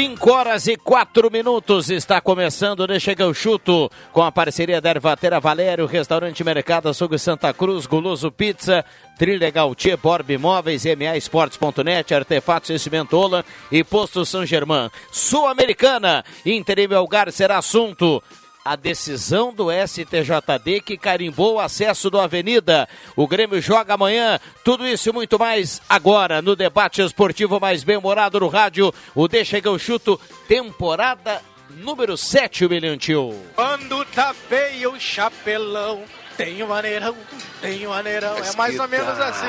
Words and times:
Cinco 0.00 0.30
horas 0.30 0.68
e 0.68 0.76
quatro 0.76 1.28
minutos 1.28 1.90
está 1.90 2.20
começando, 2.20 2.86
deixa 2.86 3.16
que 3.16 3.22
eu 3.22 3.34
chuto 3.34 3.90
com 4.12 4.22
a 4.22 4.30
parceria 4.30 4.80
da 4.80 4.90
Ervatera 4.90 5.40
Valério, 5.40 5.86
Restaurante 5.86 6.44
Mercado 6.44 6.88
Açougue 6.88 7.18
Santa 7.18 7.52
Cruz, 7.52 7.84
Guloso 7.84 8.30
Pizza, 8.30 8.84
Trilha 9.18 9.50
Gautier, 9.50 9.98
Borb 9.98 10.30
Imóveis, 10.30 10.84
MA 10.84 11.16
Esportes.net, 11.16 12.14
Artefatos 12.14 12.70
e 12.70 12.78
Cimentola 12.78 13.44
e 13.72 13.82
Posto 13.82 14.24
São 14.24 14.46
Germán. 14.46 14.88
Sul-Americana, 15.10 16.24
Inter 16.46 16.78
e 16.78 16.86
Melgar 16.86 17.32
será 17.32 17.58
assunto 17.58 18.22
a 18.64 18.76
decisão 18.76 19.52
do 19.52 19.68
STJD 19.70 20.80
que 20.84 20.96
carimbou 20.96 21.54
o 21.54 21.60
acesso 21.60 22.10
do 22.10 22.20
Avenida. 22.20 22.88
O 23.16 23.26
Grêmio 23.26 23.60
joga 23.60 23.94
amanhã. 23.94 24.38
Tudo 24.64 24.86
isso 24.86 25.08
e 25.08 25.12
muito 25.12 25.38
mais 25.38 25.80
agora 25.88 26.42
no 26.42 26.54
debate 26.54 27.00
esportivo 27.00 27.58
mais 27.60 27.82
bem-humorado 27.82 28.40
no 28.40 28.48
rádio. 28.48 28.92
O 29.14 29.26
Deixa 29.26 29.60
que 29.60 29.68
eu 29.68 29.78
chuto, 29.78 30.20
temporada 30.46 31.40
número 31.70 32.16
7, 32.16 32.66
o 32.66 32.68
Milhantil. 32.68 33.34
Quando 33.54 34.04
tá 34.06 34.34
feio 34.34 34.92
o 34.92 35.00
chapelão, 35.00 36.02
tem 36.36 36.62
um 36.62 36.68
maneirão, 36.68 37.16
tem 37.60 37.86
um 37.86 37.90
maneirão. 37.90 38.36
É 38.36 38.56
mais 38.56 38.78
ou 38.78 38.88
menos 38.88 39.18
assim. 39.18 39.46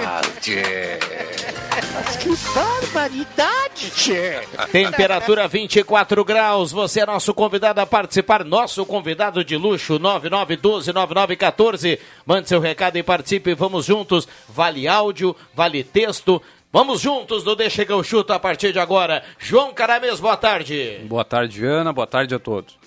Mas 2.00 2.16
que 2.16 2.30
barbaridade, 2.54 3.90
tchê. 3.92 4.40
Temperatura 4.72 5.50
24 5.50 6.24
graus. 6.24 6.72
Você 6.72 7.02
é 7.02 7.06
nosso 7.06 7.34
convidado 7.34 7.82
a 7.82 7.86
participar. 7.86 8.46
Nosso 8.46 8.86
convidado 8.86 9.44
de 9.44 9.58
luxo, 9.58 10.00
9912-9914. 10.00 12.00
Mande 12.26 12.48
seu 12.48 12.62
recado 12.62 12.96
e 12.96 13.04
participe. 13.04 13.54
Vamos 13.54 13.86
juntos. 13.86 14.30
Vale 14.48 14.88
áudio, 14.88 15.36
vale 15.54 15.84
texto. 15.84 16.42
Vamos 16.72 17.02
juntos 17.02 17.44
no 17.44 17.54
Deixa 17.54 17.84
que 17.84 17.92
eu 17.92 18.02
chuto 18.02 18.32
a 18.32 18.40
partir 18.40 18.72
de 18.72 18.80
agora. 18.80 19.22
João 19.38 19.74
Caramês, 19.74 20.22
boa 20.22 20.38
tarde. 20.38 21.02
Boa 21.04 21.26
tarde, 21.26 21.66
Ana. 21.66 21.92
Boa 21.92 22.08
tarde 22.08 22.34
a 22.34 22.40
todos. 22.40 22.80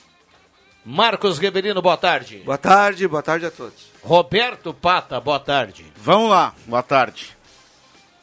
Marcos 0.86 1.38
Riverino, 1.38 1.82
boa 1.82 1.98
tarde. 1.98 2.38
Boa 2.46 2.56
tarde, 2.56 3.06
boa 3.06 3.22
tarde 3.22 3.44
a 3.44 3.50
todos. 3.50 3.92
Roberto 4.02 4.72
Pata, 4.72 5.20
boa 5.20 5.38
tarde. 5.38 5.84
Vamos 5.96 6.30
lá, 6.30 6.54
boa 6.66 6.82
tarde. 6.82 7.41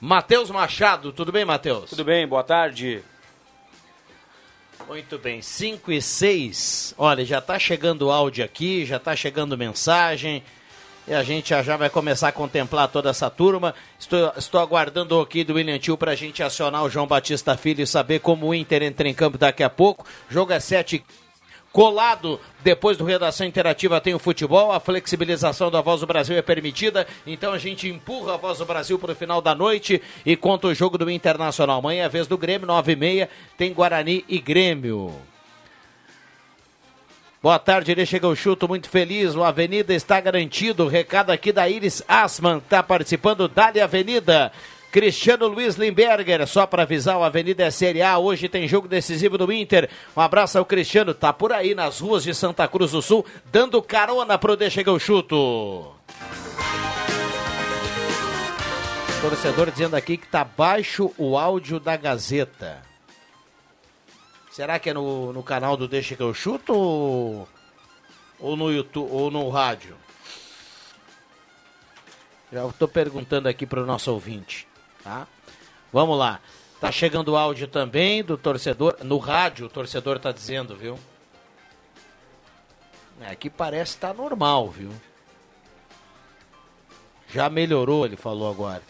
Matheus 0.01 0.49
Machado, 0.49 1.11
tudo 1.11 1.29
bem, 1.29 1.43
Matheus? 1.43 1.89
Tudo 1.89 2.05
bem, 2.05 2.25
boa 2.25 2.41
tarde. 2.41 3.03
Muito 4.87 5.17
bem, 5.17 5.41
5 5.41 5.91
e 5.91 6.01
6. 6.01 6.95
Olha, 6.97 7.25
já 7.25 7.39
está 7.39 7.59
chegando 7.59 8.09
áudio 8.09 8.45
aqui, 8.45 8.85
já 8.85 8.95
está 8.95 9.13
chegando 9.13 9.57
mensagem. 9.57 10.41
E 11.05 11.13
a 11.13 11.21
gente 11.21 11.49
já, 11.49 11.61
já 11.61 11.75
vai 11.75 11.89
começar 11.89 12.29
a 12.29 12.31
contemplar 12.31 12.87
toda 12.87 13.09
essa 13.09 13.29
turma. 13.29 13.75
Estou, 13.99 14.31
estou 14.37 14.61
aguardando 14.61 15.19
aqui 15.19 15.43
do 15.43 15.55
William 15.55 15.77
Tio 15.77 15.97
para 15.97 16.11
a 16.11 16.15
gente 16.15 16.41
acionar 16.41 16.83
o 16.85 16.89
João 16.89 17.05
Batista 17.05 17.57
Filho 17.57 17.81
e 17.81 17.87
saber 17.87 18.19
como 18.19 18.47
o 18.47 18.55
Inter 18.55 18.83
entra 18.83 19.07
em 19.07 19.13
campo 19.13 19.37
daqui 19.37 19.63
a 19.63 19.69
pouco. 19.69 20.07
O 20.29 20.33
jogo 20.33 20.53
é 20.53 20.61
7 20.61 21.03
Colado, 21.71 22.39
depois 22.63 22.97
do 22.97 23.05
Redação 23.05 23.45
Interativa 23.45 24.01
tem 24.01 24.15
o 24.15 24.19
futebol, 24.19 24.71
a 24.71 24.79
flexibilização 24.79 25.69
da 25.69 25.81
Voz 25.81 26.01
do 26.01 26.07
Brasil 26.07 26.35
é 26.35 26.41
permitida, 26.41 27.05
então 27.27 27.53
a 27.53 27.59
gente 27.59 27.87
empurra 27.87 28.33
a 28.33 28.37
Voz 28.37 28.57
do 28.57 28.65
Brasil 28.65 28.97
para 28.97 29.11
o 29.11 29.15
final 29.15 29.39
da 29.39 29.53
noite 29.53 30.01
e 30.25 30.35
conta 30.35 30.67
o 30.67 30.73
jogo 30.73 30.97
do 30.97 31.11
Internacional. 31.11 31.77
Amanhã 31.77 32.03
é 32.03 32.05
a 32.05 32.09
vez 32.09 32.25
do 32.25 32.37
Grêmio, 32.37 32.65
9 32.65 32.91
e 32.91 32.95
meia, 32.95 33.29
tem 33.55 33.71
Guarani 33.71 34.25
e 34.27 34.39
Grêmio. 34.39 35.13
Boa 37.41 37.59
tarde, 37.59 37.91
ele 37.91 38.05
chega 38.05 38.27
o 38.27 38.35
chuto, 38.35 38.67
muito 38.67 38.89
feliz, 38.89 39.35
o 39.35 39.43
Avenida 39.43 39.93
está 39.93 40.19
garantido, 40.19 40.87
recado 40.87 41.29
aqui 41.29 41.51
da 41.51 41.69
Iris 41.69 42.03
Asman, 42.07 42.57
está 42.57 42.81
participando, 42.81 43.47
Dali 43.47 43.79
Avenida. 43.79 44.51
Cristiano 44.91 45.47
Luiz 45.47 45.75
Limberger, 45.75 46.47
só 46.47 46.65
para 46.65 46.81
avisar, 46.81 47.17
o 47.17 47.23
Avenida 47.23 47.63
é 47.63 47.69
Série 47.69 48.01
A, 48.01 48.17
hoje 48.17 48.49
tem 48.49 48.67
jogo 48.67 48.87
decisivo 48.87 49.37
do 49.37 49.51
Inter. 49.53 49.87
Um 50.17 50.21
abraço 50.21 50.57
ao 50.57 50.65
Cristiano, 50.65 51.13
tá 51.13 51.31
por 51.31 51.53
aí 51.53 51.75
nas 51.75 51.99
ruas 51.99 52.23
de 52.23 52.33
Santa 52.33 52.67
Cruz 52.67 52.91
do 52.91 53.01
Sul, 53.01 53.23
dando 53.51 53.81
carona 53.83 54.37
pro 54.39 54.57
Deixa 54.57 54.83
que 54.83 54.89
eu 54.89 54.97
chuto. 54.97 55.93
Torcedor 59.21 59.69
dizendo 59.69 59.95
aqui 59.95 60.17
que 60.17 60.27
tá 60.27 60.43
baixo 60.43 61.13
o 61.17 61.37
áudio 61.37 61.79
da 61.79 61.95
Gazeta. 61.95 62.81
Será 64.49 64.79
que 64.79 64.89
é 64.89 64.93
no, 64.93 65.31
no 65.31 65.43
canal 65.43 65.77
do 65.77 65.87
Deixa 65.87 66.15
que 66.15 66.23
eu 66.23 66.33
chuto 66.33 66.73
ou, 66.73 67.47
ou 68.39 68.57
no 68.57 68.71
YouTube 68.71 69.09
ou 69.11 69.29
no 69.29 69.47
rádio? 69.49 69.95
Já 72.51 72.65
estou 72.65 72.87
perguntando 72.87 73.47
aqui 73.47 73.67
para 73.67 73.83
o 73.83 73.85
nosso 73.85 74.11
ouvinte. 74.11 74.68
Tá? 75.09 75.27
Vamos 75.91 76.19
lá. 76.19 76.39
Tá 76.79 76.91
chegando 76.91 77.35
áudio 77.35 77.67
também 77.67 78.23
do 78.23 78.37
torcedor. 78.37 78.95
No 79.03 79.17
rádio, 79.17 79.65
o 79.65 79.69
torcedor 79.69 80.19
tá 80.19 80.31
dizendo, 80.31 80.75
viu? 80.75 80.99
Aqui 83.27 83.49
parece 83.49 83.95
estar 83.95 84.09
tá 84.09 84.13
normal, 84.13 84.69
viu? 84.69 84.91
Já 87.27 87.49
melhorou, 87.49 88.05
ele 88.05 88.15
falou 88.15 88.51
agora. 88.51 88.83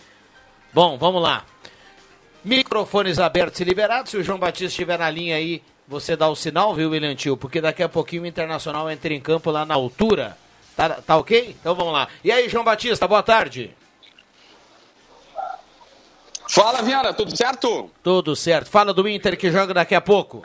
Bom, 0.74 0.98
vamos 0.98 1.22
lá. 1.22 1.46
Microfones 2.44 3.18
abertos 3.18 3.62
e 3.62 3.64
liberados. 3.64 4.12
Se 4.12 4.18
o 4.18 4.24
João 4.24 4.38
Batista 4.38 4.66
estiver 4.66 5.00
na 5.00 5.10
linha 5.10 5.38
aí, 5.38 5.64
você 5.88 6.18
dá 6.18 6.28
o 6.28 6.36
sinal, 6.36 6.76
viu, 6.76 6.90
William 6.90 7.16
Tio? 7.16 7.38
Porque 7.38 7.62
daqui 7.62 7.82
a 7.82 7.88
pouquinho 7.88 8.24
o 8.24 8.28
Internacional 8.28 8.92
entra 8.92 9.14
em 9.14 9.22
campo 9.22 9.52
lá 9.52 9.66
na 9.66 9.76
altura. 9.76 10.38
Tá, 10.76 10.90
tá 10.90 11.16
ok? 11.16 11.56
Então 11.58 11.74
vamos 11.74 11.94
lá. 11.94 12.10
E 12.26 12.30
aí, 12.30 12.50
João 12.50 12.66
Batista, 12.66 13.08
boa 13.08 13.24
tarde. 13.24 13.74
Fala, 16.62 16.82
Viana, 16.82 17.14
tudo 17.14 17.34
certo? 17.38 17.90
Tudo 18.04 18.36
certo. 18.36 18.70
Fala 18.70 18.94
do 18.94 19.08
Inter 19.08 19.38
que 19.38 19.50
joga 19.50 19.74
daqui 19.74 19.96
a 19.96 20.02
pouco. 20.02 20.44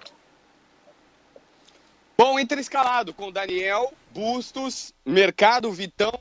Bom, 2.16 2.38
Inter 2.38 2.60
escalado 2.60 3.12
com 3.12 3.32
Daniel, 3.32 3.92
Bustos, 4.12 4.94
Mercado, 5.04 5.72
Vitão 5.72 6.12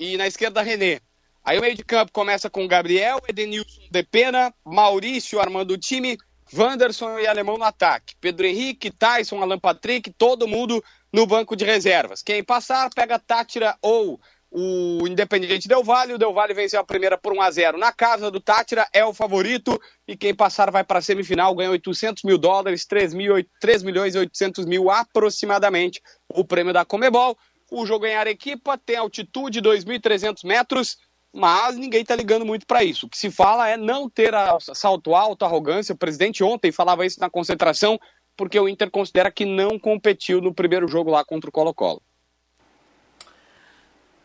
e 0.00 0.16
na 0.16 0.26
esquerda 0.26 0.62
René. 0.62 1.00
Aí 1.44 1.56
o 1.56 1.60
meio 1.60 1.76
de 1.76 1.84
campo 1.84 2.10
começa 2.10 2.50
com 2.50 2.66
Gabriel, 2.66 3.20
Edenilson, 3.28 3.82
Depena, 3.88 4.52
Maurício 4.64 5.38
armando 5.38 5.74
o 5.74 5.78
time, 5.78 6.18
Wanderson 6.52 7.20
e 7.20 7.28
Alemão 7.28 7.56
no 7.56 7.62
ataque. 7.62 8.16
Pedro 8.20 8.46
Henrique, 8.46 8.90
Tyson, 8.90 9.40
Alan 9.40 9.60
Patrick, 9.60 10.12
todo 10.12 10.48
mundo 10.48 10.82
no 11.12 11.24
banco 11.24 11.54
de 11.54 11.64
reservas. 11.64 12.20
Quem 12.20 12.42
passar 12.42 12.90
pega 12.92 13.20
Tátira 13.20 13.76
ou 13.80 14.20
o 14.56 15.08
Independente 15.08 15.66
Del 15.66 15.82
Vale. 15.82 16.14
O 16.14 16.18
Del 16.18 16.32
Vale 16.32 16.54
venceu 16.54 16.78
a 16.78 16.84
primeira 16.84 17.18
por 17.18 17.32
1 17.32 17.42
a 17.42 17.50
0 17.50 17.76
na 17.76 17.92
casa 17.92 18.30
do 18.30 18.40
Tátira, 18.40 18.86
é 18.92 19.04
o 19.04 19.12
favorito. 19.12 19.80
E 20.06 20.16
quem 20.16 20.32
passar 20.32 20.70
vai 20.70 20.84
para 20.84 21.00
a 21.00 21.02
semifinal, 21.02 21.52
ganha 21.56 21.70
800 21.70 22.22
mil 22.22 22.38
dólares, 22.38 22.86
3, 22.86 23.12
mil, 23.14 23.34
3 23.60 23.82
milhões 23.82 24.14
e 24.14 24.18
800 24.18 24.64
mil 24.64 24.88
aproximadamente. 24.90 26.00
O 26.32 26.44
prêmio 26.44 26.72
da 26.72 26.84
Comebol. 26.84 27.36
O 27.68 27.84
jogo 27.84 28.06
em 28.06 28.14
Arequipa 28.14 28.78
tem 28.78 28.96
altitude 28.96 29.60
2.300 29.60 30.46
metros, 30.46 30.98
mas 31.34 31.76
ninguém 31.76 32.02
está 32.02 32.14
ligando 32.14 32.46
muito 32.46 32.64
para 32.64 32.84
isso. 32.84 33.06
O 33.06 33.08
que 33.08 33.18
se 33.18 33.32
fala 33.32 33.68
é 33.68 33.76
não 33.76 34.08
ter 34.08 34.32
salto 34.72 35.16
alto, 35.16 35.44
arrogância. 35.44 35.94
O 35.94 35.98
presidente 35.98 36.44
ontem 36.44 36.70
falava 36.70 37.04
isso 37.04 37.18
na 37.18 37.28
concentração, 37.28 37.98
porque 38.36 38.60
o 38.60 38.68
Inter 38.68 38.88
considera 38.88 39.32
que 39.32 39.44
não 39.44 39.80
competiu 39.80 40.40
no 40.40 40.54
primeiro 40.54 40.86
jogo 40.86 41.10
lá 41.10 41.24
contra 41.24 41.50
o 41.50 41.52
Colo-Colo. 41.52 42.00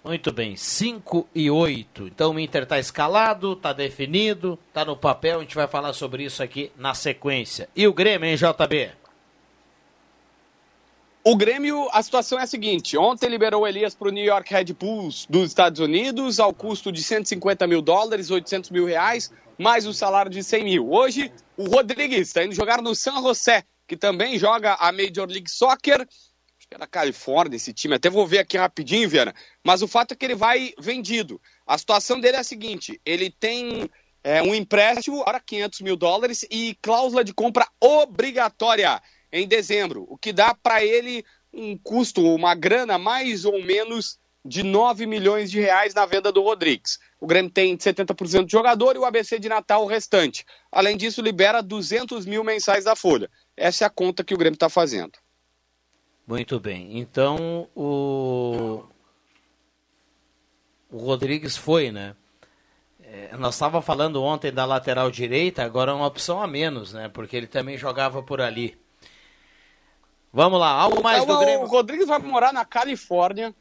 Muito 0.03 0.31
bem, 0.31 0.55
5 0.55 1.27
e 1.35 1.51
8. 1.51 2.07
Então 2.07 2.33
o 2.33 2.39
Inter 2.39 2.63
está 2.63 2.79
escalado, 2.79 3.53
está 3.53 3.73
definido, 3.73 4.57
está 4.69 4.85
no 4.85 4.95
papel. 4.95 5.39
A 5.39 5.41
gente 5.41 5.55
vai 5.55 5.67
falar 5.67 5.93
sobre 5.93 6.23
isso 6.23 6.41
aqui 6.41 6.71
na 6.77 6.93
sequência. 6.93 7.69
E 7.75 7.85
o 7.85 7.93
Grêmio, 7.93 8.27
hein, 8.27 8.35
JB? 8.37 8.91
O 11.21 11.35
Grêmio, 11.35 11.89
a 11.91 12.01
situação 12.01 12.39
é 12.39 12.43
a 12.43 12.47
seguinte: 12.47 12.97
ontem 12.97 13.27
liberou 13.27 13.67
Elias 13.67 13.93
para 13.93 14.07
o 14.07 14.11
New 14.11 14.23
York 14.23 14.53
Red 14.53 14.73
Bulls 14.73 15.27
dos 15.29 15.49
Estados 15.49 15.81
Unidos 15.81 16.39
ao 16.39 16.53
custo 16.53 16.93
de 16.93 17.03
150 17.03 17.67
mil 17.67 17.81
dólares, 17.81 18.31
800 18.31 18.69
mil 18.69 18.85
reais, 18.85 19.29
mais 19.57 19.85
o 19.85 19.93
salário 19.93 20.31
de 20.31 20.41
100 20.41 20.63
mil. 20.63 20.89
Hoje, 20.89 21.29
o 21.57 21.65
Rodrigues 21.65 22.29
está 22.29 22.43
indo 22.45 22.55
jogar 22.55 22.81
no 22.81 22.95
San 22.95 23.21
José, 23.21 23.65
que 23.85 23.97
também 23.97 24.39
joga 24.39 24.75
a 24.75 24.93
Major 24.93 25.27
League 25.27 25.51
Soccer. 25.51 26.07
Que 26.69 26.75
é 26.75 26.77
da 26.77 26.85
Califórnia 26.85 27.55
esse 27.55 27.73
time, 27.73 27.95
até 27.95 28.11
vou 28.11 28.27
ver 28.27 28.37
aqui 28.37 28.55
rapidinho, 28.55 29.09
Viana. 29.09 29.33
Mas 29.63 29.81
o 29.81 29.87
fato 29.87 30.11
é 30.11 30.15
que 30.15 30.23
ele 30.23 30.35
vai 30.35 30.71
vendido. 30.79 31.41
A 31.65 31.75
situação 31.75 32.19
dele 32.19 32.37
é 32.37 32.41
a 32.41 32.43
seguinte: 32.43 33.01
ele 33.03 33.31
tem 33.31 33.89
é, 34.23 34.43
um 34.43 34.53
empréstimo 34.53 35.25
para 35.25 35.39
500 35.39 35.81
mil 35.81 35.95
dólares 35.95 36.45
e 36.51 36.77
cláusula 36.79 37.23
de 37.23 37.33
compra 37.33 37.67
obrigatória 37.79 39.01
em 39.31 39.47
dezembro, 39.47 40.05
o 40.07 40.17
que 40.17 40.31
dá 40.31 40.53
para 40.53 40.83
ele 40.83 41.25
um 41.51 41.75
custo, 41.75 42.21
uma 42.35 42.53
grana 42.53 42.99
mais 42.99 43.45
ou 43.45 43.63
menos 43.63 44.19
de 44.45 44.61
9 44.63 45.05
milhões 45.05 45.49
de 45.49 45.59
reais 45.59 45.93
na 45.93 46.05
venda 46.05 46.31
do 46.31 46.41
Rodrigues. 46.41 46.99
O 47.19 47.27
Grêmio 47.27 47.51
tem 47.51 47.75
70% 47.75 48.45
de 48.45 48.51
jogador 48.51 48.95
e 48.95 48.99
o 48.99 49.05
ABC 49.05 49.39
de 49.39 49.49
Natal 49.49 49.83
o 49.83 49.87
restante. 49.87 50.45
Além 50.71 50.95
disso, 50.95 51.21
libera 51.21 51.61
200 51.61 52.25
mil 52.25 52.43
mensais 52.43 52.85
da 52.85 52.95
Folha. 52.95 53.29
Essa 53.57 53.85
é 53.85 53.87
a 53.87 53.89
conta 53.89 54.23
que 54.23 54.33
o 54.33 54.37
Grêmio 54.37 54.55
está 54.55 54.69
fazendo. 54.69 55.13
Muito 56.29 56.59
bem. 56.59 56.99
Então, 56.99 57.67
o, 57.75 58.83
o 60.91 60.97
Rodrigues 60.99 61.57
foi, 61.57 61.91
né? 61.91 62.15
É, 63.01 63.35
nós 63.35 63.55
estávamos 63.55 63.83
falando 63.83 64.21
ontem 64.21 64.51
da 64.51 64.63
lateral 64.63 65.09
direita, 65.09 65.63
agora 65.63 65.91
é 65.91 65.95
uma 65.95 66.05
opção 66.05 66.39
a 66.39 66.45
menos, 66.45 66.93
né? 66.93 67.09
Porque 67.09 67.35
ele 67.35 67.47
também 67.47 67.79
jogava 67.79 68.21
por 68.21 68.41
ali. 68.41 68.79
Vamos 70.31 70.59
lá, 70.59 70.69
algo 70.69 71.01
mais 71.01 71.23
Então, 71.23 71.33
do 71.33 71.41
Grêmio. 71.41 71.65
O 71.65 71.67
Rodrigues 71.67 72.05
vai 72.07 72.19
morar 72.19 72.53
na 72.53 72.63
Califórnia, 72.63 73.51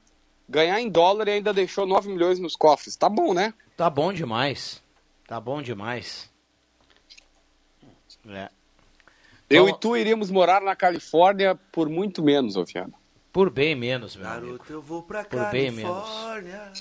ganhar 0.46 0.78
em 0.78 0.90
dólar 0.90 1.26
e 1.28 1.30
ainda 1.30 1.54
deixou 1.54 1.86
9 1.86 2.10
milhões 2.10 2.38
nos 2.38 2.54
cofres. 2.54 2.96
Tá 2.96 3.08
bom, 3.08 3.32
né? 3.32 3.54
Tá 3.78 3.88
bom 3.88 4.12
demais. 4.12 4.82
Tá 5.26 5.40
bom 5.40 5.62
demais. 5.62 6.30
É. 8.28 8.50
Eu 9.50 9.64
Bom, 9.64 9.70
e 9.70 9.78
tu 9.78 9.96
iríamos 9.96 10.30
morar 10.30 10.60
na 10.60 10.76
Califórnia 10.76 11.58
por 11.72 11.88
muito 11.88 12.22
menos, 12.22 12.56
Ofiano. 12.56 12.92
Por 13.32 13.50
bem 13.50 13.74
menos, 13.74 14.14
meu 14.16 14.28
amigo. 14.28 14.46
Garoto, 14.58 14.72
eu 14.72 14.82
vou 14.82 15.02
pra 15.02 15.24
Por 15.24 15.44
bem 15.50 15.70
Califórnia. 15.74 16.72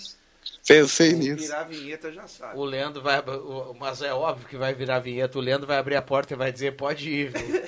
Pensei 0.68 1.12
Se 1.12 1.16
nisso. 1.16 1.36
virar 1.38 1.62
a 1.62 1.64
vinheta, 1.64 2.12
já 2.12 2.28
sabe. 2.28 2.58
O 2.60 2.66
Leandro 2.66 3.02
vai. 3.02 3.20
o- 3.20 3.74
Mas 3.80 4.02
é 4.02 4.14
óbvio 4.14 4.48
que 4.50 4.58
vai 4.58 4.74
virar 4.74 5.00
vinheta. 5.00 5.38
O 5.38 5.42
Leandro 5.42 5.66
vai 5.66 5.78
abrir 5.78 5.96
a 5.96 6.02
porta 6.02 6.34
e 6.34 6.38
vai 6.38 6.52
dizer: 6.52 6.76
pode 6.76 7.10
ir, 7.10 7.32
viu? 7.32 7.64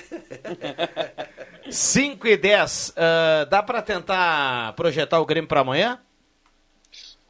5 1.70 2.26
e 2.26 2.36
10. 2.36 2.92
ah, 2.96 3.44
dá 3.48 3.62
pra 3.62 3.80
tentar 3.80 4.74
projetar 4.74 5.18
o 5.20 5.24
Grêmio 5.26 5.48
pra 5.48 5.60
amanhã? 5.60 5.98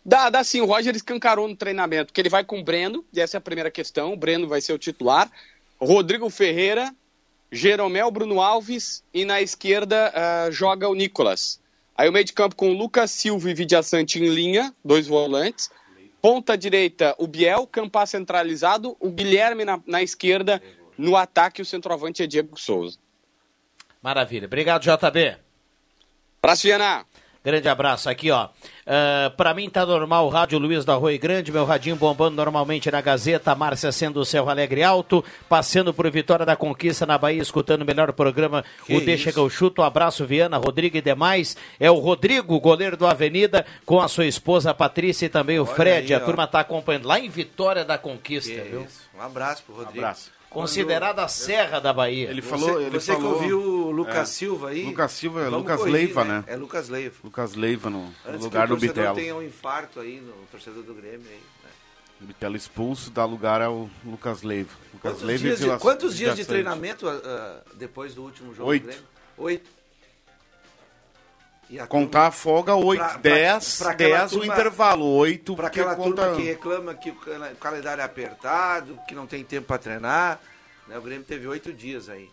Dá, 0.04 0.28
dá 0.30 0.42
sim. 0.42 0.60
O 0.60 0.66
Roger 0.66 0.94
escancarou 0.96 1.46
no 1.46 1.54
treinamento 1.54 2.12
que 2.12 2.20
ele 2.20 2.28
vai 2.30 2.42
com 2.42 2.58
o 2.58 2.64
Breno, 2.64 3.04
e 3.12 3.20
essa 3.20 3.36
é 3.36 3.38
a 3.38 3.42
primeira 3.42 3.70
questão. 3.70 4.12
O 4.12 4.16
Breno 4.16 4.48
vai 4.48 4.60
ser 4.60 4.72
o 4.72 4.78
titular. 4.78 5.30
Rodrigo 5.80 6.28
Ferreira, 6.30 6.92
Jeromel 7.52 8.10
Bruno 8.10 8.40
Alves 8.40 9.02
e 9.12 9.24
na 9.24 9.40
esquerda 9.40 10.12
ah, 10.14 10.50
joga 10.50 10.88
o 10.88 10.94
Nicolas. 10.94 11.60
Aí 11.96 12.08
o 12.08 12.12
meio 12.12 12.24
de 12.24 12.32
campo 12.32 12.56
com 12.56 12.70
o 12.70 12.76
Lucas 12.76 13.10
Silva 13.10 13.50
e 13.50 13.54
Vidiaçante 13.54 14.18
em 14.18 14.28
linha, 14.28 14.74
dois 14.84 15.06
volantes. 15.06 15.70
Ponta 16.22 16.56
direita, 16.56 17.14
o 17.18 17.26
Biel, 17.26 17.66
Campar 17.66 18.06
centralizado, 18.06 18.96
o 19.00 19.10
Guilherme 19.10 19.64
na, 19.64 19.80
na 19.86 20.02
esquerda, 20.02 20.62
no 20.96 21.16
ataque 21.16 21.62
o 21.62 21.64
centroavante 21.64 22.22
é 22.22 22.26
Diego 22.26 22.58
Souza. 22.58 22.98
Maravilha. 24.02 24.46
Obrigado, 24.46 24.82
JB. 24.82 25.36
Pra 26.40 26.54
Viana. 26.54 27.04
Grande 27.42 27.68
abraço 27.70 28.10
aqui, 28.10 28.30
ó. 28.30 28.48
Ah, 28.86 29.32
pra 29.34 29.54
mim 29.54 29.70
tá 29.70 29.86
normal, 29.86 30.28
Rádio 30.28 30.58
Luiz 30.58 30.84
da 30.84 30.94
Rui 30.94 31.16
Grande, 31.16 31.50
meu 31.50 31.64
radinho 31.64 31.96
bombando 31.96 32.36
normalmente 32.36 32.90
na 32.90 33.00
Gazeta, 33.00 33.54
Márcia 33.54 33.90
sendo 33.92 34.20
o 34.20 34.24
Céu 34.26 34.50
Alegre 34.50 34.82
Alto, 34.82 35.24
passeando 35.48 35.94
por 35.94 36.10
Vitória 36.10 36.44
da 36.44 36.54
Conquista 36.54 37.06
na 37.06 37.16
Bahia, 37.16 37.40
escutando 37.40 37.80
o 37.80 37.86
melhor 37.86 38.12
programa, 38.12 38.62
o 38.90 39.00
Deixa 39.00 39.32
que 39.32 39.38
eu 39.38 39.48
chuto, 39.48 39.80
um 39.80 39.84
abraço 39.84 40.26
Viana, 40.26 40.58
Rodrigo 40.58 40.98
e 40.98 41.00
demais, 41.00 41.56
é 41.78 41.90
o 41.90 41.94
Rodrigo, 41.94 42.60
goleiro 42.60 42.96
do 42.96 43.06
Avenida, 43.06 43.64
com 43.86 44.00
a 44.00 44.08
sua 44.08 44.26
esposa 44.26 44.74
Patrícia 44.74 45.24
e 45.24 45.30
também 45.30 45.58
o 45.58 45.64
Fred, 45.64 46.12
aí, 46.12 46.20
a 46.20 46.22
ó. 46.22 46.26
turma 46.26 46.46
tá 46.46 46.60
acompanhando 46.60 47.06
lá 47.08 47.18
em 47.18 47.28
Vitória 47.30 47.84
da 47.86 47.96
Conquista, 47.96 48.52
Que 48.52 48.60
viu? 48.60 48.82
isso. 48.82 49.00
Um 49.16 49.22
abraço 49.22 49.62
pro 49.62 49.76
Rodrigo. 49.76 49.98
Abraço. 49.98 50.30
Considerada 50.50 51.22
a 51.22 51.28
Serra 51.28 51.78
da 51.80 51.92
Bahia. 51.92 52.28
Ele 52.28 52.42
Você, 52.42 52.48
falou, 52.48 52.80
ele 52.80 52.90
você 52.90 53.12
falou. 53.14 53.38
que 53.38 53.44
ouviu 53.44 53.60
o 53.62 53.90
Lucas 53.92 54.16
É. 54.16 54.24
Silva 54.24 54.68
aí. 54.70 54.84
Lucas 54.84 55.12
Silva 55.12 55.42
é 55.42 55.48
Lucas 55.48 55.78
corrigir, 55.78 55.92
Leiva, 56.00 56.24
né? 56.24 56.44
É 56.46 56.56
Lucas 56.56 56.88
Leiva. 56.88 57.14
Lucas 57.22 57.54
Leiva 57.54 57.88
no, 57.88 58.12
lugar 58.38 58.66
do 58.66 58.76
Bitelo. 58.76 59.14
tenha 59.14 59.34
um 59.36 59.42
infarto 59.42 60.00
aí 60.00 60.20
no 60.20 60.32
torcedor 60.50 60.82
do 60.82 60.92
Grêmio 60.92 61.20
aí. 61.28 61.40
né? 61.64 61.70
O 62.20 62.24
Bitelo 62.24 62.56
expulso, 62.56 63.10
dá 63.12 63.24
lugar 63.24 63.62
ao 63.62 63.88
Lucas 64.04 64.42
Leiva. 64.42 64.70
Lucas 64.92 65.12
Quantos, 65.12 65.22
Leiva 65.22 65.46
e 65.46 65.56
dias 65.56 65.60
de, 65.60 65.78
quantos 65.78 66.16
dias 66.16 66.36
de 66.36 66.44
treinamento 66.44 67.08
ah, 67.08 67.60
depois 67.76 68.12
do 68.14 68.22
último 68.24 68.52
jogo 68.52 68.68
Oito. 68.70 68.82
do 68.82 68.88
Grêmio? 68.88 69.04
Oito. 69.38 69.70
E 71.70 71.78
a 71.78 71.86
Contar 71.86 72.26
a 72.26 72.30
folga, 72.32 72.74
8, 72.74 72.98
Pra- 72.98 73.08
pra- 73.10 73.18
10, 73.18 73.78
pra 73.78 73.90
aquela 73.92 74.18
10 74.18 74.32
o 74.32 74.44
intervalo, 74.44 75.06
8 75.06 75.54
Para 75.54 75.68
aquela 75.68 75.94
turma 75.94 76.32
que 76.34 76.42
reclama 76.42 76.94
que 76.94 77.10
o 77.10 77.12
o 77.14 77.56
calendário 77.56 78.00
é 78.00 78.04
apertado, 78.04 78.98
que 79.06 79.14
não 79.14 79.24
tem 79.26 79.44
tempo 79.44 79.68
para 79.68 79.78
treinar, 79.78 80.40
né, 80.88 80.98
o 80.98 81.00
Grêmio 81.00 81.24
teve 81.24 81.46
oito 81.46 81.72
dias 81.72 82.08
aí. 82.08 82.28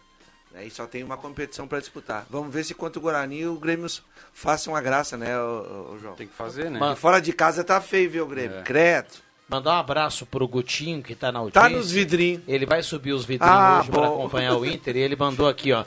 Né, 0.52 0.66
e 0.66 0.72
só 0.72 0.88
tem 0.88 1.04
uma 1.04 1.18
competição 1.18 1.68
para 1.68 1.80
disputar. 1.80 2.26
Vamos 2.32 2.52
ver 2.52 2.64
se 2.64 2.74
contra 2.74 2.98
o 2.98 3.02
Guarani 3.02 3.46
o 3.46 3.60
Grêmio 3.60 3.88
faça 4.34 4.70
uma 4.72 4.82
graça, 4.82 5.16
né, 5.18 5.40
o, 5.40 5.98
João? 6.02 6.16
Tem 6.16 6.28
que 6.28 6.34
fazer, 6.34 6.72
né? 6.72 6.80
E 6.94 6.96
fora 6.96 7.20
de 7.22 7.32
casa 7.32 7.64
tá 7.64 7.80
feio, 7.80 8.10
viu, 8.10 8.24
o 8.24 8.28
Grêmio? 8.28 8.58
É. 8.60 8.64
Credo. 8.64 9.27
Mandar 9.50 9.76
um 9.76 9.80
abraço 9.80 10.26
pro 10.26 10.46
Gutinho, 10.48 11.02
que 11.02 11.16
tá 11.16 11.32
na 11.32 11.40
audiência. 11.40 11.62
Tá 11.62 11.70
nos 11.70 11.90
vidrinhos. 11.92 12.42
Ele 12.48 12.66
vai 12.66 12.84
subir 12.84 13.14
os 13.14 13.24
vidrinhos 13.24 13.56
Ah, 13.56 13.80
hoje 13.80 13.92
para 13.92 14.08
acompanhar 14.08 14.56
o 14.58 14.66
Inter 14.66 14.98
e 14.98 15.00
ele 15.00 15.16
mandou 15.16 15.48
aqui, 15.48 15.72
ó. 15.72 15.86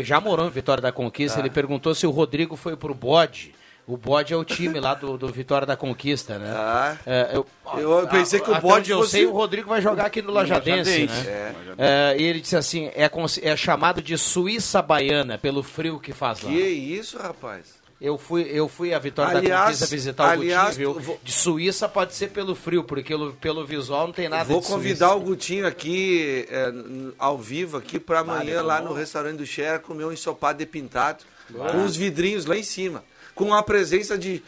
Já 0.00 0.20
morou 0.20 0.46
em 0.46 0.50
Vitória 0.50 0.80
da 0.80 0.90
Conquista, 0.90 1.38
ele 1.40 1.50
perguntou 1.50 1.94
se 1.94 2.06
o 2.06 2.10
Rodrigo 2.10 2.56
foi 2.56 2.76
pro 2.76 2.94
bode. 2.94 3.54
O 3.86 3.98
bode 3.98 4.32
é 4.32 4.36
o 4.38 4.42
time 4.44 4.80
lá 4.80 4.94
do, 4.94 5.18
do 5.18 5.28
Vitória 5.28 5.66
da 5.66 5.76
Conquista, 5.76 6.38
né? 6.38 6.50
Ah. 6.56 6.96
É, 7.04 7.30
eu, 7.34 7.46
Eu 7.76 8.08
pensei 8.08 8.40
que 8.40 8.50
o 8.50 8.58
bode 8.58 8.90
eu 8.90 9.00
fosse- 9.00 9.10
sei, 9.10 9.26
o 9.26 9.32
Rodrigo 9.32 9.68
vai 9.68 9.82
jogar 9.82 10.06
aqui 10.06 10.22
no 10.22 10.32
Lajadense, 10.32 11.00
Lajadense. 11.02 11.28
né? 11.28 11.54
É, 11.76 12.16
e 12.18 12.22
ele 12.22 12.40
disse 12.40 12.56
assim, 12.56 12.86
é, 12.94 13.10
é 13.42 13.54
chamado 13.54 14.00
de 14.00 14.16
Suíça 14.16 14.80
Baiana, 14.80 15.36
pelo 15.36 15.62
frio 15.62 16.00
que 16.00 16.14
faz 16.14 16.40
lá. 16.40 16.48
Que 16.50 16.56
isso, 16.58 17.18
rapaz? 17.18 17.83
Eu 18.00 18.18
fui, 18.18 18.42
eu 18.42 18.68
fui 18.68 18.92
à 18.92 18.98
Vitória 18.98 19.38
Aliás- 19.38 19.50
da 19.60 19.64
Conquista 19.66 19.86
visitar 19.86 20.24
o 20.26 20.40
aliás, 20.40 20.76
Gutinho, 20.76 20.92
viu? 20.94 21.00
vou- 21.00 21.20
De 21.22 21.32
Suíça 21.32 21.88
pode 21.88 22.14
ser 22.14 22.28
pelo 22.30 22.54
frio, 22.54 22.82
porque 22.84 23.08
pelo, 23.08 23.32
pelo 23.34 23.64
visual 23.64 24.06
não 24.08 24.12
tem 24.12 24.28
nada 24.28 24.44
Vou 24.44 24.60
de 24.60 24.66
convidar 24.66 25.10
Suíça. 25.10 25.20
o 25.22 25.24
Gutinho 25.26 25.66
aqui, 25.66 26.46
é, 26.50 26.72
ao 27.18 27.38
vivo, 27.38 27.76
aqui 27.76 27.98
para 28.00 28.20
amanhã, 28.20 28.60
lá 28.62 28.80
no 28.80 28.92
restaurante 28.92 29.38
do 29.38 29.46
Xera, 29.46 29.78
comer 29.78 30.04
um 30.04 30.12
ensopado 30.12 30.58
de 30.58 30.66
pintado, 30.66 31.24
com 31.72 31.84
os 31.84 31.96
vidrinhos 31.96 32.44
lá 32.46 32.56
em 32.56 32.62
cima, 32.62 33.04
com 33.34 33.54
a 33.54 33.62
presença 33.62 34.18
de 34.18 34.42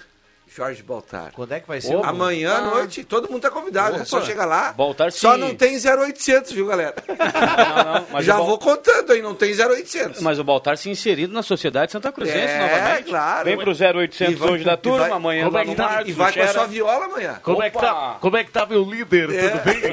Jorge 0.56 0.82
Baltar. 0.82 1.32
Quando 1.34 1.52
é 1.52 1.60
que 1.60 1.68
vai 1.68 1.80
ser? 1.82 1.94
Opa. 1.96 2.08
Amanhã 2.08 2.54
à 2.54 2.60
noite, 2.62 3.04
todo 3.04 3.28
mundo 3.30 3.42
tá 3.42 3.50
convidado, 3.50 3.96
é 3.96 4.04
só 4.06 4.16
Opa. 4.16 4.26
chegar 4.26 4.46
lá. 4.46 4.72
Baltar 4.72 5.12
Só 5.12 5.34
se- 5.34 5.38
não 5.38 5.54
tem 5.54 5.76
0800, 5.78 6.52
viu, 6.52 6.66
galera? 6.66 6.94
Não, 7.06 7.94
não, 8.00 8.06
mas 8.10 8.24
Já 8.24 8.36
Bal- 8.36 8.46
vou 8.46 8.58
contando 8.58 9.12
aí, 9.12 9.20
não 9.20 9.34
tem 9.34 9.52
0800. 9.54 10.20
Mas 10.22 10.38
o 10.38 10.44
Baltar 10.44 10.78
se 10.78 10.88
inserido 10.88 11.32
na 11.34 11.42
sociedade 11.42 11.92
Santa 11.92 12.10
Cruzense 12.10 12.38
É, 12.38 12.58
novamente. 12.58 13.04
claro. 13.08 13.44
Vem 13.44 13.56
pro 13.58 13.70
0800 13.72 14.32
E 14.32 14.36
vai- 14.36 14.50
hoje 14.50 14.64
da 14.64 14.76
turma, 14.76 14.98
vai- 15.00 15.10
amanhã 15.10 15.44
como 15.44 15.54
lá 15.56 15.60
é 15.60 15.64
que 15.64 15.70
no 15.70 15.76
tá- 15.76 15.82
Marcos, 15.88 16.08
E 16.08 16.12
vai 16.12 16.32
com 16.32 16.40
a 16.42 16.48
sua 16.48 16.66
viola 16.66 17.04
amanhã. 17.04 17.40
Como 17.42 17.62
é, 17.62 17.70
que 17.70 17.78
tá, 17.78 18.16
como 18.20 18.36
é 18.36 18.44
que 18.44 18.50
tá 18.50 18.64
meu 18.66 18.82
líder? 18.84 19.30
É. 19.34 19.48
Tudo 19.50 19.62
bem? 19.64 19.92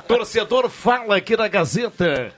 Torcedor 0.08 0.68
fala 0.68 1.16
aqui 1.16 1.36
na 1.36 1.46
Gazeta. 1.48 2.32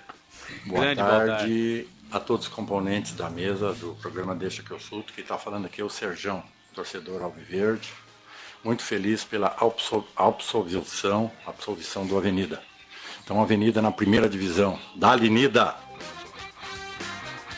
Boa 0.66 0.80
Grande 0.80 1.00
tarde 1.00 1.88
a 2.12 2.20
todos 2.20 2.46
os 2.46 2.52
componentes 2.52 3.12
da 3.14 3.30
mesa 3.30 3.72
do 3.72 3.94
programa 4.00 4.34
Deixa 4.34 4.62
que 4.62 4.70
eu 4.70 4.78
chuto. 4.78 5.12
Quem 5.12 5.22
está 5.22 5.38
falando 5.38 5.66
aqui 5.66 5.80
é 5.80 5.84
o 5.84 5.88
Serjão, 5.90 6.42
torcedor 6.76 7.22
alviverde. 7.22 7.92
Muito 8.62 8.82
feliz 8.82 9.24
pela 9.24 9.48
absol- 9.58 10.04
absolvição, 10.14 11.32
absolvição 11.46 12.06
do 12.06 12.16
Avenida. 12.16 12.62
Então, 13.24 13.40
Avenida 13.40 13.80
na 13.80 13.90
primeira 13.90 14.28
divisão. 14.28 14.78
Dali, 14.94 15.30
Nida! 15.30 15.74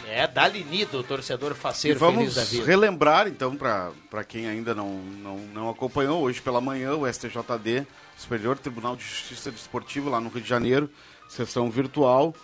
É, 0.07 0.27
Dali 0.27 0.65
Nido, 0.65 1.03
torcedor 1.03 1.53
E 1.53 1.55
faceiro 1.55 1.99
vamos 1.99 2.19
feliz 2.21 2.35
da 2.35 2.45
vida. 2.45 2.65
relembrar, 2.65 3.29
então, 3.29 3.55
para 3.55 4.25
quem 4.27 4.49
ainda 4.49 4.75
não, 4.75 4.89
não, 4.95 5.37
não 5.53 5.69
acompanhou, 5.71 6.23
hoje 6.23 6.41
pela 6.41 6.61
manhã, 6.61 6.95
o 6.95 7.07
STJD, 7.07 7.87
Superior 8.17 8.59
Tribunal 8.59 8.97
de 8.97 9.05
Justiça 9.05 9.51
Desportivo, 9.51 10.09
lá 10.09 10.19
no 10.21 10.31
Rio 10.31 10.41
de 10.41 10.49
Janeiro, 10.49 10.91
sessão 11.29 11.71
virtual, 11.71 12.35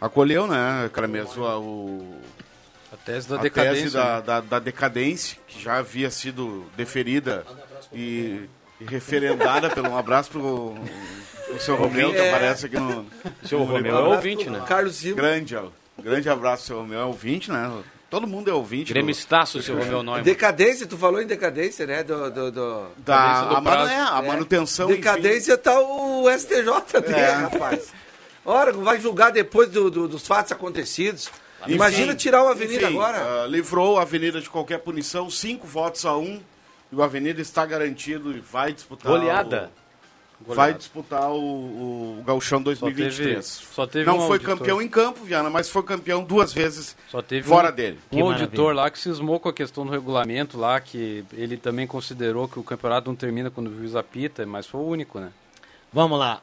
acolheu, 0.00 0.46
né, 0.46 0.88
Caramês, 0.92 1.36
o, 1.36 2.16
A 2.92 2.96
tese 2.96 3.28
da 3.28 3.36
a 3.36 3.38
decadência. 3.38 3.82
tese 3.82 3.94
da, 3.94 4.16
né? 4.16 4.22
da, 4.26 4.40
da 4.40 4.58
decadência, 4.58 5.38
que 5.48 5.62
já 5.62 5.78
havia 5.78 6.10
sido 6.10 6.66
deferida 6.76 7.44
e, 7.92 8.48
e 8.80 8.84
referendada 8.84 9.70
pelo 9.70 9.88
um 9.90 9.96
abraço 9.96 10.30
pro 10.30 10.74
o 11.54 11.58
seu 11.58 11.74
Romeu, 11.76 12.10
que 12.12 12.18
É. 12.18 12.28
aparece 12.30 12.66
aqui 12.66 12.78
no. 12.78 13.06
O 13.42 13.46
seu 13.48 13.62
Romeu 13.62 13.96
é 13.96 14.00
ouvinte, 14.00 14.48
né? 14.50 14.62
Carlos 14.66 14.96
Silva. 14.96 15.20
Grande, 15.20 15.56
grande 16.02 16.28
abraço, 16.28 16.66
seu 16.66 16.78
Romeu. 16.78 17.00
É 17.00 17.04
ouvinte, 17.04 17.50
né? 17.50 17.70
Todo 18.10 18.26
mundo 18.26 18.50
é 18.50 18.52
ouvinte. 18.54 18.92
Grêmio 18.92 19.14
do- 19.14 19.62
seu 19.62 19.74
Romeu 19.78 20.02
Neumann. 20.02 20.22
Decadência, 20.22 20.86
tu 20.86 20.98
falou 20.98 21.22
em 21.22 21.26
decadência, 21.26 21.86
né? 21.86 22.02
Do, 22.02 22.30
do, 22.30 22.50
do- 22.52 22.86
Da, 22.98 23.16
Decadência 23.16 23.48
do 23.48 23.56
a, 23.56 23.60
manu- 23.62 23.90
é, 23.90 23.96
a 23.96 24.20
É. 24.22 24.28
manutenção. 24.28 24.88
Decadência 24.88 25.56
tá 25.56 25.80
o 25.80 26.28
STJD, 26.30 27.12
É. 27.14 27.30
rapaz. 27.32 27.90
Ora, 28.44 28.70
vai 28.72 29.00
julgar 29.00 29.30
depois 29.32 29.70
do- 29.70 29.90
do- 29.90 30.08
dos 30.08 30.26
fatos 30.26 30.52
acontecidos. 30.52 31.30
Enfim. 31.62 31.74
Imagina 31.74 32.14
tirar 32.14 32.42
o 32.44 32.48
Avenida 32.48 32.84
Enfim, 32.86 32.94
agora. 32.94 33.44
ah, 33.44 33.46
livrou 33.46 33.98
a 33.98 34.02
Avenida 34.02 34.40
de 34.40 34.48
qualquer 34.50 34.78
punição, 34.78 35.28
cinco 35.30 35.66
votos 35.66 36.04
a 36.04 36.16
um. 36.16 36.40
E 36.90 36.94
o 36.94 37.02
Avenida 37.02 37.40
está 37.40 37.64
garantido 37.64 38.36
e 38.36 38.40
vai 38.40 38.72
disputar. 38.72 39.10
Goleada. 39.10 39.70
o- 40.46 40.52
vai 40.54 40.74
disputar 40.74 41.30
o, 41.30 41.36
o, 41.36 42.18
o 42.20 42.22
Gauchão 42.24 42.60
2023. 42.60 43.46
só 43.46 43.86
teve 43.86 44.04
Não 44.06 44.16
um 44.16 44.20
foi 44.26 44.32
auditor. 44.38 44.58
campeão 44.58 44.82
em 44.82 44.88
campo, 44.88 45.24
Viana, 45.24 45.48
mas 45.48 45.68
foi 45.70 45.82
campeão 45.84 46.22
duas 46.24 46.52
vezes 46.52 46.96
Só 47.08 47.22
teve 47.22 47.46
fora 47.48 47.70
um, 47.70 47.74
dele. 47.74 47.98
um 48.10 48.16
Que 48.16 48.20
auditor 48.20 48.64
maravilha. 48.64 48.82
lá 48.82 48.90
que 48.90 48.98
cismou 48.98 49.38
com 49.38 49.48
a 49.48 49.52
questão 49.52 49.86
do 49.86 49.92
regulamento 49.92 50.58
lá, 50.58 50.80
que 50.80 51.24
ele 51.32 51.56
também 51.56 51.86
considerou 51.86 52.48
que 52.48 52.58
o 52.58 52.62
campeonato 52.64 53.08
não 53.08 53.14
termina 53.16 53.50
quando 53.50 53.68
o 53.68 53.76
juiz 53.78 53.94
apita, 53.94 54.44
mas 54.44 54.66
foi 54.66 54.80
o 54.80 54.84
único, 54.84 55.20
né? 55.20 55.30
Vamos 55.92 56.18
lá, 56.18 56.40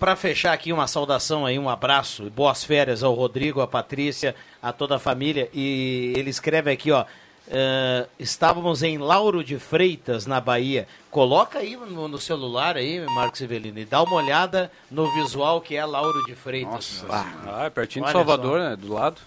para 0.00 0.16
fechar 0.16 0.52
aqui 0.52 0.72
uma 0.72 0.88
saudação 0.88 1.46
aí, 1.46 1.56
um 1.56 1.68
abraço 1.68 2.24
e 2.24 2.30
boas 2.30 2.64
férias 2.64 3.04
ao 3.04 3.14
Rodrigo, 3.14 3.60
à 3.60 3.66
Patrícia, 3.66 4.34
a 4.60 4.72
toda 4.72 4.96
a 4.96 4.98
família. 4.98 5.48
E 5.54 6.12
ele 6.16 6.30
escreve 6.30 6.72
aqui, 6.72 6.90
ó, 6.90 7.04
ah, 7.48 8.06
estávamos 8.18 8.82
em 8.82 8.98
Lauro 8.98 9.44
de 9.44 9.56
Freitas, 9.56 10.26
na 10.26 10.40
Bahia. 10.40 10.88
Coloca 11.12 11.60
aí 11.60 11.76
no, 11.76 12.08
no 12.08 12.18
celular 12.18 12.76
aí, 12.76 12.98
Marcos 13.06 13.40
Evelino, 13.40 13.78
e 13.78 13.84
dá 13.84 14.02
uma 14.02 14.16
olhada 14.16 14.68
no 14.90 15.08
visual 15.14 15.60
que 15.60 15.76
é 15.76 15.84
Lauro 15.84 16.24
de 16.26 16.34
Freitas. 16.34 17.04
Nossa 17.04 17.06
Ah, 17.08 17.60
Ah, 17.62 17.64
é 17.66 17.70
pertinho 17.70 18.04
de 18.04 18.10
Olha 18.10 18.18
Salvador, 18.18 18.58
só. 18.60 18.68
né? 18.70 18.74
Do 18.76 18.92
lado. 18.92 19.20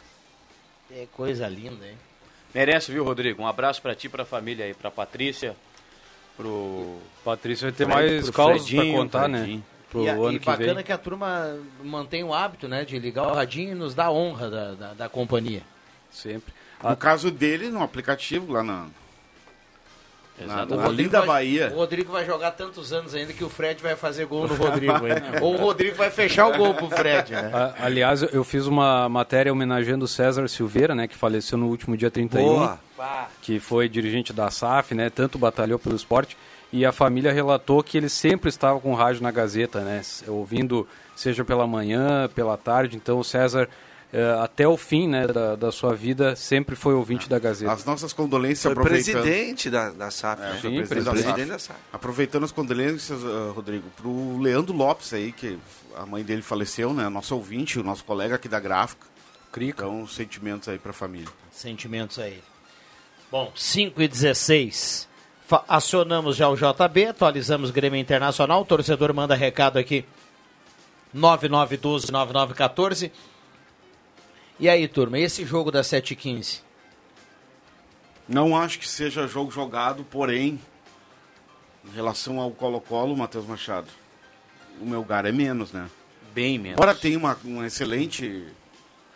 é 0.91 1.07
coisa 1.15 1.47
linda, 1.47 1.87
hein? 1.87 1.97
Merece, 2.53 2.91
viu, 2.91 3.05
Rodrigo? 3.05 3.41
Um 3.41 3.47
abraço 3.47 3.81
pra 3.81 3.95
ti, 3.95 4.09
pra 4.09 4.25
família 4.25 4.65
aí, 4.65 4.73
pra 4.73 4.91
Patrícia, 4.91 5.55
pro... 6.41 6.97
Patrícia 7.23 7.65
vai 7.67 7.71
ter 7.71 7.85
Fred- 7.85 8.11
mais 8.13 8.29
causas 8.31 8.61
pra 8.61 8.75
Fredinho, 8.77 8.97
contar, 8.97 9.29
Fredinho. 9.29 9.57
né? 9.57 9.63
Pro 9.89 10.03
e 10.03 10.09
a- 10.09 10.13
ano 10.13 10.31
e 10.33 10.39
que 10.39 10.45
bacana 10.45 10.73
vem. 10.75 10.83
que 10.83 10.91
a 10.91 10.97
turma 10.97 11.57
mantém 11.83 12.23
o 12.23 12.33
hábito, 12.33 12.67
né, 12.67 12.83
de 12.85 12.97
ligar 12.97 13.27
o 13.27 13.33
radinho 13.33 13.71
e 13.73 13.75
nos 13.75 13.93
dá 13.93 14.05
a 14.05 14.11
honra 14.11 14.49
da, 14.49 14.73
da, 14.73 14.93
da 14.93 15.09
companhia. 15.09 15.61
Sempre. 16.11 16.53
No 16.83 16.95
caso 16.97 17.29
dele, 17.29 17.69
no 17.69 17.83
aplicativo 17.83 18.53
lá 18.53 18.63
na, 18.63 18.87
na, 20.39 20.63
O 20.63 20.67
Rodrigo 20.69 20.91
linda 20.91 21.19
vai- 21.19 21.27
Bahia. 21.27 21.71
O 21.73 21.77
Rodrigo 21.77 22.11
vai 22.11 22.25
jogar 22.25 22.51
tantos 22.51 22.91
anos 22.91 23.13
ainda 23.13 23.31
que 23.33 23.43
o 23.43 23.49
Fred 23.49 23.81
vai 23.81 23.95
fazer 23.95 24.25
gol 24.25 24.47
no 24.47 24.55
Rodrigo 24.55 24.93
ainda. 25.05 25.39
Ou 25.43 25.53
o 25.53 25.57
Rodrigo 25.57 25.95
vai 25.95 26.09
fechar 26.09 26.47
o 26.47 26.57
gol 26.57 26.73
pro 26.73 26.89
Fred, 26.89 27.31
né? 27.33 27.51
A- 27.53 27.85
aliás, 27.85 28.21
eu- 28.23 28.43
fiz 28.43 28.65
uma 28.65 29.07
matéria 29.07 29.51
homenageando 29.51 30.05
o 30.05 30.07
César 30.07 30.47
Silveira, 30.47 30.95
né? 30.95 31.07
Que 31.07 31.15
faleceu 31.15 31.57
no 31.57 31.67
último 31.67 31.95
dia 31.95 32.09
31. 32.09 32.43
Boa. 32.43 32.79
que 33.41 33.59
foi 33.59 33.89
dirigente 33.89 34.31
da 34.31 34.49
SAF, 34.51 34.93
né? 34.93 35.09
Tanto 35.09 35.37
batalhou 35.39 35.79
pelo 35.79 35.95
esporte. 35.95 36.37
E 36.73 36.85
a 36.85 36.91
família 36.91 37.31
relatou 37.33 37.83
que 37.83 37.97
ele 37.97 38.07
sempre 38.07 38.47
estava 38.49 38.79
com 38.79 38.91
o 38.91 38.95
rádio 38.95 39.21
na 39.23 39.29
Gazeta, 39.31 39.81
né? 39.81 40.01
Ouvindo, 40.27 40.87
seja 41.15 41.43
pela 41.43 41.67
manhã, 41.67 42.29
pela 42.33 42.55
tarde. 42.57 42.95
Então 42.95 43.19
o 43.19 43.23
César, 43.23 43.67
até 44.43 44.67
o 44.67 44.75
fim 44.75 45.07
né, 45.07 45.25
da, 45.25 45.55
da 45.55 45.71
sua 45.71 45.95
vida, 45.95 46.35
sempre 46.35 46.75
foi 46.75 46.93
ouvinte 46.93 47.29
da 47.29 47.39
Gazeta. 47.39 47.71
As 47.71 47.85
nossas 47.85 48.11
condolências 48.11 48.63
Foi 48.63 48.71
aproveitando. 48.73 49.21
presidente 49.21 49.69
da, 49.69 49.89
da 49.91 50.11
SAF, 50.11 50.41
né? 50.41 50.49
É, 50.49 50.53
Sim, 50.55 50.61
foi 50.61 50.85
Foi 50.85 51.01
da 51.01 51.11
presidente 51.11 51.37
SAF. 51.39 51.49
da 51.49 51.59
SAF. 51.59 51.79
Aproveitando 51.93 52.43
as 52.43 52.51
condolências, 52.51 53.19
ah, 53.23 53.51
Rodrigo, 53.55 53.87
pro 53.95 54.37
Leandro 54.39 54.75
Lopes 54.75 55.13
aí, 55.13 55.31
que 55.31 55.57
a 55.95 56.05
mãe 56.05 56.23
dele 56.23 56.41
faleceu, 56.41 56.93
né? 56.93 57.07
Nosso 57.07 57.35
ouvinte, 57.35 57.79
o 57.79 57.83
nosso 57.83 58.03
colega 58.03 58.35
aqui 58.35 58.49
da 58.49 58.59
gráfica. 58.59 59.05
Crica. 59.51 59.83
Então, 59.85 60.05
sentimentos 60.07 60.67
aí 60.69 60.77
pra 60.79 60.91
família. 60.93 61.27
Sentimentos 61.51 62.19
aí. 62.19 62.41
Bom, 63.31 63.51
5 63.55 64.01
e 64.01 64.07
16. 64.09 65.07
Fa- 65.47 65.63
Acionamos 65.67 66.35
já 66.35 66.49
o 66.49 66.55
JB, 66.55 67.05
atualizamos 67.07 67.71
Grêmio 67.71 67.99
Internacional. 67.99 68.61
O 68.61 68.65
torcedor 68.65 69.13
manda 69.13 69.35
recado 69.35 69.77
aqui. 69.79 70.03
9912-9914. 71.15 73.11
E 74.61 74.69
aí, 74.69 74.87
turma, 74.87 75.17
e 75.17 75.23
esse 75.23 75.43
jogo 75.43 75.71
da 75.71 75.83
715? 75.83 76.61
Não 78.27 78.55
acho 78.55 78.77
que 78.79 78.87
seja 78.87 79.27
jogo 79.27 79.51
jogado, 79.51 80.03
porém, 80.03 80.59
em 81.83 81.95
relação 81.95 82.39
ao 82.39 82.51
Colo-Colo, 82.51 83.17
Matheus 83.17 83.45
Machado, 83.45 83.87
o 84.79 84.85
meu 84.85 84.99
lugar 84.99 85.25
é 85.25 85.31
menos, 85.31 85.71
né? 85.71 85.89
Bem 86.33 86.57
menos. 86.59 86.77
Embora 86.77 86.93
tenha 86.95 87.17
uma, 87.17 87.37
um 87.43 87.65
excelente 87.65 88.45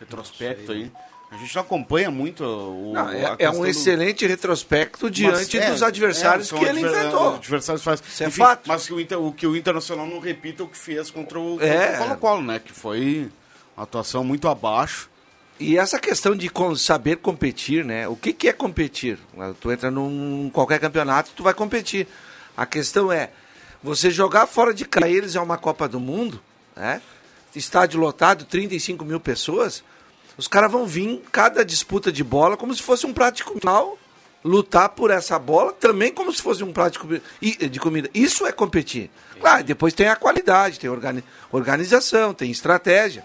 retrospecto 0.00 0.72
aí, 0.72 0.90
a 1.30 1.36
gente 1.36 1.54
não 1.54 1.62
acompanha 1.62 2.10
muito 2.10 2.44
o. 2.44 2.92
Não, 2.92 3.08
é, 3.08 3.36
é 3.38 3.48
um 3.50 3.60
do- 3.60 3.66
excelente 3.66 4.26
retrospecto 4.26 5.06
Mas, 5.06 5.14
diante 5.14 5.58
é, 5.58 5.70
dos 5.70 5.82
adversários 5.82 6.52
é, 6.52 6.58
que 6.58 6.64
ele 6.64 6.80
enfrentou. 6.80 7.36
Adversários 7.36 7.82
faz, 7.84 8.02
Isso 8.06 8.22
é 8.24 8.26
enfim, 8.26 8.36
fato. 8.38 8.66
Mas 8.66 8.86
que 8.86 8.92
o, 8.92 9.00
Inter- 9.00 9.18
o 9.20 9.32
que 9.32 9.46
o 9.46 9.56
Internacional 9.56 10.06
não 10.06 10.18
repita 10.18 10.64
o 10.64 10.68
que 10.68 10.76
fez 10.76 11.10
contra 11.10 11.38
É. 11.38 11.94
o 11.94 11.98
Colo-Colo, 11.98 12.42
né? 12.42 12.58
Que 12.58 12.72
foi 12.72 13.30
uma 13.76 13.84
atuação 13.84 14.22
muito 14.24 14.46
abaixo. 14.48 15.08
E 15.58 15.78
essa 15.78 15.98
questão 15.98 16.36
de 16.36 16.50
saber 16.76 17.16
competir, 17.16 17.84
né? 17.84 18.06
O 18.08 18.14
que, 18.16 18.32
que 18.32 18.48
é 18.48 18.52
competir? 18.52 19.18
Tu 19.60 19.72
entra 19.72 19.90
num 19.90 20.50
qualquer 20.52 20.78
campeonato, 20.78 21.30
tu 21.34 21.42
vai 21.42 21.54
competir. 21.54 22.06
A 22.56 22.66
questão 22.66 23.10
é, 23.10 23.30
você 23.82 24.10
jogar 24.10 24.46
fora 24.46 24.74
de 24.74 24.84
casa, 24.84 25.08
eles 25.08 25.34
é 25.34 25.40
uma 25.40 25.56
Copa 25.56 25.88
do 25.88 25.98
Mundo, 25.98 26.40
né? 26.74 27.00
Estádio 27.54 27.98
lotado, 27.98 28.44
35 28.44 29.02
mil 29.02 29.18
pessoas, 29.18 29.82
os 30.36 30.46
caras 30.46 30.70
vão 30.70 30.86
vir 30.86 31.22
cada 31.32 31.64
disputa 31.64 32.12
de 32.12 32.22
bola 32.22 32.54
como 32.54 32.74
se 32.74 32.82
fosse 32.82 33.06
um 33.06 33.14
prático 33.14 33.58
final, 33.58 33.96
lutar 34.44 34.90
por 34.90 35.10
essa 35.10 35.38
bola 35.38 35.72
também 35.72 36.12
como 36.12 36.30
se 36.34 36.42
fosse 36.42 36.62
um 36.62 36.70
prático 36.70 37.08
i- 37.40 37.66
de 37.68 37.80
comida. 37.80 38.10
Isso 38.12 38.44
é 38.46 38.52
competir. 38.52 39.10
Claro, 39.40 39.64
depois 39.64 39.94
tem 39.94 40.08
a 40.08 40.16
qualidade, 40.16 40.78
tem 40.78 40.90
organi- 40.90 41.24
organização, 41.50 42.34
tem 42.34 42.50
estratégia. 42.50 43.24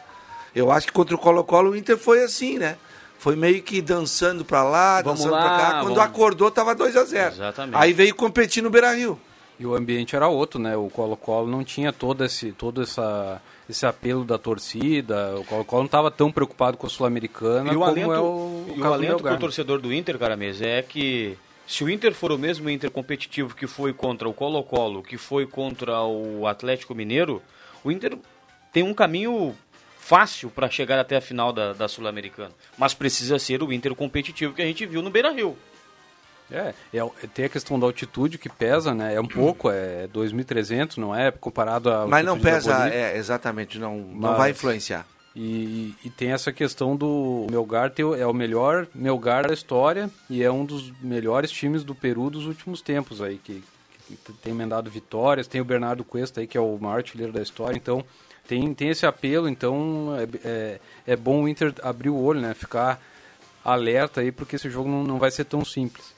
Eu 0.56 0.72
acho 0.72 0.88
que 0.88 0.94
contra 0.94 1.16
o 1.16 1.18
Colo-Colo 1.20 1.72
o 1.72 1.76
Inter 1.76 1.98
foi 1.98 2.24
assim, 2.24 2.58
né? 2.58 2.78
Foi 3.18 3.36
meio 3.36 3.62
que 3.62 3.82
dançando 3.82 4.44
pra 4.44 4.64
lá, 4.64 5.02
Vamos 5.02 5.20
dançando 5.20 5.34
lá, 5.36 5.42
pra 5.42 5.58
cá. 5.58 5.72
Quando 5.82 5.96
vamos- 5.96 6.00
acordou, 6.00 6.50
tava 6.52 6.74
2 6.76 6.96
a 6.98 7.04
0 7.04 7.34
Exatamente. 7.36 7.76
Aí 7.78 7.94
veio 7.94 8.16
competir 8.16 8.64
no 8.64 8.70
Beira-Rio. 8.70 9.20
E 9.60 9.66
o 9.66 9.76
ambiente 9.76 10.16
era 10.16 10.28
outro, 10.28 10.60
né? 10.60 10.76
O 10.76 10.90
Colo-Colo 10.90 11.48
não 11.48 11.64
tinha 11.64 11.94
todo 11.94 12.26
esse, 12.26 12.52
todo 12.52 12.82
essa, 12.82 13.40
esse 13.70 13.86
apelo 13.86 14.24
da 14.26 14.40
torcida. 14.40 15.36
O 15.38 15.44
Colo-Colo 15.46 15.82
não 15.84 15.86
estava 15.86 16.10
tão 16.10 16.32
preocupado 16.32 16.78
com 16.78 16.88
a 16.88 16.90
Sul-Americana 16.90 17.72
E 17.72 17.76
o 17.76 17.80
como 17.80 17.92
alento, 17.92 18.12
é 18.14 18.20
o, 18.20 18.66
e 18.76 18.82
o 18.82 18.84
o 18.84 18.94
alento 18.94 19.14
Melgar. 19.18 19.34
pro 19.34 19.42
torcedor 19.42 19.80
do 19.80 19.94
Inter, 19.94 20.18
cara 20.18 20.36
mesmo, 20.36 20.66
é 20.66 20.82
que 20.82 21.38
se 21.68 21.84
o 21.84 21.90
Inter 21.92 22.12
for 22.16 22.32
o 22.32 22.40
mesmo 22.40 22.68
Inter 22.72 22.90
competitivo 22.90 23.56
que 23.56 23.68
foi 23.68 23.94
contra 23.94 24.28
o 24.28 24.34
Colo-Colo, 24.34 25.04
que 25.04 25.16
foi 25.18 25.46
contra 25.46 26.02
o 26.02 26.48
Atlético 26.48 26.96
Mineiro, 26.96 27.40
o 27.84 27.92
Inter 27.92 28.18
tem 28.74 28.82
um 28.82 28.96
caminho 28.96 29.56
fácil 30.12 30.50
para 30.50 30.70
chegar 30.70 31.00
até 31.00 31.16
a 31.16 31.22
final 31.22 31.54
da, 31.54 31.72
da 31.72 31.88
Sul-Americana. 31.88 32.52
Mas 32.78 32.94
precisa 32.94 33.40
ser 33.40 33.64
o 33.64 33.72
Inter 33.72 33.96
competitivo 33.96 34.54
que 34.54 34.62
a 34.62 34.66
gente 34.66 34.86
viu 34.86 35.02
no 35.02 35.10
Beira-Rio. 35.10 35.58
É, 36.52 36.74
é, 36.94 37.02
tem 37.34 37.46
a 37.46 37.50
questão 37.50 37.80
da 37.80 37.86
altitude 37.86 38.38
que 38.38 38.50
pesa, 38.50 38.94
né? 38.94 39.16
É 39.16 39.22
um 39.22 39.28
pouco, 39.28 39.72
é 39.72 40.10
2.300, 40.14 40.98
não 40.98 41.16
é? 41.16 41.32
Comparado 41.32 41.90
a. 41.90 42.06
Mas 42.06 42.26
não 42.26 42.38
pesa, 42.38 42.90
é, 42.90 43.16
exatamente, 43.16 43.80
não, 43.80 44.00
não 44.00 44.32
Mas- 44.32 44.38
vai 44.38 44.52
influenciar. 44.52 45.08
E, 45.34 45.96
e 46.04 46.10
tem 46.10 46.34
essa 46.34 46.52
questão 46.52 46.94
do 46.94 47.48
Melgar 47.50 47.90
ter, 47.90 48.04
é 48.20 48.28
o 48.28 48.34
melhor 48.34 48.86
Melgar 48.94 49.48
da 49.48 49.54
história 49.54 50.10
e 50.30 50.44
é 50.44 50.52
um 50.52 50.66
dos 50.66 50.92
melhores 51.00 51.50
times 51.50 51.86
do 51.86 51.96
Peru 51.96 52.30
dos 52.30 52.46
últimos 52.46 52.82
tempos 52.82 53.22
aí, 53.22 53.38
que, 53.38 53.64
que 54.10 54.18
tem 54.44 54.52
emendado 54.52 54.92
vitórias, 54.92 55.48
tem 55.48 55.62
o 55.62 55.64
Bernardo 55.64 56.04
Cuesta 56.04 56.42
aí, 56.42 56.48
que 56.48 56.58
é 56.58 56.60
o 56.62 56.78
maior 56.78 56.98
artilheiro 56.98 57.32
da 57.32 57.42
história, 57.42 57.78
então 57.78 58.04
tem, 58.48 58.74
tem 58.74 58.90
esse 58.90 59.06
apelo, 59.06 59.48
então 59.48 60.16
é, 60.18 60.48
é, 60.48 60.80
é 61.08 61.16
bom 61.16 61.44
o 61.44 61.48
Inter 61.48 61.74
abrir 61.82 62.10
o 62.10 62.18
olho, 62.18 62.42
né? 62.42 62.54
Ficar 62.54 63.02
alerta 63.64 64.22
aí, 64.22 64.32
porque 64.32 64.56
esse 64.56 64.70
jogo 64.70 64.90
não, 64.90 65.04
não 65.04 65.20
vai 65.20 65.32
ser 65.32 65.46
tão 65.46 65.64
simples. 65.64 66.14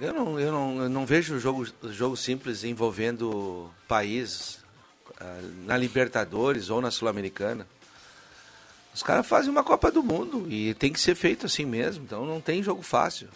Eu 0.00 0.12
não, 0.12 0.40
eu 0.40 0.52
não, 0.52 0.82
eu 0.82 0.88
não 0.88 1.06
vejo 1.06 1.38
jogo, 1.38 1.66
jogo 1.90 2.16
simples 2.16 2.64
envolvendo 2.64 3.70
país 3.86 4.58
ah, 5.20 5.40
na 5.64 5.76
Libertadores 5.76 6.68
ou 6.68 6.80
na 6.80 6.90
Sul-Americana. 6.90 7.66
Os 8.92 9.02
caras 9.02 9.26
fazem 9.26 9.50
uma 9.50 9.64
Copa 9.64 9.90
do 9.90 10.02
Mundo 10.02 10.46
e 10.48 10.72
tem 10.74 10.92
que 10.92 11.00
ser 11.00 11.14
feito 11.14 11.46
assim 11.46 11.64
mesmo, 11.64 12.04
então 12.04 12.24
não 12.24 12.40
tem 12.40 12.62
jogo 12.62 12.82
fácil. 12.82 13.28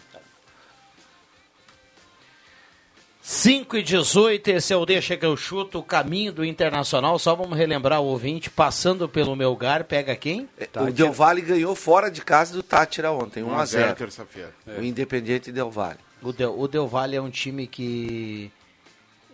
5 3.49 3.77
e 3.77 3.81
18, 3.81 4.47
esse 4.51 4.71
é 4.73 4.77
o 4.77 4.85
Deixa 4.85 5.17
que 5.17 5.25
eu 5.25 5.35
chuto, 5.35 5.79
o 5.79 5.83
caminho 5.83 6.31
do 6.31 6.45
Internacional. 6.45 7.17
Só 7.17 7.33
vamos 7.33 7.57
relembrar 7.57 7.99
o 7.99 8.05
ouvinte, 8.05 8.47
passando 8.47 9.09
pelo 9.09 9.35
Melgar, 9.35 9.85
pega 9.85 10.15
quem? 10.15 10.47
O 10.79 10.91
Del 10.91 11.11
Valle 11.11 11.41
ganhou 11.41 11.73
fora 11.73 12.11
de 12.11 12.21
casa 12.21 12.53
do 12.53 12.61
Tátira 12.61 13.11
ontem, 13.11 13.41
1 13.41 13.57
a 13.57 13.65
0 13.65 13.95
terça-feira. 13.95 14.53
O 14.77 14.83
Independiente 14.83 15.51
Del 15.51 15.71
Valle. 15.71 15.97
O 16.21 16.31
Del, 16.31 16.59
o 16.59 16.67
Del 16.67 16.87
Valle 16.87 17.15
é 17.15 17.21
um 17.21 17.31
time 17.31 17.65
que 17.65 18.51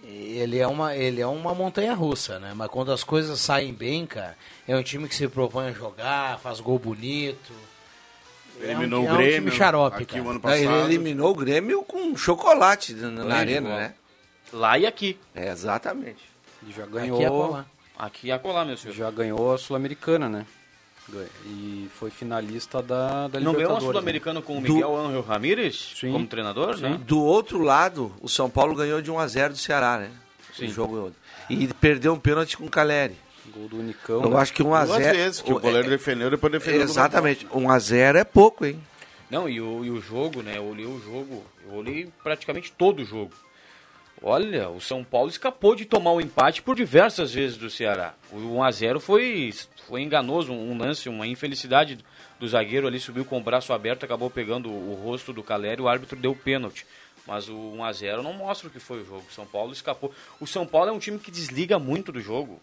ele 0.07 0.59
é 0.59 0.67
uma 0.67 0.95
ele 0.95 1.19
é 1.19 1.27
uma 1.27 1.53
montanha 1.53 1.93
russa, 1.93 2.39
né? 2.39 2.53
Mas 2.55 2.69
quando 2.69 2.93
as 2.93 3.03
coisas 3.03 3.37
saem 3.41 3.73
bem, 3.73 4.05
cara, 4.05 4.37
é 4.65 4.77
um 4.77 4.83
time 4.83 5.09
que 5.09 5.15
se 5.15 5.27
propõe 5.27 5.67
a 5.67 5.71
jogar, 5.73 6.39
faz 6.39 6.61
gol 6.61 6.79
bonito. 6.79 7.51
Eliminou 8.61 9.05
é 9.05 9.09
um, 9.09 9.13
o 9.13 9.17
Grêmio. 9.17 9.35
É 9.35 9.39
um 9.39 9.39
time 9.39 9.51
xarope, 9.51 10.03
aqui 10.03 10.05
cara. 10.05 10.23
o 10.23 10.29
ano 10.29 10.39
Não, 10.41 10.53
Ele 10.53 10.67
passado. 10.67 10.85
eliminou 10.89 11.31
o 11.31 11.35
Grêmio 11.35 11.83
com 11.83 12.15
chocolate 12.15 12.93
na, 12.93 13.11
na 13.11 13.35
arena, 13.35 13.75
né? 13.75 13.93
Lá 14.53 14.77
e 14.77 14.85
aqui. 14.85 15.17
É, 15.33 15.49
exatamente. 15.51 16.23
E 16.67 16.71
já 16.71 16.83
Aqui 16.83 16.97
é 16.97 17.01
ganhou, 17.01 17.47
colar. 17.47 17.65
Aqui 17.97 18.27
e 18.27 18.31
acolá, 18.31 18.65
meu 18.65 18.77
senhor. 18.77 18.93
já 18.95 19.09
ganhou 19.11 19.53
a 19.53 19.57
Sul-Americana, 19.57 20.27
né? 20.29 20.45
E 21.45 21.87
foi 21.93 22.09
finalista 22.09 22.81
da, 22.81 23.27
da 23.27 23.39
Não 23.39 23.53
ganhou 23.53 23.53
uma 23.53 23.53
Libertadores. 23.53 23.83
Sul-Americana 23.85 24.41
com 24.41 24.57
o 24.57 24.61
Do- 24.61 24.73
Miguel 24.73 24.95
Ángel 24.97 25.21
Ramírez 25.21 25.93
Sim. 25.99 26.11
como 26.11 26.25
treinador, 26.25 26.77
né? 26.79 26.99
Do 27.05 27.21
outro 27.21 27.59
lado, 27.59 28.11
o 28.21 28.27
São 28.27 28.49
Paulo 28.49 28.73
ganhou 28.75 29.01
de 29.01 29.11
1 29.11 29.19
a 29.19 29.27
0 29.27 29.53
do 29.53 29.59
Ceará, 29.59 29.99
né? 29.99 30.09
Sim. 30.55 30.65
O 30.65 30.69
jogo 30.71 31.11
e 31.49 31.67
perdeu 31.75 32.13
um 32.13 32.19
pênalti 32.19 32.57
com 32.57 32.65
o 32.65 32.69
Caleri. 32.71 33.13
né? 33.13 33.19
Gol 33.53 33.67
do 33.67 33.77
Unicão. 33.77 34.23
Eu 34.23 34.31
né? 34.31 34.37
acho 34.39 34.51
que 34.53 34.63
1 34.63 34.73
a 34.73 34.83
Duas 34.85 35.03
0 35.03 35.15
vezes 35.17 35.41
que 35.41 35.53
o 35.53 35.59
goleiro 35.59 35.87
é- 35.87 35.89
defendeu, 35.91 36.31
depois 36.31 36.51
defendeu. 36.51 36.81
Exatamente. 36.81 37.45
1 37.53 37.69
a 37.69 37.77
0 37.77 38.17
é 38.17 38.23
pouco, 38.23 38.65
hein? 38.65 38.81
Não, 39.29 39.47
e 39.47 39.61
o, 39.61 39.85
e 39.85 39.91
o 39.91 40.01
jogo, 40.01 40.41
né? 40.41 40.57
Eu 40.57 40.65
olhei 40.65 40.85
o 40.87 40.99
jogo, 40.99 41.43
eu 41.67 41.73
olhei 41.75 42.09
praticamente 42.23 42.71
todo 42.71 43.01
o 43.03 43.05
jogo. 43.05 43.31
Olha, 44.21 44.69
o 44.69 44.79
São 44.79 45.03
Paulo 45.03 45.29
escapou 45.29 45.75
de 45.75 45.85
tomar 45.85 46.11
o 46.11 46.21
empate 46.21 46.61
por 46.61 46.75
diversas 46.75 47.33
vezes 47.33 47.57
do 47.57 47.69
Ceará. 47.69 48.13
O 48.31 48.37
1x0 48.37 48.99
foi, 48.99 49.53
foi 49.87 50.01
enganoso, 50.01 50.51
um 50.51 50.77
lance, 50.77 51.09
uma 51.09 51.27
infelicidade 51.27 51.99
do 52.39 52.47
zagueiro 52.47 52.87
ali, 52.87 52.99
subiu 52.99 53.25
com 53.25 53.37
o 53.37 53.43
braço 53.43 53.73
aberto, 53.73 54.03
acabou 54.03 54.29
pegando 54.29 54.69
o, 54.69 54.91
o 54.91 54.95
rosto 54.95 55.31
do 55.31 55.43
Caleri, 55.43 55.81
o 55.81 55.87
árbitro 55.87 56.17
deu 56.17 56.35
pênalti. 56.35 56.85
Mas 57.27 57.49
o 57.49 57.55
1x0 57.77 58.21
não 58.21 58.33
mostra 58.33 58.67
o 58.67 58.71
que 58.71 58.79
foi 58.79 59.01
o 59.01 59.05
jogo. 59.05 59.25
O 59.29 59.33
São 59.33 59.45
Paulo 59.45 59.73
escapou. 59.73 60.13
O 60.39 60.45
São 60.45 60.65
Paulo 60.65 60.89
é 60.89 60.93
um 60.93 60.99
time 60.99 61.17
que 61.17 61.31
desliga 61.31 61.79
muito 61.79 62.11
do 62.11 62.21
jogo. 62.21 62.61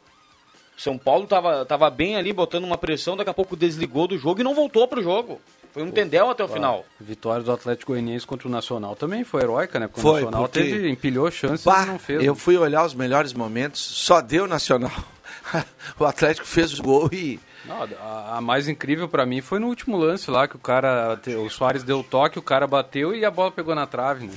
O 0.77 0.81
São 0.81 0.97
Paulo 0.97 1.27
tava, 1.27 1.65
tava 1.67 1.91
bem 1.91 2.17
ali, 2.17 2.33
botando 2.33 2.65
uma 2.65 2.79
pressão, 2.79 3.17
daqui 3.17 3.31
a 3.31 3.35
pouco 3.35 3.57
desligou 3.57 4.07
do 4.07 4.17
jogo 4.17 4.41
e 4.41 4.45
não 4.45 4.55
voltou 4.55 4.87
pro 4.87 5.03
jogo. 5.03 5.41
Foi 5.73 5.83
um 5.83 5.91
tendel 5.91 6.29
até 6.31 6.45
o 6.45 6.49
final. 6.49 6.85
A 7.01 7.05
vitória 7.05 7.43
do 7.43 7.51
Atlético 7.51 7.93
Goianiense 7.93 8.27
contra 8.27 8.47
o 8.47 8.51
Nacional 8.51 8.95
também 8.95 9.25
foi 9.25 9.43
heróica, 9.43 9.79
né? 9.81 9.87
Porque 9.89 10.01
Foi, 10.03 10.11
o 10.23 10.25
Nacional 10.27 10.43
porque- 10.43 10.61
teve, 10.63 10.89
empilhou 10.91 11.31
chances 11.31 11.65
Bah, 11.65 11.85
e 11.85 11.87
não 11.87 11.99
fez. 11.99 12.23
eu 12.23 12.35
fui 12.35 12.57
olhar 12.59 12.85
os 12.85 12.95
melhores 12.95 13.33
momentos, 13.33 13.81
só 13.81 14.21
deu 14.21 14.47
Nacional. 14.47 14.93
o 15.99 16.05
Atlético 16.05 16.47
fez 16.47 16.79
o 16.79 16.83
gol 16.83 17.09
e 17.13 17.41
Não, 17.65 17.83
a, 18.01 18.37
a 18.37 18.41
mais 18.41 18.69
incrível 18.69 19.09
pra 19.09 19.25
mim 19.25 19.41
foi 19.41 19.59
no 19.59 19.69
último 19.69 19.97
lance 19.97 20.31
lá, 20.31 20.47
que 20.47 20.57
o 20.57 20.59
cara, 20.59 21.19
o 21.43 21.49
Soares 21.49 21.83
deu 21.83 22.01
o 22.01 22.05
toque, 22.05 22.39
o 22.39 22.43
cara 22.43 22.67
bateu 22.67 23.15
e 23.15 23.25
a 23.25 23.31
bola 23.31 23.51
pegou 23.51 23.75
na 23.75 23.87
trave, 23.87 24.27
né? 24.27 24.35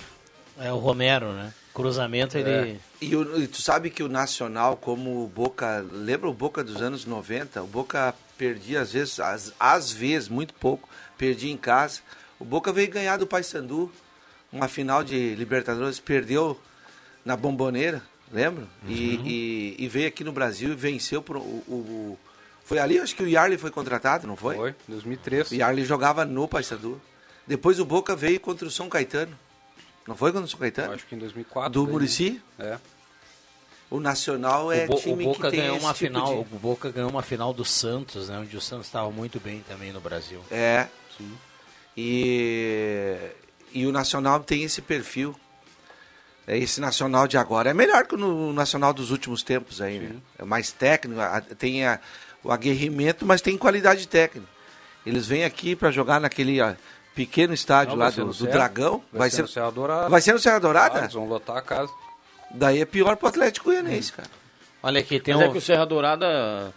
É 0.60 0.72
o 0.72 0.78
Romero, 0.78 1.34
né? 1.34 1.54
Cruzamento, 1.74 2.38
ele. 2.38 2.80
E, 3.02 3.14
o- 3.14 3.42
e 3.42 3.48
tu 3.48 3.62
sabe 3.62 3.90
que 3.90 4.02
o 4.02 4.08
Nacional, 4.08 4.78
como 4.78 5.22
o 5.24 5.28
Boca, 5.28 5.86
lembra 5.92 6.30
o 6.30 6.34
Boca 6.34 6.64
dos 6.64 6.82
anos 6.82 7.06
90? 7.06 7.62
O 7.62 7.68
Boca 7.68 8.16
perdia 8.38 8.80
às 8.82 8.94
vezes, 8.94 9.20
às, 9.20 9.54
às 9.60 9.92
vezes, 9.92 10.30
muito 10.30 10.54
pouco, 10.54 10.88
perdia 11.18 11.52
em 11.52 11.58
casa. 11.58 12.02
O 12.40 12.46
Boca 12.46 12.72
veio 12.74 12.90
ganhar 12.92 13.18
do 13.18 13.26
Paysandu, 13.28 13.92
uma 14.52 14.68
final 14.68 15.04
de 15.04 15.36
Libertadores, 15.36 16.00
perdeu 16.00 16.60
na 17.24 17.36
Bomboneira, 17.36 18.02
lembra? 18.32 18.66
E, 18.88 19.16
e- 19.26 19.76
e 19.80 19.88
veio 19.88 20.08
aqui 20.08 20.24
no 20.24 20.32
Brasil 20.32 20.72
e 20.72 20.76
venceu 20.76 21.22
por, 21.22 21.38
o, 21.38 21.40
o- 21.42 21.74
o- 21.74 22.20
Foi 22.64 22.80
ali, 22.80 23.00
acho 23.00 23.16
que 23.16 23.22
o 23.24 23.28
Yarley 23.28 23.58
foi 23.58 23.70
contratado, 23.72 24.26
não 24.28 24.36
foi? 24.36 24.56
Foi, 24.56 24.76
2003. 24.88 25.52
O 25.52 25.56
Yarley 25.56 25.86
jogava 25.86 26.26
no 26.26 26.48
Paysandu. 26.48 27.00
Depois 27.48 27.80
o 27.80 27.86
Boca 27.86 28.16
veio 28.16 28.40
contra 28.40 28.68
o 28.68 28.72
São 28.72 28.90
Caetano. 28.90 29.38
Não 30.08 30.16
foi 30.16 30.32
contra 30.32 30.46
o 30.46 30.50
São 30.50 30.60
Caetano? 30.60 30.94
Acho 30.94 31.06
que 31.06 31.14
em 31.16 31.20
2004. 31.20 31.72
Do? 31.72 31.88
Murici? 31.88 32.42
É. 32.60 32.78
O 33.90 34.00
Nacional 34.00 34.72
é 34.72 34.86
o, 34.86 34.88
Bo- 34.88 34.96
o 34.96 35.00
time 35.02 35.24
Boca 35.26 35.42
que 35.44 35.52
tem 35.52 35.60
ganhou 35.62 35.76
esse 35.78 35.86
uma 35.86 35.94
tipo 35.94 36.06
final. 36.08 36.26
de- 36.28 36.40
O 36.56 36.60
Boca 36.60 36.92
ganhou 36.92 37.10
uma 37.10 37.22
final 37.22 37.54
do 37.54 37.64
Santos, 37.64 38.30
né? 38.30 38.40
Onde 38.40 38.58
o 38.58 38.62
Santos 38.62 38.88
estava 38.88 39.12
muito 39.12 39.40
bem 39.40 39.64
também 39.68 39.92
no 39.94 40.00
Brasil. 40.02 40.42
É. 40.50 40.88
E, 41.98 43.18
e 43.74 43.86
o 43.86 43.92
Nacional 43.92 44.40
tem 44.42 44.64
esse 44.64 44.82
perfil. 44.82 45.36
É, 46.48 46.58
Esse 46.58 46.80
Nacional 46.80 47.28
de 47.28 47.38
agora 47.38 47.72
é 47.72 47.74
melhor 47.74 48.06
que 48.06 48.14
o 48.14 48.18
no- 48.18 48.54
Nacional 48.54 48.94
dos 48.94 49.10
últimos 49.10 49.42
tempos 49.42 49.82
aí, 49.82 49.98
né? 49.98 50.16
É 50.38 50.46
mais 50.46 50.72
técnico, 50.72 51.20
tem 51.58 51.86
a- 51.86 52.00
o 52.44 52.52
aguerrimento, 52.52 53.26
mas 53.26 53.42
tem 53.42 53.58
qualidade 53.58 54.08
técnica. 54.08 54.48
Eles 55.06 55.26
vêm 55.26 55.44
aqui 55.44 55.76
para 55.76 55.90
jogar 55.90 56.20
naquele 56.22 56.62
ó, 56.62 56.74
pequeno 57.16 57.52
estádio 57.54 57.94
Não, 57.94 58.00
lá 58.00 58.10
vai 58.12 58.24
do, 58.26 58.32
do. 58.32 58.48
Dragão. 58.48 59.04
Vai, 59.12 59.30
ser 59.32 59.42
no 59.42 59.48
Serra 59.48 59.72
Dourada. 59.72 60.10
Vai 60.10 60.22
ser 60.22 60.34
no 60.34 60.40
Serra 60.40 60.58
Ah, 60.58 60.60
Dourada? 60.60 61.00
eles 61.00 61.14
vão 61.14 61.26
lotar 61.28 61.58
a 61.58 61.62
casa. 61.62 61.92
Daí 62.52 62.80
é 62.80 62.86
pior 62.86 63.16
pro 63.16 63.28
Atlético 63.28 63.66
Goianiense, 63.72 64.14
cara. 64.14 64.30
Olha 64.84 65.00
aqui, 65.00 65.20
tem 65.20 65.34
Mas 65.34 65.44
é 65.44 65.48
um. 65.48 65.52
que 65.52 65.58
o 65.58 65.62
Serra 65.62 65.86
Dourada, 65.86 66.72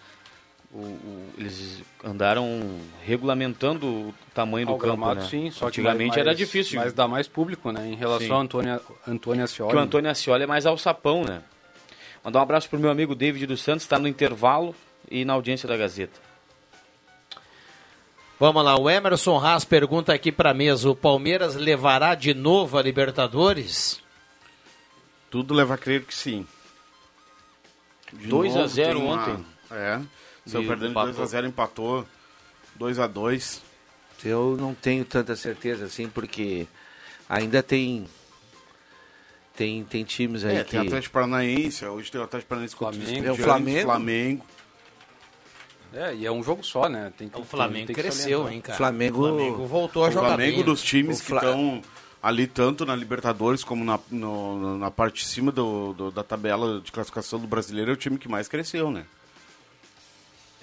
o- 0.73 0.79
o- 0.79 1.33
eles 1.39 1.83
andaram 2.05 2.79
regulamentando 3.05 3.87
o 3.87 4.15
tamanho 4.35 4.67
do 4.67 4.73
Ao 4.73 4.79
campo, 4.79 4.97
gramado, 4.97 5.21
né? 5.21 5.27
sim, 5.29 5.51
só 5.51 5.61
que 5.71 5.81
Antigamente 5.81 6.09
mais- 6.11 6.21
era 6.21 6.35
difícil. 6.35 6.79
Mas 6.81 6.93
dá 6.93 7.09
mais 7.09 7.27
público, 7.27 7.73
né? 7.73 7.89
Em 7.89 7.95
relação 7.95 8.27
Sim. 8.27 8.33
ao 8.35 8.41
Antônio, 8.41 8.81
Antônio 9.07 9.45
Ascioli. 9.45 9.71
que 9.71 9.77
o 9.77 9.81
Antônio 9.81 10.11
Ascioli 10.11 10.45
é 10.45 10.47
mais 10.47 10.67
alçapão, 10.67 11.25
né? 11.25 11.43
Mandar 12.25 12.41
um 12.41 12.43
abraço 12.43 12.69
pro 12.69 12.79
meu 12.79 12.91
amigo 12.91 13.15
David 13.15 13.47
dos 13.47 13.63
Santos, 13.63 13.85
está 13.85 13.99
no 13.99 14.07
intervalo 14.09 14.75
e 15.11 15.25
na 15.25 15.33
audiência 15.33 15.69
da 15.69 15.77
Gazeta. 15.77 16.21
Vamos 18.41 18.63
lá, 18.65 18.79
o 18.79 18.89
Emerson 18.89 19.39
Haas 19.45 19.65
pergunta 19.65 20.13
aqui 20.13 20.31
pra 20.31 20.55
mesa: 20.55 20.89
o 20.91 20.95
Palmeiras 20.95 21.55
levará 21.57 22.15
de 22.15 22.35
novo 22.35 22.79
a 22.79 22.83
Libertadores? 22.83 24.01
Tudo 25.31 25.55
leva 25.55 25.75
a 25.75 25.79
crer 25.79 26.05
que 26.05 26.15
sim. 26.15 26.47
De 28.13 28.27
2 28.29 28.55
a 28.55 28.61
novo, 28.61 28.69
0 28.69 28.99
tem 29.01 29.09
uma- 29.09 29.23
ontem. 29.23 29.47
É. 29.71 30.01
Saiu 30.49 30.67
perdendo 30.67 30.91
empatou. 30.91 31.25
2x0, 31.27 31.47
empatou. 31.47 32.07
2x2. 32.79 33.61
Eu 34.25 34.57
não 34.59 34.75
tenho 34.75 35.05
tanta 35.05 35.37
certeza 35.37 35.85
assim, 35.85 36.09
porque 36.09 36.67
ainda 37.29 37.63
tem 37.63 38.07
tem, 39.57 39.83
tem 39.85 40.05
times 40.05 40.45
aí 40.45 40.57
É, 40.59 40.65
que 40.65 40.71
tem 40.71 40.81
Atlético 40.81 41.13
Paranaense, 41.13 41.85
hoje 41.85 42.11
tem 42.13 42.21
o 42.21 42.25
Atlético 42.25 42.49
Paranaense 42.49 42.77
contra 42.77 43.01
Flamengo. 43.01 43.27
É 43.27 43.33
o 43.33 43.37
Flamengo. 43.37 43.83
Flamengo. 43.85 44.47
É, 45.93 46.15
e 46.15 46.27
é 46.27 46.31
um 46.31 46.43
jogo 46.43 46.63
só, 46.63 46.89
né? 46.89 47.13
Tem 47.17 47.29
que, 47.29 47.41
O 47.41 47.45
Flamengo 47.45 47.87
tem 47.87 47.97
que 47.97 48.01
cresceu, 48.03 48.49
hein, 48.49 48.61
cara? 48.61 48.77
Flamengo- 48.77 49.21
O 49.25 49.29
Flamengo 49.29 49.67
voltou 49.67 50.05
a 50.05 50.09
O 50.09 50.11
jogar 50.13 50.29
Flamengo 50.29 50.57
bem. 50.59 50.65
dos 50.65 50.83
times 50.83 51.19
O 51.19 51.23
que 51.23 51.29
Fla- 51.29 51.39
estão 51.41 51.83
ali 52.23 52.47
tanto 52.47 52.85
na 52.85 52.95
Libertadores 52.95 53.65
como 53.65 53.85
na, 53.85 53.99
no- 54.11 54.79
na 54.79 54.91
parte 54.91 55.23
de 55.25 55.25
cima 55.29 55.51
do, 55.51 55.93
do- 55.95 56.11
da 56.11 56.23
tabela 56.23 56.81
de 56.81 56.93
classificação 56.93 57.39
do 57.41 57.47
brasileiro 57.47 57.91
é 57.91 57.95
o 57.95 57.97
time 57.97 58.19
que 58.19 58.29
mais 58.29 58.47
cresceu, 58.49 58.91
né? 58.91 59.05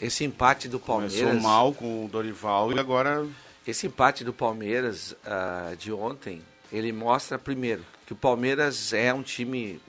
Esse 0.01 0.23
empate 0.23 0.67
do 0.67 0.79
Começou 0.79 1.19
Palmeiras. 1.19 1.43
mal 1.43 1.73
com 1.73 2.05
o 2.05 2.09
Dorival 2.09 2.71
e 2.73 2.79
agora 2.79 3.25
Esse 3.65 3.87
empate 3.87 4.23
do 4.23 4.33
Palmeiras 4.33 5.15
ah, 5.25 5.73
de 5.77 5.91
ontem, 5.91 6.41
ele 6.71 6.91
mostra 6.91 7.39
primeiro 7.39 7.83
que 8.05 8.13
o 8.13 8.15
Palmeiras 8.15 8.93
é 8.93 9.13
um 9.13 9.23
time 9.23 9.81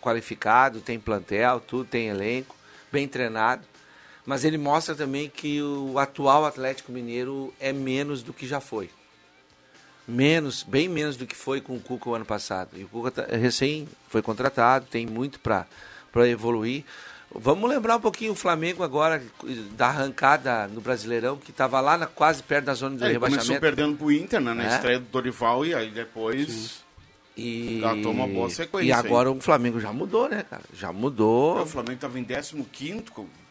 qualificado, 0.00 0.80
tem 0.80 0.98
plantel, 1.00 1.60
tudo 1.60 1.84
tem 1.84 2.08
elenco, 2.08 2.54
bem 2.92 3.08
treinado. 3.08 3.66
Mas 4.24 4.44
ele 4.44 4.58
mostra 4.58 4.94
também 4.94 5.30
que 5.30 5.62
o 5.62 5.98
atual 5.98 6.44
Atlético 6.44 6.90
Mineiro 6.92 7.54
é 7.60 7.72
menos 7.72 8.22
do 8.22 8.32
que 8.32 8.46
já 8.46 8.60
foi. 8.60 8.90
Menos, 10.06 10.62
bem 10.62 10.88
menos 10.88 11.16
do 11.16 11.26
que 11.26 11.34
foi 11.34 11.60
com 11.60 11.76
o 11.76 11.80
Cuca 11.80 12.08
o 12.10 12.14
ano 12.14 12.24
passado. 12.24 12.70
E 12.76 12.84
o 12.84 12.88
Cuca 12.88 13.10
tá- 13.10 13.36
recém 13.36 13.88
foi 14.08 14.22
contratado, 14.22 14.86
tem 14.86 15.06
muito 15.06 15.40
para 15.40 15.66
evoluir. 16.28 16.84
Vamos 17.34 17.68
lembrar 17.68 17.96
um 17.96 18.00
pouquinho 18.00 18.32
o 18.32 18.36
Flamengo 18.36 18.82
agora, 18.82 19.22
da 19.76 19.88
arrancada 19.88 20.68
no 20.68 20.80
Brasileirão, 20.80 21.36
que 21.36 21.50
estava 21.50 21.80
lá 21.80 21.98
na, 21.98 22.06
quase 22.06 22.42
perto 22.42 22.66
da 22.66 22.74
zona 22.74 22.96
de 22.96 23.02
É, 23.04 23.08
ele 23.08 23.18
começou 23.18 23.36
rebaixamento. 23.38 23.60
perdendo 23.60 23.96
pro 23.96 24.12
Inter, 24.12 24.40
né? 24.40 24.54
Na 24.54 24.64
É. 24.64 24.74
estreia 24.74 24.98
do 25.00 25.06
Dorival 25.06 25.66
e 25.66 25.74
aí 25.74 25.90
depois 25.90 26.84
E, 27.36 27.80
uma 28.06 28.26
boa 28.26 28.48
sequência 28.48 28.88
E 28.88 28.92
agora 28.92 29.30
o 29.30 29.38
Flamengo 29.40 29.78
já 29.78 29.92
mudou, 29.92 30.28
né, 30.28 30.44
cara? 30.48 30.62
Já 30.72 30.92
mudou. 30.92 31.60
o 31.62 31.66
Flamengo 31.66 32.00
tava 32.00 32.18
em 32.18 32.24
15 32.24 32.54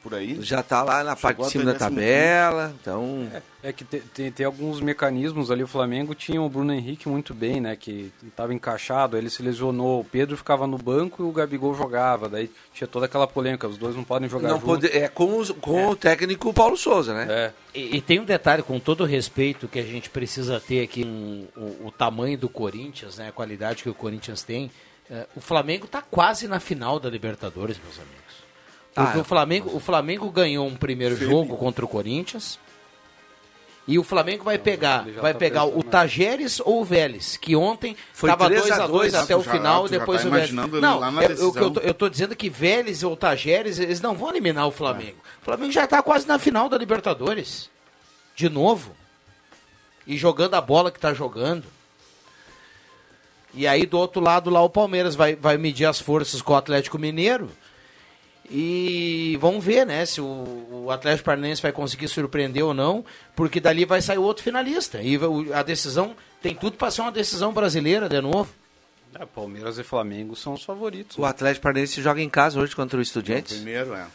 por 0.06 0.14
aí. 0.14 0.38
Já 0.42 0.62
tá 0.62 0.84
lá 0.84 1.04
na 1.04 1.16
parte 1.16 1.42
de 1.42 1.50
cima 1.50 1.66
da 1.66 1.74
tabela. 1.74 2.72
Então, 2.80 3.28
É 3.64 3.74
que 3.74 3.84
te- 3.84 4.00
tem, 4.14 4.32
tem 4.32 4.46
alguns 4.46 4.80
mecanismos 4.80 5.50
ali. 5.50 5.64
O 5.64 5.68
Flamengo 5.68 6.14
tinha 6.14 6.40
o 6.40 6.48
Bruno 6.48 6.72
Henrique 6.72 7.10
muito 7.10 7.34
bem, 7.34 7.60
né? 7.60 7.76
Que 7.76 8.14
estava 8.24 8.54
encaixado, 8.54 9.18
ele 9.18 9.28
se 9.32 9.42
lesionou. 9.42 10.02
O 10.02 10.06
Pedro 10.06 10.38
ficava 10.38 10.68
no 10.68 10.78
banco 10.78 11.24
e 11.24 11.26
o 11.26 11.32
Gabigol 11.32 11.74
jogava. 11.74 12.30
Daí 12.30 12.52
tinha 12.72 12.88
toda 12.88 13.08
aquela 13.08 13.26
polêmica. 13.26 13.68
Os 13.68 13.78
dois 13.78 13.96
não 13.96 14.04
podem 14.04 14.30
jogar 14.30 14.50
não 14.50 14.56
junto. 14.60 14.66
pode, 14.68 14.88
é 14.88 15.08
com, 15.08 15.40
os- 15.40 15.50
com 15.50 15.88
o 15.88 15.96
técnico 15.96 16.54
Paulo 16.54 16.78
Souza, 16.78 17.14
né? 17.16 17.26
É. 17.28 17.52
E, 17.74 17.98
e 17.98 18.02
tem 18.02 18.20
um 18.20 18.26
detalhe, 18.26 18.62
com 18.62 18.80
todo 18.80 19.02
o 19.02 19.06
respeito 19.08 19.68
que 19.68 19.80
a 19.80 19.84
gente 19.84 20.12
precisa 20.12 20.60
ter 20.60 20.84
aqui, 20.84 21.04
um, 21.04 21.48
o, 21.58 21.88
o 21.88 21.92
tamanho 21.92 22.38
do 22.38 22.48
Corinthians, 22.48 23.18
né, 23.18 23.30
a 23.30 23.32
qualidade 23.32 23.82
que 23.82 23.90
o 23.90 23.94
Corinthians 23.96 24.44
tem, 24.44 24.70
É, 25.10 25.28
o 25.36 25.40
Flamengo 25.42 25.86
está 25.86 26.02
quase 26.02 26.48
na 26.48 26.60
final 26.60 27.00
da 27.00 27.08
Libertadores, 27.12 27.78
meus 27.84 27.96
amigos. 28.00 28.25
Porque 28.96 29.18
Ah, 29.18 29.22
o, 29.22 29.24
Flamengo, 29.26 29.70
o 29.76 29.80
Flamengo 29.80 30.32
ganhou 30.32 30.66
um 30.66 30.76
primeiro 30.76 31.18
jogo 31.18 31.58
contra 31.58 31.84
o 31.84 31.88
Corinthians. 31.88 32.58
E 33.88 34.00
o 34.00 34.04
Flamengo 34.04 34.44
vai 34.44 34.58
pegar, 34.58 35.06
vai 35.22 35.34
tá 35.34 35.38
pegar 35.38 35.66
o 35.66 35.68
pensando, 35.68 35.86
né? 35.86 35.92
Tajeres 35.92 36.60
ou 36.60 36.82
o 36.82 36.84
Vélez, 36.86 37.38
que 37.38 37.56
ontem 37.56 37.96
estava 38.12 38.48
3 38.48 38.64
a 38.64 38.66
2 38.66 38.72
a 38.72 38.88
2, 38.88 38.90
2 39.12 39.14
até 39.16 39.36
o 39.36 39.44
já- 39.44 39.52
final, 39.52 39.88
depois 39.88 40.22
tá 40.24 40.28
o 40.28 40.32
Vélez. 40.32 40.52
Não, 40.52 41.22
é, 41.22 41.26
o 41.44 41.54
que 41.54 41.60
eu, 41.60 41.70
tô, 41.70 41.80
eu 41.82 41.94
tô 41.94 42.10
dizendo 42.10 42.36
que 42.36 42.50
Vélez 42.50 43.04
ou 43.04 43.16
Tajeres, 43.16 43.78
eles 43.78 44.02
não 44.02 44.16
vão 44.16 44.30
eliminar 44.30 44.68
o 44.68 44.72
Flamengo. 44.72 45.18
O 45.40 45.46
Flamengo 45.46 45.72
já 45.72 45.84
está 45.84 46.02
quase 46.02 46.28
na 46.28 46.40
final 46.40 46.68
da 46.68 46.80
Libertadores. 46.80 47.70
De 48.36 48.50
novo. 48.50 48.96
E 50.08 50.18
jogando 50.18 50.56
a 50.56 50.62
bola 50.62 50.90
que 50.90 50.98
está 50.98 51.14
jogando. 51.14 51.66
E 53.54 53.68
aí 53.68 53.86
do 53.86 54.00
outro 54.00 54.20
lado 54.20 54.50
lá 54.50 54.62
o 54.64 54.70
Palmeiras 54.70 55.14
vai, 55.16 55.36
vai 55.36 55.58
medir 55.58 55.86
as 55.86 56.00
forças 56.00 56.42
com 56.42 56.54
o 56.54 56.58
Atlético 56.58 56.98
Mineiro. 56.98 57.52
E 58.50 59.38
vamos 59.42 59.64
ver, 59.64 59.86
né, 59.86 60.06
se 60.06 60.22
o, 60.22 60.84
o 60.86 60.92
Atlético 60.92 61.26
Paranaense 61.26 61.62
vai 61.62 61.72
conseguir 61.72 62.08
surpreender 62.08 62.64
ou 62.64 62.74
não, 62.74 63.04
porque 63.36 63.60
dali 63.60 63.86
vai 63.86 64.02
sair 64.02 64.18
outro 64.20 64.44
finalista. 64.44 65.02
E 65.02 65.18
o- 65.18 65.54
a 65.54 65.64
decisão 65.64 66.16
tem 66.42 66.54
tudo 66.54 66.78
para 66.78 66.92
ser 66.92 67.02
uma 67.02 67.12
decisão 67.12 67.52
brasileira 67.54 68.08
de 68.08 68.22
novo. 68.22 68.54
É, 69.20 69.26
Palmeiras 69.26 69.80
e 69.80 69.84
Flamengo 69.84 70.36
são 70.36 70.54
os 70.54 70.64
favoritos. 70.64 71.18
O 71.18 71.26
Atlético 71.26 71.64
Paranaense 71.64 72.02
joga 72.02 72.22
em 72.22 72.30
casa 72.30 72.60
hoje 72.60 72.76
contra 72.76 73.00
o 73.00 73.02
Estudiantes. 73.02 73.56
Primeiro, 73.56 73.94
é. 73.94 74.06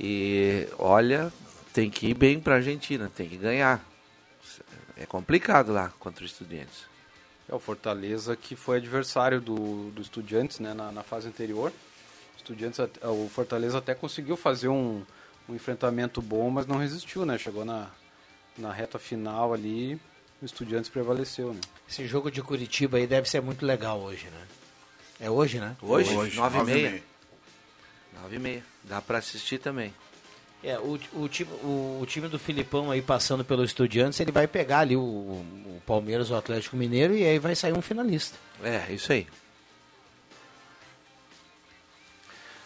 E 0.00 0.66
olha, 0.78 1.32
tem 1.72 1.90
que 1.90 2.08
ir 2.08 2.14
bem 2.14 2.40
para 2.40 2.54
a 2.54 2.56
Argentina, 2.56 3.10
tem 3.14 3.28
que 3.28 3.36
ganhar. 3.36 3.84
É 4.96 5.06
complicado 5.06 5.72
lá 5.72 5.92
contra 6.00 6.24
o 6.24 6.26
Estudiantes. 6.26 6.88
É 7.48 7.54
o 7.54 7.58
Fortaleza 7.60 8.34
que 8.34 8.56
foi 8.56 8.78
adversário 8.78 9.40
do, 9.40 9.90
do 9.90 10.02
Estudiantes 10.02 10.58
né, 10.58 10.74
na, 10.74 10.90
na 10.90 11.02
fase 11.02 11.28
anterior. 11.28 11.72
O, 12.48 12.52
Estudiantes, 12.52 12.80
o 13.02 13.28
Fortaleza 13.28 13.78
até 13.78 13.94
conseguiu 13.94 14.36
fazer 14.36 14.68
um, 14.68 15.02
um 15.48 15.54
enfrentamento 15.54 16.22
bom, 16.22 16.48
mas 16.50 16.66
não 16.66 16.78
resistiu, 16.78 17.26
né? 17.26 17.36
Chegou 17.36 17.64
na, 17.64 17.88
na 18.56 18.72
reta 18.72 18.98
final 18.98 19.52
ali, 19.52 20.00
o 20.40 20.44
Estudiantes 20.44 20.88
prevaleceu, 20.88 21.52
né? 21.52 21.60
Esse 21.88 22.06
jogo 22.06 22.30
de 22.30 22.42
Curitiba 22.42 22.96
aí 22.96 23.06
deve 23.06 23.28
ser 23.28 23.40
muito 23.42 23.66
legal 23.66 24.00
hoje, 24.00 24.26
né? 24.26 24.46
É 25.20 25.30
hoje, 25.30 25.58
né? 25.58 25.76
Hoje, 25.82 26.14
Hoje, 26.16 26.36
nove 26.36 26.56
e 26.56 26.58
nove 26.58 26.70
e 26.70 26.74
meia. 26.74 26.90
meia. 26.90 27.02
Nove 28.22 28.36
e 28.36 28.38
meia. 28.38 28.64
Dá 28.84 29.02
para 29.02 29.18
assistir 29.18 29.58
também. 29.58 29.92
É, 30.62 30.78
o, 30.78 30.98
o, 31.14 31.28
time, 31.28 31.50
o, 31.62 32.00
o 32.02 32.06
time 32.06 32.28
do 32.28 32.38
Filipão 32.38 32.90
aí 32.90 33.00
passando 33.00 33.44
pelo 33.44 33.64
Estudiantes, 33.64 34.18
ele 34.18 34.32
vai 34.32 34.46
pegar 34.46 34.80
ali 34.80 34.96
o, 34.96 35.00
o 35.00 35.82
Palmeiras, 35.86 36.30
o 36.30 36.34
Atlético 36.34 36.76
Mineiro, 36.76 37.14
e 37.14 37.24
aí 37.24 37.38
vai 37.38 37.54
sair 37.54 37.72
um 37.72 37.82
finalista. 37.82 38.36
É, 38.62 38.92
isso 38.92 39.12
aí. 39.12 39.26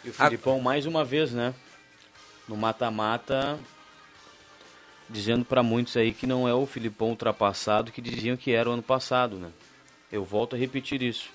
E 0.04 0.10
o 0.10 0.12
Filipão, 0.12 0.60
mais 0.60 0.86
uma 0.86 1.04
vez, 1.04 1.32
né? 1.32 1.54
No 2.48 2.56
mata-mata, 2.56 3.58
dizendo 5.08 5.44
pra 5.44 5.62
muitos 5.62 5.96
aí 5.96 6.12
que 6.12 6.26
não 6.26 6.48
é 6.48 6.54
o 6.54 6.66
Filipão 6.66 7.10
ultrapassado 7.10 7.92
que 7.92 8.00
diziam 8.00 8.36
que 8.36 8.52
era 8.52 8.68
o 8.68 8.72
ano 8.72 8.82
passado, 8.82 9.36
né? 9.36 9.48
Eu 10.10 10.24
volto 10.24 10.56
a 10.56 10.58
repetir 10.58 11.02
isso. 11.02 11.28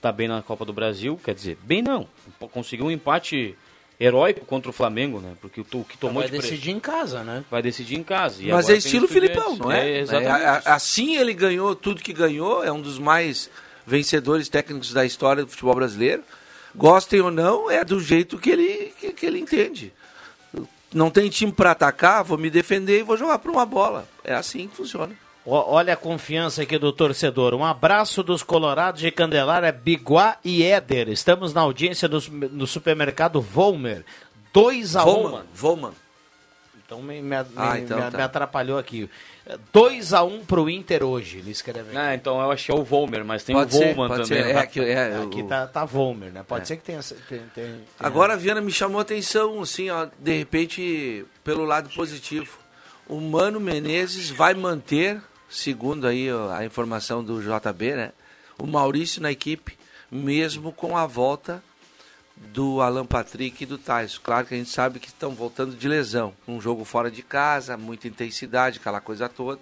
Tá 0.00 0.12
bem 0.12 0.28
na 0.28 0.42
Copa 0.42 0.64
do 0.64 0.72
Brasil, 0.72 1.18
quer 1.24 1.34
dizer, 1.34 1.56
bem 1.62 1.80
não. 1.82 2.06
Conseguiu 2.52 2.86
um 2.86 2.90
empate 2.90 3.56
heróico 3.98 4.44
contra 4.44 4.68
o 4.68 4.72
Flamengo, 4.72 5.18
né? 5.20 5.34
Porque 5.40 5.60
o 5.60 5.64
que 5.84 5.96
tomou 5.96 6.20
vai 6.22 6.30
de 6.30 6.36
pre- 6.36 6.42
decidir 6.42 6.70
em 6.72 6.80
casa, 6.80 7.22
né? 7.24 7.44
vai 7.50 7.62
decidir 7.62 7.96
em 7.98 8.02
casa. 8.02 8.42
E 8.42 8.48
Mas 8.50 8.66
agora 8.66 8.74
é 8.74 8.78
estilo. 8.78 9.08
Filipão, 9.08 9.56
não 9.56 9.72
é? 9.72 9.88
É, 9.88 9.92
É, 9.96 9.98
exatamente. 10.00 10.30
a- 10.44 10.52
a- 10.66 10.74
assim 10.74 11.16
ele 11.16 11.32
ganhou 11.32 11.74
tudo 11.74 12.02
que 12.02 12.12
ganhou, 12.12 12.62
é 12.62 12.70
um 12.70 12.82
dos 12.82 12.98
mais 12.98 13.48
vencedores 13.86 14.48
técnicos 14.48 14.92
da 14.92 15.06
história 15.06 15.42
do 15.42 15.48
futebol 15.48 15.74
brasileiro. 15.74 16.22
Gostem 16.74 17.20
ou 17.20 17.30
não, 17.30 17.70
é 17.70 17.84
do 17.84 18.00
jeito 18.00 18.38
que 18.38 18.50
ele, 18.50 18.92
que, 18.98 19.12
que 19.12 19.26
ele 19.26 19.38
entende. 19.38 19.92
Não 20.92 21.10
tem 21.10 21.28
time 21.28 21.52
para 21.52 21.72
atacar, 21.72 22.22
vou 22.24 22.38
me 22.38 22.48
defender 22.50 23.00
e 23.00 23.02
vou 23.02 23.16
jogar 23.16 23.38
para 23.38 23.50
uma 23.50 23.66
bola. 23.66 24.06
É 24.22 24.34
assim 24.34 24.68
que 24.68 24.76
funciona. 24.76 25.14
Olha 25.46 25.92
a 25.92 25.96
confiança 25.96 26.62
aqui 26.62 26.78
do 26.78 26.90
torcedor. 26.92 27.52
Um 27.54 27.64
abraço 27.64 28.22
dos 28.22 28.42
Colorados 28.42 29.00
de 29.00 29.10
Candelária, 29.10 29.70
Biguá 29.70 30.38
e 30.44 30.62
Éder. 30.62 31.08
Estamos 31.10 31.52
na 31.52 31.60
audiência 31.60 32.08
do, 32.08 32.18
no 32.50 32.66
supermercado 32.66 33.40
Volmer. 33.42 34.04
2 34.52 34.96
a 34.96 35.02
1 35.02 35.04
Volman, 35.04 35.42
Volman. 35.52 35.92
Então 36.86 37.02
me, 37.02 37.20
me- 37.20 37.36
Ah, 37.56 37.78
então 37.78 37.98
me- 37.98 38.10
tá. 38.10 38.16
me 38.16 38.22
atrapalhou 38.22 38.78
aqui. 38.78 39.10
2 39.72 40.14
a 40.14 40.22
1 40.22 40.44
pro 40.46 40.70
Inter 40.70 41.02
hoje, 41.04 41.38
ele 41.38 41.50
escreve. 41.50 41.96
Ah, 41.96 42.14
então 42.14 42.40
eu 42.40 42.50
acho 42.50 42.64
que 42.66 42.72
é 42.72 42.74
o 42.74 42.82
Volmer, 42.82 43.24
mas 43.24 43.42
tem 43.44 43.54
Pode 43.54 43.74
o 43.74 43.78
ser, 43.78 43.94
Volman 43.94 44.08
pode 44.16 44.28
também. 44.28 44.44
ser. 44.44 44.56
É, 44.56 44.66
que, 44.66 44.80
é, 44.80 45.16
Aqui 45.22 45.42
o- 45.42 45.46
tá, 45.48 45.66
tá 45.66 45.84
Volmer, 45.84 46.32
né? 46.32 46.42
Pode 46.46 46.62
É. 46.62 46.64
ser 46.64 46.76
que 46.78 46.82
tenha. 46.84 47.00
tem- 47.02 47.18
tem- 47.28 47.42
tem- 47.54 47.80
Agora 48.00 48.32
a 48.32 48.36
Viana 48.36 48.60
me 48.62 48.72
chamou 48.72 48.98
a 48.98 49.02
atenção, 49.02 49.60
assim, 49.60 49.90
ó, 49.90 50.06
de 50.18 50.38
repente, 50.38 51.26
pelo 51.42 51.64
lado 51.64 51.90
positivo. 51.90 52.58
O 53.06 53.20
Mano 53.20 53.60
Menezes 53.60 54.30
vai 54.30 54.54
manter, 54.54 55.20
segundo 55.48 56.06
aí 56.06 56.32
ó, 56.32 56.50
a 56.50 56.64
informação 56.64 57.22
do 57.22 57.42
JB, 57.42 57.94
né? 57.94 58.12
O 58.58 58.66
Maurício 58.66 59.20
na 59.20 59.30
equipe, 59.30 59.76
mesmo 60.10 60.72
com 60.72 60.96
a 60.96 61.06
volta 61.06 61.62
do 62.36 62.80
Alan 62.80 63.06
Patrick 63.06 63.62
e 63.62 63.66
do 63.66 63.78
Tais. 63.78 64.18
Claro 64.18 64.46
que 64.46 64.54
a 64.54 64.56
gente 64.56 64.70
sabe 64.70 64.98
que 64.98 65.08
estão 65.08 65.34
voltando 65.34 65.76
de 65.76 65.88
lesão. 65.88 66.34
Um 66.46 66.60
jogo 66.60 66.84
fora 66.84 67.10
de 67.10 67.22
casa, 67.22 67.76
muita 67.76 68.08
intensidade, 68.08 68.78
aquela 68.78 69.00
coisa 69.00 69.28
toda. 69.28 69.60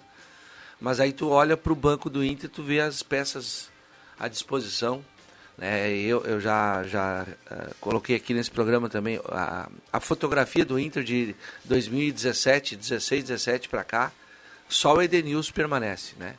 Mas 0.81 0.99
aí 0.99 1.13
tu 1.13 1.29
olha 1.29 1.55
para 1.55 1.71
o 1.71 1.75
banco 1.75 2.09
do 2.09 2.23
Inter, 2.23 2.49
tu 2.49 2.63
vê 2.63 2.81
as 2.81 3.01
peças 3.03 3.69
à 4.19 4.27
disposição. 4.27 5.03
né? 5.57 5.91
eu, 5.91 6.23
eu 6.25 6.41
já, 6.41 6.83
já 6.83 7.25
eh, 7.49 7.69
coloquei 7.79 8.15
aqui 8.15 8.33
nesse 8.33 8.51
programa 8.51 8.89
também 8.89 9.19
a, 9.29 9.69
a 9.91 9.99
fotografia 9.99 10.65
do 10.65 10.79
Inter 10.79 11.03
de 11.03 11.35
2017, 11.65 12.75
16, 12.75 13.23
17 13.23 13.69
para 13.69 13.83
cá. 13.83 14.11
Só 14.67 14.95
o 14.95 15.01
Edenilson 15.01 15.53
permanece, 15.53 16.15
né? 16.17 16.35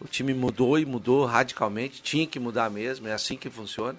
O 0.00 0.06
time 0.06 0.34
mudou 0.34 0.78
e 0.78 0.84
mudou 0.84 1.24
radicalmente, 1.24 2.02
tinha 2.02 2.26
que 2.26 2.38
mudar 2.38 2.70
mesmo, 2.70 3.08
é 3.08 3.12
assim 3.12 3.36
que 3.36 3.48
funciona. 3.48 3.98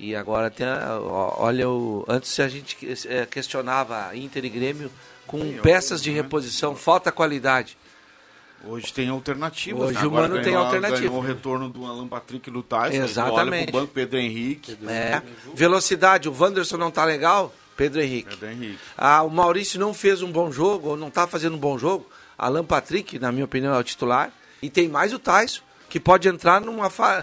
E 0.00 0.16
agora 0.16 0.50
tem 0.50 0.66
a, 0.66 0.98
olha 0.98 1.68
o 1.68 2.06
antes 2.08 2.40
a 2.40 2.48
gente 2.48 2.74
eh, 3.06 3.26
questionava 3.26 4.16
Inter 4.16 4.46
e 4.46 4.48
Grêmio 4.48 4.90
com 5.26 5.58
peças 5.58 6.02
de 6.02 6.10
reposição, 6.10 6.74
falta 6.74 7.12
qualidade. 7.12 7.76
Hoje 8.64 8.90
tem 8.94 9.10
alternativas. 9.10 9.90
Hoje 9.90 9.98
né? 9.98 10.06
o 10.06 10.10
Mano 10.10 10.42
tem 10.42 10.54
alternativa. 10.54 11.02
Ganhou 11.02 11.18
o 11.18 11.20
retorno 11.20 11.68
do 11.68 11.84
Alan 11.84 12.08
Patrick 12.08 12.48
e 12.48 12.52
do 12.52 12.62
Tyson. 12.62 12.96
Exatamente. 12.96 13.54
Olha 13.54 13.72
pro 13.72 13.80
banco 13.80 13.92
Pedro 13.92 14.18
Henrique. 14.18 14.78
É. 14.88 15.20
Velocidade, 15.54 16.30
o 16.30 16.34
Wanderson 16.38 16.78
não 16.78 16.90
tá 16.90 17.04
legal? 17.04 17.54
Pedro 17.76 18.00
Henrique. 18.00 18.30
Pedro 18.30 18.50
Henrique. 18.50 18.78
Ah, 18.96 19.22
o 19.22 19.28
Maurício 19.28 19.78
não 19.78 19.92
fez 19.92 20.22
um 20.22 20.32
bom 20.32 20.50
jogo, 20.50 20.88
ou 20.88 20.96
não 20.96 21.10
tá 21.10 21.26
fazendo 21.26 21.56
um 21.56 21.60
bom 21.60 21.78
jogo. 21.78 22.08
Alan 22.38 22.64
Patrick, 22.64 23.18
na 23.18 23.30
minha 23.30 23.44
opinião, 23.44 23.74
é 23.74 23.78
o 23.78 23.84
titular. 23.84 24.32
E 24.62 24.70
tem 24.70 24.88
mais 24.88 25.12
o 25.12 25.18
Tyson, 25.18 25.60
que 25.90 26.00
pode 26.00 26.26
entrar 26.26 26.58
numa 26.62 26.88
fa... 26.88 27.22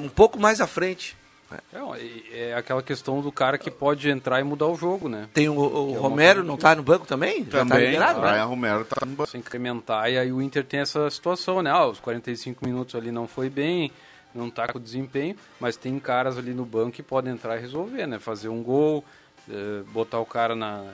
um 0.00 0.08
pouco 0.08 0.40
mais 0.40 0.62
à 0.62 0.66
frente. 0.66 1.14
É, 1.50 2.48
é 2.50 2.54
aquela 2.54 2.82
questão 2.82 3.20
do 3.20 3.30
cara 3.30 3.56
que 3.56 3.70
pode 3.70 4.08
entrar 4.10 4.40
e 4.40 4.44
mudar 4.44 4.66
o 4.66 4.74
jogo, 4.74 5.08
né? 5.08 5.28
Tem 5.32 5.48
o, 5.48 5.54
o 5.54 5.92
Romero, 5.92 6.42
não 6.42 6.56
tá 6.56 6.74
no 6.74 6.82
banco 6.82 7.06
também? 7.06 7.44
Já 7.44 7.64
tá 7.64 7.66
Também, 7.66 7.86
liberado, 7.86 8.20
né? 8.20 8.30
Brian 8.30 8.44
Romero 8.46 8.84
tá 8.84 9.06
no 9.06 9.14
banco. 9.14 9.30
Se 9.30 9.38
incrementar, 9.38 10.10
e 10.10 10.18
aí 10.18 10.32
o 10.32 10.42
Inter 10.42 10.64
tem 10.64 10.80
essa 10.80 11.08
situação, 11.08 11.62
né? 11.62 11.70
Ah, 11.70 11.86
os 11.86 12.00
45 12.00 12.66
minutos 12.66 12.94
ali 12.96 13.12
não 13.12 13.28
foi 13.28 13.48
bem, 13.48 13.92
não 14.34 14.50
tá 14.50 14.66
com 14.66 14.80
desempenho, 14.80 15.36
mas 15.60 15.76
tem 15.76 15.98
caras 16.00 16.36
ali 16.36 16.52
no 16.52 16.64
banco 16.64 16.92
que 16.92 17.02
podem 17.02 17.32
entrar 17.32 17.56
e 17.56 17.60
resolver, 17.60 18.06
né? 18.06 18.18
Fazer 18.18 18.48
um 18.48 18.62
gol, 18.62 19.04
eh, 19.48 19.82
botar 19.92 20.18
o 20.18 20.26
cara 20.26 20.56
na, 20.56 20.84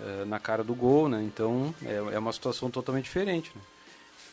eh, 0.00 0.24
na 0.26 0.38
cara 0.38 0.62
do 0.62 0.74
gol, 0.74 1.08
né? 1.08 1.22
Então 1.22 1.74
é, 1.84 2.14
é 2.14 2.18
uma 2.18 2.32
situação 2.32 2.70
totalmente 2.70 3.04
diferente, 3.04 3.50
né? 3.54 3.62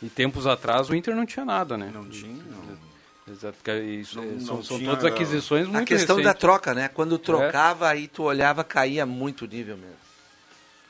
E 0.04 0.10
tempos 0.10 0.45
atrás 0.45 0.89
o 0.89 0.95
Inter 0.95 1.15
não 1.15 1.25
tinha 1.25 1.45
nada, 1.45 1.78
né? 1.78 1.89
Não 1.93 2.08
tinha, 2.08 2.43
não. 2.43 2.94
Exato, 3.27 3.57
isso, 3.71 4.17
Não- 4.17 4.23
eh, 4.23 4.27
não 4.33 4.39
são, 4.39 4.63
são 4.63 4.77
tinha, 4.77 4.89
todas 4.91 5.05
aquisições 5.05 5.67
muito 5.67 5.81
A 5.81 5.85
questão 5.85 6.21
da 6.21 6.33
troca, 6.33 6.73
né? 6.75 6.88
Quando 6.89 7.17
trocava, 7.17 7.89
aí 7.89 8.07
tu 8.07 8.23
olhava, 8.23 8.63
caía 8.63 9.05
muito 9.05 9.45
o 9.45 9.47
nível 9.47 9.77
mesmo. 9.77 9.95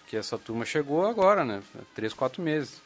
que 0.08 0.16
essa 0.18 0.38
turma 0.38 0.66
chegou 0.66 1.06
agora, 1.06 1.44
né? 1.44 1.62
Três, 1.96 2.14
quatro 2.14 2.42
meses. 2.42 2.80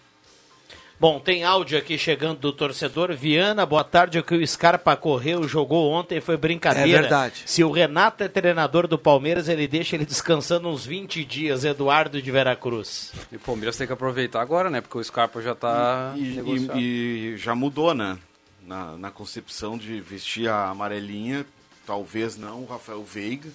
Bom, 0.99 1.19
tem 1.19 1.43
áudio 1.43 1.77
aqui 1.77 1.97
chegando 1.97 2.39
do 2.39 2.51
torcedor. 2.53 3.13
Viana, 3.13 3.65
boa 3.65 3.83
tarde. 3.83 4.19
O 4.19 4.23
que 4.23 4.35
o 4.35 4.47
Scarpa 4.47 4.95
correu, 4.95 5.47
jogou 5.47 5.91
ontem 5.91 6.19
foi 6.21 6.37
brincadeira. 6.37 6.87
É 6.97 7.01
verdade. 7.01 7.43
Se 7.45 7.63
o 7.63 7.71
Renato 7.71 8.23
é 8.23 8.27
treinador 8.27 8.85
do 8.87 8.97
Palmeiras, 8.97 9.47
ele 9.49 9.67
deixa 9.67 9.95
ele 9.95 10.05
descansando 10.05 10.67
uns 10.69 10.85
20 10.85 11.23
dias. 11.25 11.63
Eduardo 11.65 12.21
de 12.21 12.31
Veracruz. 12.31 13.11
E 13.31 13.35
o 13.35 13.39
Palmeiras 13.39 13.75
tem 13.77 13.85
que 13.87 13.93
aproveitar 13.93 14.41
agora, 14.41 14.69
né? 14.69 14.79
Porque 14.81 14.97
o 14.97 15.03
Scarpa 15.03 15.41
já 15.41 15.53
tá 15.55 16.13
E, 16.17 16.39
e- 16.77 17.33
e 17.33 17.37
já 17.37 17.53
mudou, 17.55 17.93
né? 17.93 18.17
Na, 18.69 18.95
na 18.99 19.09
concepção 19.09 19.79
de 19.79 19.99
vestir 19.99 20.47
a 20.47 20.69
amarelinha, 20.69 21.43
talvez 21.87 22.37
não, 22.37 22.61
o 22.61 22.65
Rafael 22.67 23.03
Veiga. 23.03 23.49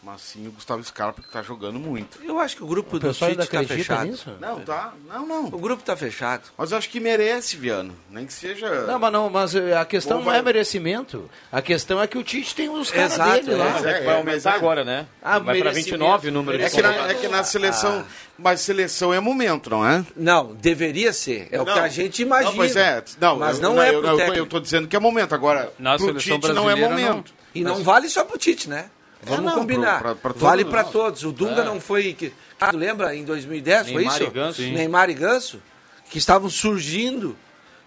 Mas 0.00 0.20
sim 0.20 0.46
o 0.46 0.52
Gustavo 0.52 0.82
Scarpa 0.84 1.20
que 1.20 1.28
tá 1.28 1.42
jogando 1.42 1.76
muito. 1.76 2.22
Eu 2.22 2.38
acho 2.38 2.54
que 2.56 2.62
o 2.62 2.66
grupo 2.68 2.96
O 2.96 2.98
do 3.00 3.12
Tite 3.12 3.34
tá 3.48 3.64
fechado. 3.64 4.06
nisso? 4.06 4.30
Não, 4.40 4.60
tá. 4.60 4.92
Não, 5.08 5.26
não. 5.26 5.46
O 5.46 5.58
grupo 5.58 5.82
tá 5.82 5.96
fechado. 5.96 6.42
Mas 6.56 6.70
eu 6.70 6.78
acho 6.78 6.88
que 6.88 7.00
merece, 7.00 7.56
Viano. 7.56 7.96
Nem 8.08 8.24
que 8.24 8.32
seja. 8.32 8.82
Não, 8.86 8.96
mas, 8.96 9.12
não, 9.12 9.28
mas 9.28 9.54
eh, 9.56 9.76
a 9.76 9.84
questão 9.84 10.18
Ou 10.18 10.22
não 10.24 10.30
vai- 10.30 10.38
é 10.38 10.42
merecimento. 10.42 11.28
A 11.50 11.60
questão 11.60 12.00
é 12.00 12.06
que 12.06 12.16
o 12.16 12.22
Tite 12.22 12.54
tem 12.54 12.68
os 12.68 12.92
caras 12.92 13.18
dele 13.18 13.56
lá. 13.56 13.70
Mas 13.72 13.84
é, 13.84 13.92
Vai 13.92 14.06
é, 14.14 14.16
aumentar 14.18 14.24
mas 14.24 14.46
é- 14.46 14.50
agora, 14.50 14.84
né? 14.84 15.06
Ah, 15.20 15.40
vai 15.40 15.58
para 15.58 15.72
merecimento. 15.72 15.90
29 15.98 16.28
o 16.28 16.32
número 16.32 16.58
de 16.58 16.64
É 16.64 16.70
que, 16.70 16.80
na, 16.80 16.92
é 17.10 17.14
que 17.14 17.28
na 17.28 17.42
seleção. 17.42 18.04
Mas 18.38 18.60
seleção 18.60 19.12
é 19.12 19.18
momento, 19.18 19.68
não 19.68 19.84
é? 19.84 20.04
Não, 20.16 20.54
deveria 20.54 21.12
ser. 21.12 21.48
É 21.50 21.60
o 21.60 21.64
Não. 21.64 21.74
que 21.74 21.80
a 21.80 21.88
gente 21.88 22.22
imagina. 22.22 22.50
Não, 22.50 22.56
pois 22.56 22.76
é. 22.76 23.02
Não, 23.20 23.36
mas 23.36 23.56
eu, 23.58 23.62
não, 23.64 23.82
é 23.82 23.88
eu, 23.92 23.98
pro 24.00 24.06
eu, 24.06 24.12
tô, 24.12 24.16
técnico. 24.16 24.38
eu 24.38 24.46
tô 24.46 24.60
dizendo 24.60 24.86
que 24.86 24.94
é 24.94 25.00
momento. 25.00 25.34
Agora, 25.34 25.72
Na 25.76 25.96
pro 25.96 26.06
seleção 26.06 26.38
Tite 26.38 26.52
não 26.52 26.70
é 26.70 26.76
momento. 26.76 27.34
E 27.52 27.64
não 27.64 27.82
vale 27.82 28.08
só 28.08 28.24
pro 28.24 28.38
Tite, 28.38 28.70
né? 28.70 28.88
Vamos 29.22 29.44
não, 29.46 29.54
combinar. 29.58 30.00
pra- 30.00 30.14
pra- 30.14 30.32
pra 30.32 30.40
vale 30.40 30.64
todos. 30.64 30.80
para 30.80 30.84
todos. 30.90 31.24
O 31.24 31.32
Dunga 31.32 31.64
não 31.64 31.80
foi. 31.80 32.12
que- 32.14 32.32
Ah, 32.60 32.70
tu 32.70 32.76
lembra 32.76 33.14
em 33.14 33.24
2010? 33.24 33.86
Neymar 33.86 34.04
foi 34.04 34.12
isso? 34.14 34.22
e 34.22 34.34
Ganso. 34.34 34.62
Sim. 34.62 34.72
Neymar 34.72 35.10
e 35.10 35.14
Ganso, 35.14 35.62
que 36.10 36.18
estavam 36.18 36.48
surgindo. 36.48 37.36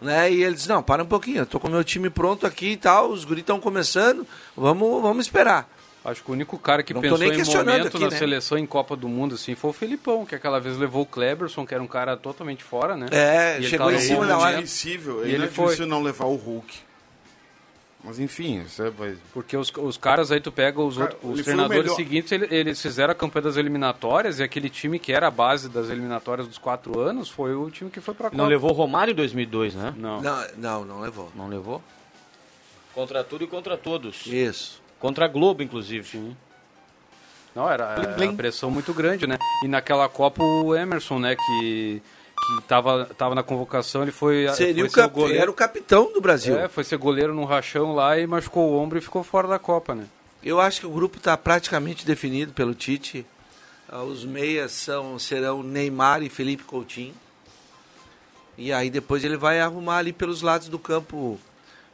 Né? 0.01 0.31
E 0.31 0.43
eles, 0.43 0.65
não, 0.65 0.81
para 0.81 1.03
um 1.03 1.05
pouquinho, 1.05 1.39
eu 1.39 1.45
tô 1.45 1.59
com 1.59 1.67
o 1.67 1.71
meu 1.71 1.83
time 1.83 2.09
pronto 2.09 2.47
aqui 2.47 2.71
e 2.71 2.77
tal, 2.77 3.11
os 3.11 3.23
guris 3.23 3.41
estão 3.41 3.59
começando, 3.59 4.25
vamos, 4.57 4.99
vamos 4.99 5.27
esperar. 5.27 5.69
Acho 6.03 6.23
que 6.23 6.31
o 6.31 6.33
único 6.33 6.57
cara 6.57 6.81
que 6.81 6.91
Não 6.91 7.01
tô 7.01 7.03
pensou 7.03 7.19
nem 7.19 7.29
em 7.29 7.35
questionando 7.35 7.67
momento 7.77 7.87
aqui, 7.89 7.99
na 8.05 8.09
né? 8.09 8.17
seleção 8.17 8.57
em 8.57 8.65
Copa 8.65 8.95
do 8.95 9.07
Mundo 9.07 9.35
assim 9.35 9.53
foi 9.53 9.69
o 9.69 9.73
Felipão, 9.73 10.25
que 10.25 10.33
aquela 10.33 10.59
vez 10.59 10.75
levou 10.75 11.03
o 11.03 11.05
Kleberson, 11.05 11.67
que 11.67 11.75
era 11.75 11.83
um 11.83 11.87
cara 11.87 12.17
totalmente 12.17 12.63
fora, 12.63 12.97
né? 12.97 13.05
É, 13.11 13.53
E 13.53 13.55
ele 13.57 13.67
chegou 13.67 13.91
em 13.91 13.99
cima 13.99 14.25
da 14.25 14.33
hora. 14.37 14.37
momento, 14.37 14.49
Inadmissível. 14.53 15.13
É 15.19 15.25
E 15.25 15.27
ele 15.27 15.35
inadmissível 15.35 15.75
foi. 15.77 15.85
não 15.85 16.01
levar 16.01 16.25
o 16.25 16.35
Hulk. 16.35 16.79
Mas 18.03 18.19
enfim, 18.19 18.61
isso 18.63 18.81
é. 18.81 18.89
vai- 18.89 19.15
Porque 19.31 19.55
os, 19.55 19.71
os 19.77 19.95
caras 19.95 20.31
aí 20.31 20.41
tu 20.41 20.51
pega 20.51 20.81
os, 20.81 20.97
Cara, 20.97 21.11
outros, 21.21 21.39
os 21.39 21.45
treinadores 21.45 21.93
seguintes, 21.93 22.31
ele- 22.31 22.47
eles 22.49 22.81
fizeram 22.81 23.11
a 23.11 23.15
campanha 23.15 23.43
das 23.43 23.57
eliminatórias 23.57 24.39
e 24.39 24.43
aquele 24.43 24.69
time 24.69 24.97
que 24.97 25.13
era 25.13 25.27
a 25.27 25.31
base 25.31 25.69
das 25.69 25.87
eliminatórias 25.89 26.47
dos 26.47 26.57
quatro 26.57 26.99
anos 26.99 27.29
foi 27.29 27.53
o 27.53 27.69
time 27.69 27.91
que 27.91 28.01
foi 28.01 28.13
pra 28.15 28.29
Copa. 28.31 28.37
Não 28.41 28.47
levou 28.49 28.71
o 28.71 28.73
Romário 28.73 29.11
em 29.11 29.15
2002, 29.15 29.75
né? 29.75 29.93
Não. 29.95 30.19
Não, 30.21 30.47
não, 30.57 30.85
não 30.85 30.99
levou. 31.01 31.31
Não 31.35 31.47
levou? 31.47 31.81
Contra 32.93 33.23
tudo 33.23 33.43
e 33.43 33.47
contra 33.47 33.77
todos. 33.77 34.25
Isso. 34.25 34.81
Contra 34.99 35.25
a 35.25 35.27
Globo, 35.27 35.61
inclusive. 35.63 36.35
Não, 37.55 37.69
era, 37.69 37.83
era 37.93 38.23
uma 38.25 38.33
pressão 38.33 38.71
muito 38.71 38.93
grande, 38.93 39.27
né? 39.27 39.37
E 39.63 39.67
naquela 39.67 40.07
Copa 40.09 40.41
o 40.43 40.73
Emerson, 40.75 41.19
né, 41.19 41.35
que, 41.35 42.01
que 42.41 42.61
tava, 42.67 43.05
tava 43.17 43.35
na 43.35 43.43
convocação, 43.43 44.01
ele 44.01 44.11
foi, 44.11 44.47
Seria 44.53 44.75
foi 44.75 44.87
o 44.87 44.89
ser 44.89 45.01
cap... 45.01 45.33
Era 45.33 45.51
o 45.51 45.53
capitão 45.53 46.11
do 46.11 46.19
Brasil. 46.19 46.57
É, 46.57 46.67
foi 46.67 46.83
ser 46.83 46.97
goleiro 46.97 47.33
num 47.33 47.45
rachão 47.45 47.93
lá 47.93 48.17
e 48.17 48.25
machucou 48.25 48.69
o 48.69 48.77
ombro 48.77 48.97
e 48.97 49.01
ficou 49.01 49.23
fora 49.23 49.47
da 49.47 49.59
Copa, 49.59 49.95
né? 49.95 50.05
Eu 50.43 50.59
acho 50.59 50.79
que 50.79 50.87
o 50.87 50.91
grupo 50.91 51.17
está 51.17 51.37
praticamente 51.37 52.05
definido 52.05 52.51
pelo 52.51 52.73
Tite. 52.73 53.25
Ah, 53.87 54.03
Os 54.03 54.25
meias 54.25 54.71
são, 54.71 55.19
serão 55.19 55.61
Neymar 55.61 56.23
e 56.23 56.29
Felipe 56.29 56.63
Coutinho. 56.63 57.13
E 58.57 58.73
aí 58.73 58.89
depois 58.89 59.23
ele 59.23 59.37
vai 59.37 59.59
arrumar 59.59 59.97
ali 59.97 60.11
pelos 60.11 60.41
lados 60.41 60.67
do 60.67 60.79
campo 60.79 61.39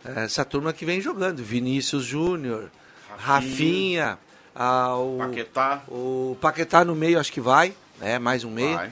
eh, 0.03 0.23
essa 0.23 0.43
turma 0.43 0.73
que 0.73 0.85
vem 0.85 0.99
jogando. 1.01 1.43
Vinícius 1.43 2.03
Júnior, 2.03 2.69
Rafinha, 3.17 4.17
ah, 4.55 4.95
o, 4.95 5.17
Paquetá. 5.17 5.83
o 5.87 6.37
Paquetá 6.41 6.83
no 6.83 6.95
meio 6.95 7.19
acho 7.19 7.31
que 7.31 7.41
vai, 7.41 7.73
né? 7.99 8.17
Mais 8.17 8.43
um 8.43 8.49
meia. 8.49 8.75
Vai. 8.75 8.91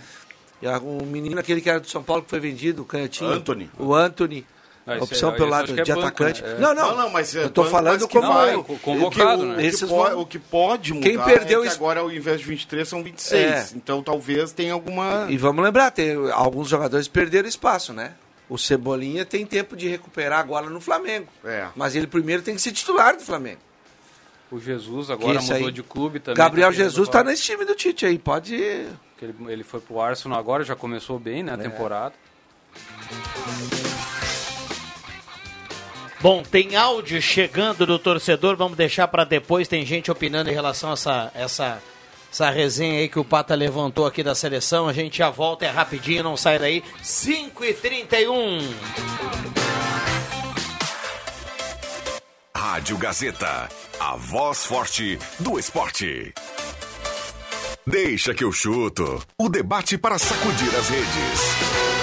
E 0.62 0.68
o 0.68 1.06
menino 1.06 1.40
aquele 1.40 1.62
que 1.62 1.70
era 1.70 1.80
do 1.80 1.90
São 1.90 2.02
Paulo 2.04 2.24
que 2.24 2.30
foi 2.30 2.40
vendido, 2.40 2.82
o 2.82 2.86
canhotinho. 2.86 3.30
Anthony. 3.32 3.70
O 3.78 3.94
Anthony. 3.94 4.46
Ah, 4.88 4.98
opção 5.02 5.32
aí- 5.32 5.36
pelo 5.38 5.50
lado 5.50 5.64
acho 5.64 5.74
que 5.74 5.82
é 5.82 5.84
de 5.84 5.92
banco, 5.94 6.06
atacante. 6.08 6.44
né? 6.44 6.52
É. 6.52 6.60
Não, 6.60 6.74
não. 6.76 6.90
Não, 6.90 6.98
não, 6.98 7.10
mas 7.10 7.34
eu 7.34 7.50
tô 7.50 7.64
banco, 7.64 7.72
falando 7.76 7.94
mas 8.02 8.06
que 8.06 8.14
como 8.20 8.32
vai. 8.34 8.56
o- 8.56 8.64
convocado, 8.64 9.42
o, 9.42 9.46
né? 9.48 9.54
que, 9.56 9.58
o, 9.58 9.62
que 9.62 9.68
Esses 9.68 9.90
pode, 9.90 10.16
o 10.16 10.26
que 10.28 10.38
pode 10.40 10.94
mudar 10.94 11.08
Quem 11.10 11.20
perdeu 11.20 11.64
é 11.64 11.68
que 11.68 11.74
agora 11.74 12.02
ao 12.02 12.12
invés 12.12 12.40
de 12.40 12.46
23 12.46 12.88
são 12.88 13.04
26. 13.04 13.74
É. 13.74 13.76
Então 13.76 14.04
talvez 14.04 14.52
tenha 14.52 14.74
alguma... 14.74 15.26
E 15.28 15.38
vamos 15.38 15.64
lembrar, 15.64 15.90
tem, 15.90 16.16
alguns 16.32 16.70
jogadores 16.70 17.08
perderam 17.08 17.50
espaço, 17.50 17.94
né? 17.94 18.14
O 18.48 18.60
Cebolinha 18.60 19.26
tem 19.26 19.44
tempo 19.44 19.76
de 19.76 19.88
recuperar 19.88 20.40
agora 20.40 20.70
no 20.70 20.80
Flamengo. 20.80 21.28
É. 21.44 21.66
Mas 21.76 21.96
ele 21.96 22.06
primeiro 22.06 22.44
tem 22.44 22.54
que 22.54 22.62
ser 22.62 22.72
titular 22.72 23.16
do 23.18 23.24
Flamengo. 23.24 23.60
O 24.52 24.60
Jesus 24.60 25.10
agora 25.10 25.42
mudou 25.42 25.56
aí- 25.56 25.72
de 25.72 25.82
clube 25.82 26.20
também. 26.20 26.38
Gabriel 26.38 26.70
tá 26.70 26.76
Jesus 26.76 27.08
tá 27.10 27.14
falar. 27.20 27.32
nesse 27.32 27.42
time 27.42 27.66
do 27.66 27.74
Tite 27.74 28.06
aí, 28.06 28.20
pode. 28.20 28.86
Que 29.18 29.26
Ele, 29.26 29.36
ele 29.48 29.64
foi 29.64 29.80
pro 29.80 30.00
Arsenal 30.00 30.38
agora, 30.38 30.64
já 30.64 30.76
começou 30.76 31.18
bem, 31.18 31.44
né, 31.44 31.54
a 31.54 31.58
temporada. 31.58 32.14
Bom, 36.22 36.42
tem 36.42 36.76
áudio 36.76 37.22
chegando 37.22 37.86
do 37.86 38.00
torcedor, 38.00 38.56
vamos 38.56 38.76
deixar 38.78 39.08
para 39.08 39.24
depois. 39.24 39.68
Tem 39.68 39.86
gente 39.86 40.10
opinando 40.10 40.50
em 40.50 40.54
relação 40.54 40.90
a 40.90 40.94
essa, 40.94 41.32
essa, 41.36 41.84
essa 42.32 42.50
resenha 42.50 43.00
aí 43.00 43.08
que 43.08 43.20
o 43.20 43.24
Pata 43.24 43.54
levantou 43.54 44.08
aqui 44.08 44.24
da 44.24 44.34
seleção. 44.34 44.88
A 44.88 44.94
gente 44.94 45.20
já 45.20 45.30
volta, 45.30 45.66
é 45.66 45.70
rapidinho, 45.70 46.24
não 46.24 46.36
sai 46.36 46.58
daí. 46.58 46.84
5 47.04 47.64
e 47.64 47.74
31 47.74 48.74
Rádio 52.56 52.98
Gazeta, 52.98 53.70
a 54.00 54.16
voz 54.16 54.66
forte 54.66 55.20
do 55.40 55.60
esporte. 55.60 56.34
Deixa 57.88 58.34
que 58.34 58.44
eu 58.44 58.52
chuto. 58.52 59.22
O 59.38 59.48
debate 59.48 59.96
para 59.96 60.18
sacudir 60.18 60.76
as 60.76 60.90
redes. 60.90 61.95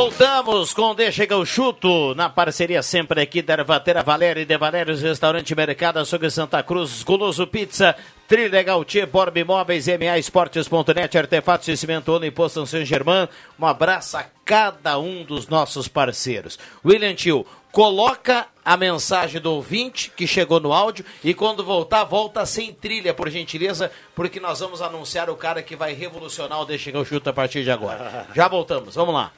Voltamos 0.00 0.72
com 0.72 0.94
Deixa 0.94 1.26
que 1.26 1.32
eu 1.32 1.44
chuto, 1.44 2.14
na 2.14 2.30
parceria 2.30 2.82
sempre 2.82 3.20
aqui 3.20 3.42
da 3.42 3.52
Ervatera 3.52 4.02
Valério 4.02 4.40
e 4.40 4.46
de 4.46 4.56
Valérios 4.56 5.02
Restaurante 5.02 5.54
Mercado 5.54 5.98
Açougue 5.98 6.30
Santa 6.30 6.62
Cruz, 6.62 7.02
Guloso 7.02 7.46
Pizza, 7.46 7.94
Trilegal 8.26 8.82
Tia, 8.82 9.06
Borb 9.06 9.36
Imóveis, 9.36 9.86
MA 9.88 10.16
Esportes.net, 10.18 11.18
Artefatos 11.18 11.66
de 11.66 11.76
Cimento 11.76 12.14
Ono 12.14 12.24
e 12.24 12.30
Posto 12.30 12.66
São 12.66 12.82
Germain. 12.82 13.28
Um 13.58 13.66
abraço 13.66 14.16
a 14.16 14.24
cada 14.42 14.98
um 14.98 15.22
dos 15.22 15.48
nossos 15.48 15.86
parceiros. 15.86 16.58
William 16.82 17.14
Tio, 17.14 17.46
coloca 17.70 18.46
a 18.64 18.78
mensagem 18.78 19.38
do 19.38 19.52
ouvinte 19.52 20.10
que 20.16 20.26
chegou 20.26 20.60
no 20.60 20.72
áudio 20.72 21.04
e 21.22 21.34
quando 21.34 21.62
voltar, 21.62 22.04
volta 22.04 22.46
sem 22.46 22.72
trilha, 22.72 23.12
por 23.12 23.28
gentileza, 23.28 23.92
porque 24.14 24.40
nós 24.40 24.60
vamos 24.60 24.80
anunciar 24.80 25.28
o 25.28 25.36
cara 25.36 25.62
que 25.62 25.76
vai 25.76 25.92
revolucionar 25.92 26.58
o 26.58 26.64
Deixa 26.64 26.90
que 26.90 26.96
eu 26.96 27.04
chuto 27.04 27.28
a 27.28 27.34
partir 27.34 27.64
de 27.64 27.70
agora. 27.70 28.26
Já 28.34 28.48
voltamos, 28.48 28.94
vamos 28.94 29.14
lá. 29.14 29.30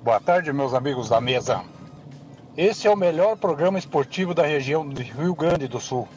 Boa 0.00 0.20
tarde, 0.20 0.52
meus 0.52 0.74
amigos 0.74 1.08
da 1.08 1.20
mesa. 1.20 1.64
Esse 2.56 2.86
é 2.86 2.90
o 2.90 2.96
melhor 2.96 3.36
programa 3.36 3.80
esportivo 3.80 4.32
da 4.32 4.46
região 4.46 4.88
do 4.88 5.02
Rio 5.02 5.34
Grande 5.34 5.66
do 5.66 5.80
Sul. 5.80 6.08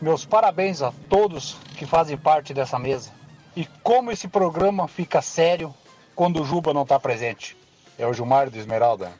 Meus 0.00 0.24
parabéns 0.24 0.80
a 0.80 0.92
todos 1.10 1.56
que 1.76 1.84
fazem 1.84 2.16
parte 2.16 2.54
dessa 2.54 2.78
mesa. 2.78 3.10
E 3.56 3.66
como 3.82 4.12
esse 4.12 4.28
programa 4.28 4.86
fica 4.86 5.20
sério 5.20 5.74
quando 6.14 6.40
o 6.40 6.44
Juba 6.44 6.72
não 6.72 6.82
está 6.82 7.00
presente. 7.00 7.56
É 7.98 8.06
o 8.06 8.14
Gilmar 8.14 8.48
de 8.48 8.60
Esmeralda. 8.60 9.12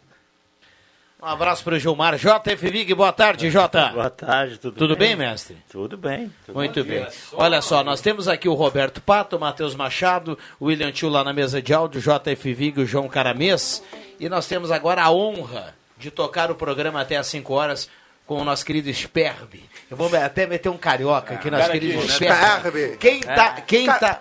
Um 1.21 1.27
abraço 1.27 1.65
para 1.65 1.75
o 1.75 1.79
Gilmar. 1.81 2.17
JF 2.17 2.71
Vig, 2.71 2.95
boa 2.95 3.13
tarde, 3.13 3.51
Jota. 3.51 3.89
Boa 3.89 4.09
tarde, 4.09 4.57
tudo, 4.59 4.77
Tudo 4.79 4.97
bem, 4.97 5.17
mestre? 5.17 5.57
Tudo 5.69 5.97
bem. 5.97 6.31
tudo 6.47 6.55
Muito 6.55 6.85
bem. 6.85 7.05
Olha 7.33 7.61
só, 7.61 7.83
nós 7.83 8.01
temos 8.01 8.29
aqui 8.29 8.49
o 8.49 8.55
Roberto 8.55 9.01
Pato, 9.01 9.37
o 9.37 9.41
Matheus 9.41 9.75
Machado, 9.75 10.39
o 10.61 10.67
William 10.67 10.93
Tio 10.93 11.09
lá 11.09 11.25
na 11.25 11.33
mesa 11.33 11.61
de 11.61 11.75
áudio, 11.75 12.01
o 12.01 12.03
JF 12.03 12.55
Vig, 12.55 12.81
o 12.81 12.87
João 12.87 13.09
Caramês. 13.09 13.83
E 14.21 14.29
nós 14.29 14.47
temos 14.47 14.71
agora 14.71 15.03
a 15.03 15.11
honra 15.11 15.75
de 15.97 16.13
tocar 16.13 16.53
o 16.53 16.55
programa 16.55 17.01
até 17.01 17.17
às 17.17 17.27
5 17.27 17.53
horas 17.53 17.91
com 18.25 18.41
o 18.41 18.45
nosso 18.45 18.65
querido 18.65 18.93
Sperbe. 18.93 19.65
Eu 19.91 19.97
vou 19.97 20.15
até 20.15 20.47
meter 20.47 20.69
um 20.69 20.77
carioca 20.79 21.35
aqui, 21.35 21.51
nosso 21.51 21.63
Cara, 21.63 21.73
querido 21.73 22.01
que- 22.01 22.09
Sperbe. 22.13 22.37
Sperbe. 22.61 22.97
Quem 22.99 23.21
tá, 23.21 23.61
quem 23.63 23.87
Cara, 23.87 23.99
tá... 23.99 24.21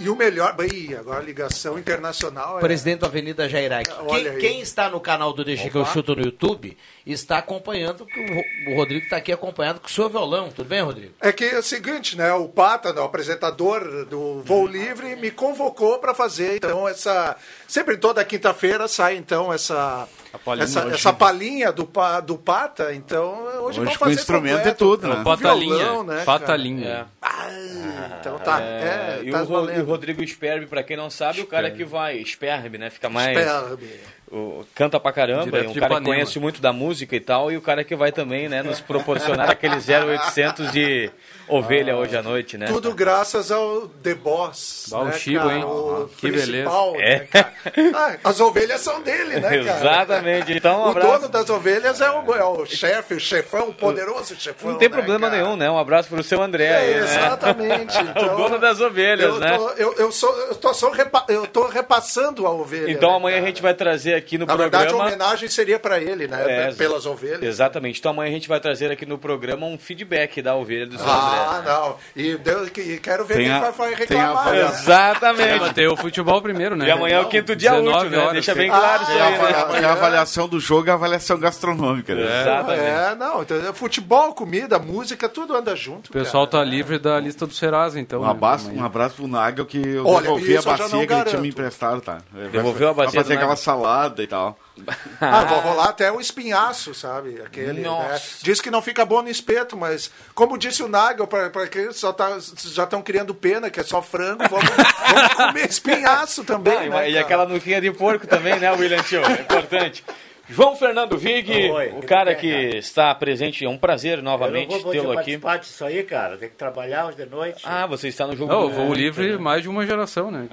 E 0.00 0.08
o 0.08 0.16
melhor. 0.16 0.56
Ih, 0.72 0.94
agora 0.96 1.22
ligação 1.22 1.78
internacional. 1.78 2.56
é- 2.58 2.60
Presidente 2.60 3.00
da 3.00 3.06
Avenida 3.06 3.48
Jairac. 3.48 3.88
Olha 4.06 4.30
Quem, 4.32 4.38
quem 4.40 4.60
está 4.60 4.88
no 4.88 4.98
canal 5.00 5.32
do 5.32 5.44
Deixa 5.44 5.68
que 5.68 5.76
eu 5.76 5.82
Opa. 5.82 5.92
chuto 5.92 6.16
no 6.16 6.22
YouTube 6.22 6.76
está 7.06 7.38
acompanhando, 7.38 8.06
que 8.06 8.18
o, 8.20 8.34
Ro- 8.34 8.72
o 8.72 8.76
Rodrigo 8.76 9.04
está 9.04 9.16
aqui 9.16 9.32
acompanhando 9.32 9.80
com 9.80 9.86
o 9.86 9.90
seu 9.90 10.08
violão. 10.08 10.48
Tudo 10.50 10.68
bem, 10.68 10.80
Rodrigo? 10.80 11.12
É 11.20 11.32
que 11.32 11.44
é 11.44 11.58
o 11.58 11.62
seguinte, 11.62 12.16
né? 12.16 12.32
O 12.32 12.48
Pata, 12.48 12.92
né, 12.92 13.00
o 13.00 13.04
apresentador 13.04 14.06
do 14.06 14.42
Voo 14.42 14.66
Livre, 14.66 15.16
me 15.16 15.30
convocou 15.30 15.98
para 15.98 16.14
fazer 16.14 16.56
então 16.56 16.88
essa. 16.88 17.36
Sempre 17.68 17.96
toda 17.96 18.24
quinta-feira 18.24 18.86
sai 18.88 19.16
então 19.16 19.52
essa. 19.52 20.08
palhinha. 20.44 20.64
essa, 20.64 20.84
Hoje- 20.86 20.94
essa 20.94 21.12
palhinha 21.12 21.72
do, 21.72 21.84
pa- 21.86 22.20
do 22.20 22.38
Pata, 22.38 22.94
então 22.94 23.34
hoje, 23.44 23.58
Hoje 23.60 23.78
vamos 23.80 23.96
com 23.96 24.04
fazer 24.04 24.14
instrumento 24.20 24.56
completo, 24.58 24.76
e 24.76 24.78
tudo, 24.78 25.08
né? 25.08 25.22
Patalinha, 25.24 26.02
né, 26.04 26.22
patalinha. 26.24 26.86
cara? 26.86 27.08
Ah, 27.20 28.18
então 28.20 28.38
tá. 28.38 28.60
É, 28.62 29.20
e, 29.24 29.30
tá 29.32 29.42
e 29.42 29.80
o 29.80 29.84
Rodrigo 29.90 30.26
Sperbe, 30.26 30.66
pra 30.66 30.82
quem 30.82 30.96
não 30.96 31.10
sabe, 31.10 31.40
o 31.40 31.46
cara 31.46 31.70
que 31.70 31.84
vai. 31.84 32.24
Sperbe, 32.24 32.78
né? 32.78 32.90
Fica 32.90 33.08
mais. 33.08 33.36
Sperbe. 33.36 34.00
O- 34.30 34.64
canta 34.74 34.98
pra 35.00 35.12
caramba, 35.12 35.44
Direto 35.44 35.66
é 35.66 35.68
um 35.70 35.74
cara 35.74 35.96
que 35.96 36.04
conhece 36.04 36.38
muito 36.38 36.60
da 36.60 36.72
música 36.72 37.16
e 37.16 37.20
tal, 37.20 37.50
e 37.50 37.56
o 37.56 37.60
cara 37.60 37.82
que 37.84 37.96
vai 37.96 38.12
também, 38.12 38.48
né, 38.48 38.62
nos 38.62 38.80
proporcionar 38.80 39.48
aquele 39.50 39.76
0800 39.80 40.70
de 40.72 41.10
ovelha 41.48 41.96
hoje 41.96 42.16
à 42.16 42.22
noite, 42.22 42.56
né? 42.56 42.66
Tudo 42.66 42.94
graças 42.94 43.50
ao 43.50 43.88
The 43.88 44.14
Boss. 44.14 44.90
Ah, 44.92 44.98
o 45.00 45.04
né, 45.06 45.12
Chico, 45.12 45.40
cara? 45.42 45.54
hein? 45.56 45.64
O 45.64 46.08
Que 46.16 46.30
principal, 46.30 46.92
beleza. 46.92 47.08
né, 47.18 47.26
cara? 47.30 47.52
Ah, 47.94 48.16
as 48.22 48.40
ovelhas 48.40 48.80
são 48.80 49.02
dele, 49.02 49.40
né, 49.40 49.48
cara? 49.64 49.78
Exatamente. 49.80 50.52
Então, 50.52 50.80
um 50.82 50.86
o 50.86 50.90
abraço. 50.90 51.12
dono 51.20 51.28
das 51.28 51.50
ovelhas 51.50 52.00
é 52.00 52.10
o, 52.10 52.34
é 52.36 52.44
o 52.44 52.64
chefe, 52.66 53.14
o 53.14 53.20
chefão, 53.20 53.70
o 53.70 53.74
poderoso 53.74 54.36
chefão. 54.38 54.70
Não 54.70 54.78
tem 54.78 54.88
né, 54.88 54.94
problema 54.94 55.28
cara? 55.28 55.42
nenhum, 55.42 55.56
né? 55.56 55.68
Um 55.68 55.78
abraço 55.78 56.08
pro 56.08 56.22
seu 56.22 56.40
André 56.40 56.72
aí, 56.76 56.94
né? 56.94 56.98
Exatamente. 57.00 57.98
Então, 57.98 58.34
o 58.34 58.36
dono 58.36 58.58
das 58.60 58.80
ovelhas, 58.80 59.26
eu 59.34 59.40
né? 59.40 59.56
Tô, 59.58 59.70
eu, 59.70 59.94
eu, 59.94 60.12
sou, 60.12 60.32
eu, 60.36 60.54
tô 60.54 60.72
só 60.72 60.90
repa- 60.90 61.24
eu 61.28 61.46
tô 61.48 61.66
repassando 61.66 62.46
a 62.46 62.50
ovelha. 62.52 62.92
Então 62.92 63.10
né, 63.10 63.16
amanhã 63.16 63.36
a 63.36 63.40
cara? 63.40 63.48
gente 63.48 63.62
vai 63.62 63.74
trazer 63.74 64.14
aqui 64.14 64.19
no 64.38 64.46
Na 64.46 64.56
verdade, 64.56 64.84
a 64.84 64.88
programa. 64.88 65.08
homenagem 65.16 65.48
seria 65.48 65.78
para 65.78 65.98
ele, 66.00 66.26
né? 66.26 66.68
É, 66.68 66.72
pelas 66.72 67.06
ovelhas. 67.06 67.42
Exatamente. 67.42 67.98
Então 67.98 68.12
amanhã 68.12 68.30
a 68.30 68.32
gente 68.34 68.48
vai 68.48 68.60
trazer 68.60 68.90
aqui 68.90 69.04
no 69.06 69.18
programa 69.18 69.66
um 69.66 69.78
feedback 69.78 70.40
da 70.42 70.54
ovelha 70.54 70.86
do 70.86 70.96
seu 70.98 71.06
Ah, 71.08 71.58
André. 71.58 71.72
não. 71.72 71.96
E 72.16 72.36
Deus, 72.36 72.68
que, 72.70 72.98
quero 72.98 73.24
ver 73.24 73.34
Tem 73.34 73.44
quem 73.46 73.52
a- 73.52 73.60
vai, 73.60 73.72
vai 73.72 74.06
tem 74.06 74.20
a 74.20 74.26
reclamar. 74.28 74.52
né? 74.52 74.60
Exatamente. 74.60 75.74
Tem 75.74 75.86
o 75.88 75.96
futebol 75.96 76.40
primeiro, 76.42 76.76
né? 76.76 76.86
E 76.86 76.90
amanhã 76.90 77.16
é 77.16 77.20
o 77.20 77.28
quinto 77.28 77.54
dia 77.56 77.70
19 77.72 78.06
útil, 78.06 78.18
né? 78.26 78.32
Deixa 78.32 78.54
bem 78.54 78.68
claro 78.70 79.02
isso 79.02 79.12
Tem 79.12 79.20
a, 79.20 79.26
aí, 79.26 79.38
né? 79.38 79.64
tem 79.72 79.84
a 79.84 79.92
avaliação 79.92 80.48
do 80.48 80.60
jogo 80.60 80.88
e 80.88 80.90
a 80.90 80.94
avaliação 80.94 81.38
gastronômica. 81.38 82.14
Né? 82.14 82.22
Exatamente. 82.42 82.80
É, 82.84 83.14
não. 83.14 83.42
Então, 83.42 83.74
futebol, 83.74 84.32
comida, 84.34 84.78
música, 84.78 85.28
tudo 85.28 85.54
anda 85.56 85.74
junto. 85.76 86.08
O 86.08 86.12
pessoal 86.12 86.46
cara. 86.46 86.64
tá 86.64 86.70
livre 86.70 86.98
da 86.98 87.18
lista 87.20 87.46
do 87.46 87.54
Serasa, 87.54 87.98
então. 88.00 88.20
Um 88.20 88.24
né? 88.24 88.30
abraço, 88.30 88.70
um 88.70 88.84
abraço 88.84 89.16
pro 89.16 89.26
Nagel 89.26 89.66
que 89.66 89.78
eu 89.78 90.06
Olha, 90.06 90.22
devolvi 90.22 90.56
a 90.56 90.58
isso 90.60 90.68
bacia 90.68 90.88
não 90.88 91.06
que 91.06 91.12
ele 91.12 91.24
tinha 91.24 91.40
me 91.40 91.48
emprestado, 91.48 92.00
tá? 92.00 92.18
Devolveu 92.52 92.88
a 92.88 92.94
bacia 92.94 93.10
Vai 93.20 93.22
fazer 93.24 93.34
aquela 93.34 93.56
salada 93.56 94.09
e 94.22 94.26
tal. 94.26 94.58
Ah, 95.20 95.44
vou 95.44 95.60
rolar 95.60 95.90
até 95.90 96.10
o 96.10 96.18
espinhaço, 96.20 96.94
sabe? 96.94 97.42
Aquele, 97.42 97.82
né? 97.82 98.20
Diz 98.42 98.60
que 98.62 98.70
não 98.70 98.80
fica 98.80 99.04
bom 99.04 99.20
no 99.20 99.28
espeto, 99.28 99.76
mas 99.76 100.10
como 100.34 100.56
disse 100.56 100.82
o 100.82 100.88
Nagel, 100.88 101.26
para 101.26 101.50
quem 101.68 101.92
só 101.92 102.10
tá, 102.12 102.38
já 102.64 102.84
estão 102.84 103.02
criando 103.02 103.34
pena, 103.34 103.68
que 103.68 103.78
é 103.78 103.82
só 103.82 104.00
frango, 104.00 104.42
vamos, 104.48 104.70
vamos 104.70 105.34
comer 105.34 105.68
espinhaço 105.68 106.42
também, 106.44 106.78
Ah, 106.78 106.86
e- 106.86 106.88
né, 106.88 107.08
e 107.10 107.12
cara? 107.12 107.24
aquela 107.24 107.46
nuquinha 107.46 107.80
de 107.82 107.90
porco 107.92 108.26
também, 108.26 108.58
né, 108.58 108.72
William 108.72 109.02
Tio? 109.02 109.20
É 109.22 109.42
importante. 109.42 110.02
João 110.48 110.74
Fernando 110.74 111.16
Vig, 111.18 111.70
Oi, 111.70 111.88
o 111.90 112.00
que 112.00 112.06
cara 112.06 112.34
que 112.34 112.40
que 112.40 112.50
é, 112.52 112.62
cara? 112.68 112.76
está 112.78 113.14
presente, 113.14 113.64
é 113.64 113.68
um 113.68 113.76
prazer 113.78 114.18
Eu 114.18 114.24
não 114.24 114.32
novamente 114.32 114.78
vou 114.80 114.90
tê-lo 114.90 115.12
aqui. 115.12 115.36
participar 115.38 115.56
disso 115.58 115.84
aí, 115.84 116.02
cara. 116.02 116.36
Tem 116.38 116.48
que 116.48 116.56
trabalhar 116.56 117.06
hoje 117.06 117.18
de 117.18 117.26
noite. 117.26 117.62
Ah, 117.64 117.86
você 117.86 118.08
está 118.08 118.26
no 118.26 118.34
jogo 118.34 118.50
Não, 118.50 118.62
do 118.62 118.66
o 118.68 118.70
voo 118.70 118.92
livre, 118.94 119.38
mais 119.38 119.62
de 119.62 119.68
uma 119.68 119.86
geração, 119.86 120.28
né? 120.30 120.48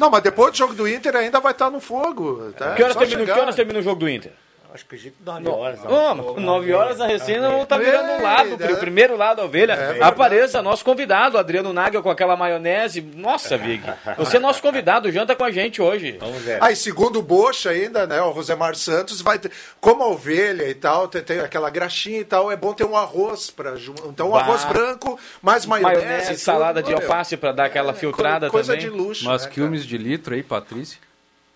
Não, 0.00 0.10
mas 0.10 0.22
depois 0.22 0.50
do 0.52 0.56
jogo 0.56 0.72
do 0.72 0.88
Inter 0.88 1.14
ainda 1.14 1.38
vai 1.40 1.52
estar 1.52 1.70
no 1.70 1.78
fogo. 1.78 2.52
Tá? 2.56 2.74
Que 2.74 2.82
horas, 2.82 2.96
termina, 2.96 3.24
que 3.24 3.30
horas 3.30 3.54
termina 3.54 3.78
o 3.78 3.82
jogo 3.82 4.00
do 4.00 4.08
Inter? 4.08 4.32
Acho 4.72 4.86
que 4.86 4.96
de 4.96 5.12
9 5.24 5.48
horas. 5.48 5.80
Oh, 5.84 6.14
mas 6.14 6.44
9 6.44 6.72
horas 6.72 7.00
a 7.00 7.06
recém 7.06 7.40
não 7.40 7.64
tá 7.66 7.76
virando 7.76 8.12
um 8.12 8.22
lado, 8.22 8.56
É, 8.62 8.72
o 8.72 8.76
primeiro 8.78 9.16
lado 9.16 9.38
da 9.38 9.44
ovelha. 9.44 9.74
verdade. 9.76 10.02
Apareça, 10.02 10.62
nosso 10.62 10.84
convidado, 10.84 11.36
Adriano 11.38 11.72
Nagel 11.72 12.02
com 12.02 12.10
aquela 12.10 12.36
maionese. 12.36 13.00
Nossa, 13.00 13.56
Vig, 13.58 13.82
você 14.16 14.36
é 14.36 14.40
nosso 14.40 14.62
convidado, 14.62 15.10
janta 15.10 15.34
com 15.34 15.44
a 15.44 15.50
gente 15.50 15.82
hoje. 15.82 16.16
Vamos 16.20 16.42
ver. 16.42 16.62
Aí, 16.62 16.76
segundo 16.76 17.18
o 17.18 17.22
Bocha 17.22 17.70
ainda, 17.70 18.06
né, 18.06 18.20
o 18.22 18.30
Rosemar 18.30 18.74
Santos, 18.76 19.20
vai 19.20 19.38
ter, 19.38 19.50
como 19.80 20.02
a 20.04 20.08
ovelha 20.08 20.68
e 20.68 20.74
tal, 20.74 21.08
tem, 21.08 21.22
tem 21.22 21.40
aquela 21.40 21.68
graxinha 21.70 22.20
e 22.20 22.24
tal, 22.24 22.50
é 22.50 22.56
bom 22.56 22.72
ter 22.72 22.84
um 22.84 22.96
arroz 22.96 23.50
para 23.50 23.74
Então, 24.06 24.28
um 24.28 24.32
Bah. 24.32 24.40
arroz 24.40 24.64
branco, 24.64 25.18
mais 25.42 25.66
maionese. 25.66 26.04
Maionese, 26.04 26.26
tudo, 26.28 26.38
salada 26.38 26.82
de 26.82 26.90
meu. 26.90 26.98
alface 26.98 27.36
para 27.36 27.52
dar 27.52 27.64
aquela 27.64 27.92
filtrada 27.92 28.46
Co- 28.46 28.52
coisa 28.52 28.74
também. 28.76 28.88
de 28.90 28.96
luxo. 28.96 29.24
Mas 29.24 29.44
né, 29.44 29.50
quilmes 29.52 29.84
de 29.84 29.98
litro 29.98 30.34
aí, 30.34 30.42
Patrícia. 30.42 30.98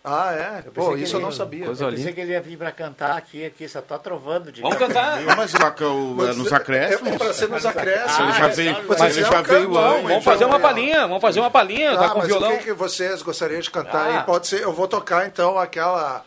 Ah, 0.07 0.33
é? 0.35 0.63
Pô, 0.63 0.71
pensei 0.83 0.97
que 0.99 1.03
isso 1.05 1.17
eu 1.17 1.21
não 1.21 1.33
sabia. 1.33 1.65
Coisa 1.65 1.87
Eu 1.87 1.91
pensei 1.91 2.13
que 2.13 2.21
ele 2.21 2.33
ia 2.33 2.41
vir 2.43 2.59
pra 2.59 2.71
cantar 2.71 3.17
aqui, 3.17 3.43
aqui, 3.47 3.67
só 3.67 3.81
tá 3.81 3.99
trovando 3.99 4.53
de 4.53 4.61
Vamos 4.61 4.77
cantar? 4.77 5.23
Não, 5.23 5.35
mas 5.35 5.55
lá 5.55 5.71
que 5.71 5.83
eu- 5.83 6.17
é 6.29 6.35
nos 6.35 6.53
acréscimos. 6.53 7.11
É, 7.11 7.15
é 7.15 7.19
pra 7.19 7.33
ser 7.33 7.49
nos 7.49 7.65
acréscimos. 7.65 8.19
ele 8.21 8.33
já 8.39 8.45
é 8.47 8.49
veio, 8.51 8.77
mas 8.87 9.01
ele 9.17 9.27
é 9.27 9.31
já 9.31 9.41
veio 9.41 9.79
antes. 9.79 10.01
hein? 10.03 10.09
Vamos 10.09 10.25
fazer 10.25 10.45
uma 10.45 10.61
palhinha, 10.61 11.01
vamos 11.07 11.23
fazer 11.23 11.41
uma 11.41 11.51
palhinha, 11.51 11.93
Ah, 11.93 11.97
tá 11.97 12.09
com 12.11 12.19
mas 12.19 12.29
violão. 12.29 12.53
o 12.53 12.59
que, 12.59 12.65
que 12.65 12.73
vocês 12.75 13.23
gostariam 13.23 13.61
de 13.63 13.71
cantar 13.71 14.07
Ah. 14.11 14.19
aí? 14.19 14.25
Pode 14.25 14.47
ser, 14.47 14.61
eu 14.61 14.75
vou 14.75 14.87
tocar 14.87 15.27
então 15.27 15.59
aquela 15.59 16.23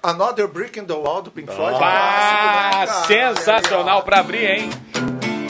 Another 0.00 0.46
Brick 0.46 0.78
in 0.78 0.84
the 0.84 0.92
Wall 0.94 1.20
do 1.20 1.30
Pink 1.32 1.52
Floyd. 1.52 1.76
Ah, 1.82 2.86
sensacional 3.08 4.04
pra 4.04 4.20
abrir, 4.20 4.44
hein? 4.48 4.70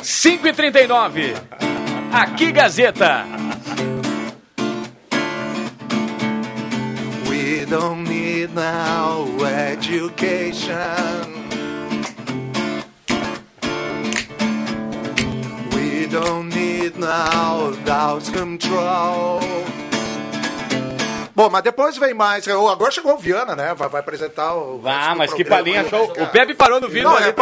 5h39. 0.03 1.35
Aqui, 2.15 2.51
Gazeta. 2.51 3.27
Don't 7.69 8.05
need 8.05 8.55
now 8.55 9.27
education. 9.45 10.73
We 15.75 16.07
don't 16.07 16.49
need 16.49 16.97
now 16.97 17.73
thoughts 17.85 18.31
control. 18.31 19.41
Bom, 21.39 21.49
mas 21.49 21.63
depois 21.63 21.97
vem 21.97 22.13
mais. 22.15 22.49
Agora 22.49 22.91
chegou 22.91 23.15
o 23.15 23.17
Viana, 23.17 23.55
né? 23.55 23.73
Vai, 23.73 23.89
vai 23.89 24.01
apresentar 24.01 24.57
o. 24.57 24.83
Ah, 24.85 25.15
mas 25.17 25.33
que 25.33 25.45
aí. 25.83 25.89
show. 25.89 26.11
O 26.19 26.27
Pepe 26.27 26.53
parou 26.53 26.81
no 26.81 26.89
vídeo 26.89 27.09
Não, 27.09 27.15
ali 27.17 27.27
é 27.27 27.33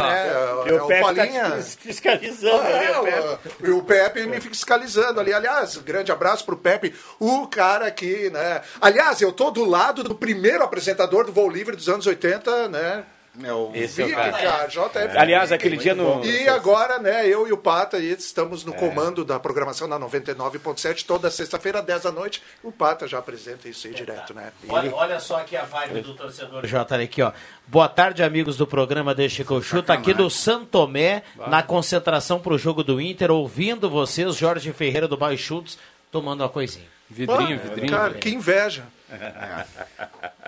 ó. 0.00 0.02
né? 0.02 0.26
E 0.64 0.70
É 0.70 0.82
o 0.82 0.86
Pepe 0.86 1.02
palhinha. 1.02 1.50
tá 1.50 1.56
fis- 1.56 1.74
fiscalizando 1.78 2.62
ali, 2.62 2.90
o 2.98 3.02
Pepe. 3.02 3.18
É, 3.66 3.68
o, 3.70 3.76
o 3.76 3.82
Pepe 3.82 4.26
me 4.26 4.40
fiscalizando 4.40 5.20
ali. 5.20 5.34
Aliás, 5.34 5.76
grande 5.76 6.10
abraço 6.10 6.46
pro 6.46 6.56
Pepe, 6.56 6.94
o 7.20 7.46
cara 7.46 7.88
aqui, 7.88 8.30
né? 8.30 8.62
Aliás, 8.80 9.20
eu 9.20 9.30
tô 9.30 9.50
do 9.50 9.66
lado 9.66 10.02
do 10.02 10.14
primeiro 10.14 10.64
apresentador 10.64 11.26
do 11.26 11.32
Voo 11.32 11.50
Livre 11.50 11.76
dos 11.76 11.90
anos 11.90 12.06
80, 12.06 12.68
né? 12.68 13.04
É 13.42 13.52
o 13.52 13.70
Esse 13.74 14.02
é 14.02 14.04
o 14.04 14.08
Vic, 14.08 14.16
cara. 14.16 14.66
JF. 14.66 15.16
Aliás, 15.16 15.50
aquele 15.52 15.78
dia 15.78 15.94
no. 15.94 16.22
E 16.24 16.46
agora, 16.48 16.98
né, 16.98 17.26
eu 17.26 17.48
e 17.48 17.52
o 17.52 17.56
Pata 17.56 17.96
aí 17.96 18.10
estamos 18.12 18.62
no 18.62 18.74
comando 18.74 19.24
da 19.24 19.40
programação 19.40 19.88
na 19.88 19.98
99.7 19.98 21.06
toda 21.06 21.30
sexta-feira, 21.30 21.80
10 21.80 22.02
da 22.02 22.12
noite. 22.12 22.42
O 22.62 22.70
Pata 22.70 23.08
já 23.08 23.18
apresenta 23.18 23.68
isso 23.68 23.86
aí 23.86 23.94
direto, 23.94 24.34
né? 24.34 24.52
Olha, 24.68 24.94
olha 24.94 25.20
só 25.20 25.38
aqui 25.38 25.56
a 25.56 25.64
vibe 25.64 26.02
do 26.02 26.14
torcedor 26.14 26.66
J 26.66 26.94
aqui, 27.02 27.22
ó. 27.22 27.32
Boa 27.66 27.88
tarde, 27.88 28.22
amigos 28.22 28.56
do 28.58 28.66
programa 28.66 29.14
Deixa 29.14 29.44
que 29.44 29.50
eu 29.50 29.62
chuto. 29.62 29.90
Aqui 29.92 30.12
do 30.12 30.28
Santomé, 30.28 31.22
na 31.46 31.62
concentração 31.62 32.38
pro 32.38 32.58
jogo 32.58 32.84
do 32.84 33.00
Inter, 33.00 33.30
ouvindo 33.30 33.88
vocês, 33.88 34.36
Jorge 34.36 34.72
Ferreira 34.72 35.08
do 35.08 35.16
Baixutos, 35.16 35.78
tomando 36.10 36.42
uma 36.42 36.48
coisinha. 36.50 36.86
Vidrinho, 37.08 37.60
Ah, 37.62 37.68
vidrinho. 37.68 37.90
Cara, 37.92 38.14
que 38.14 38.30
inveja. 38.30 38.84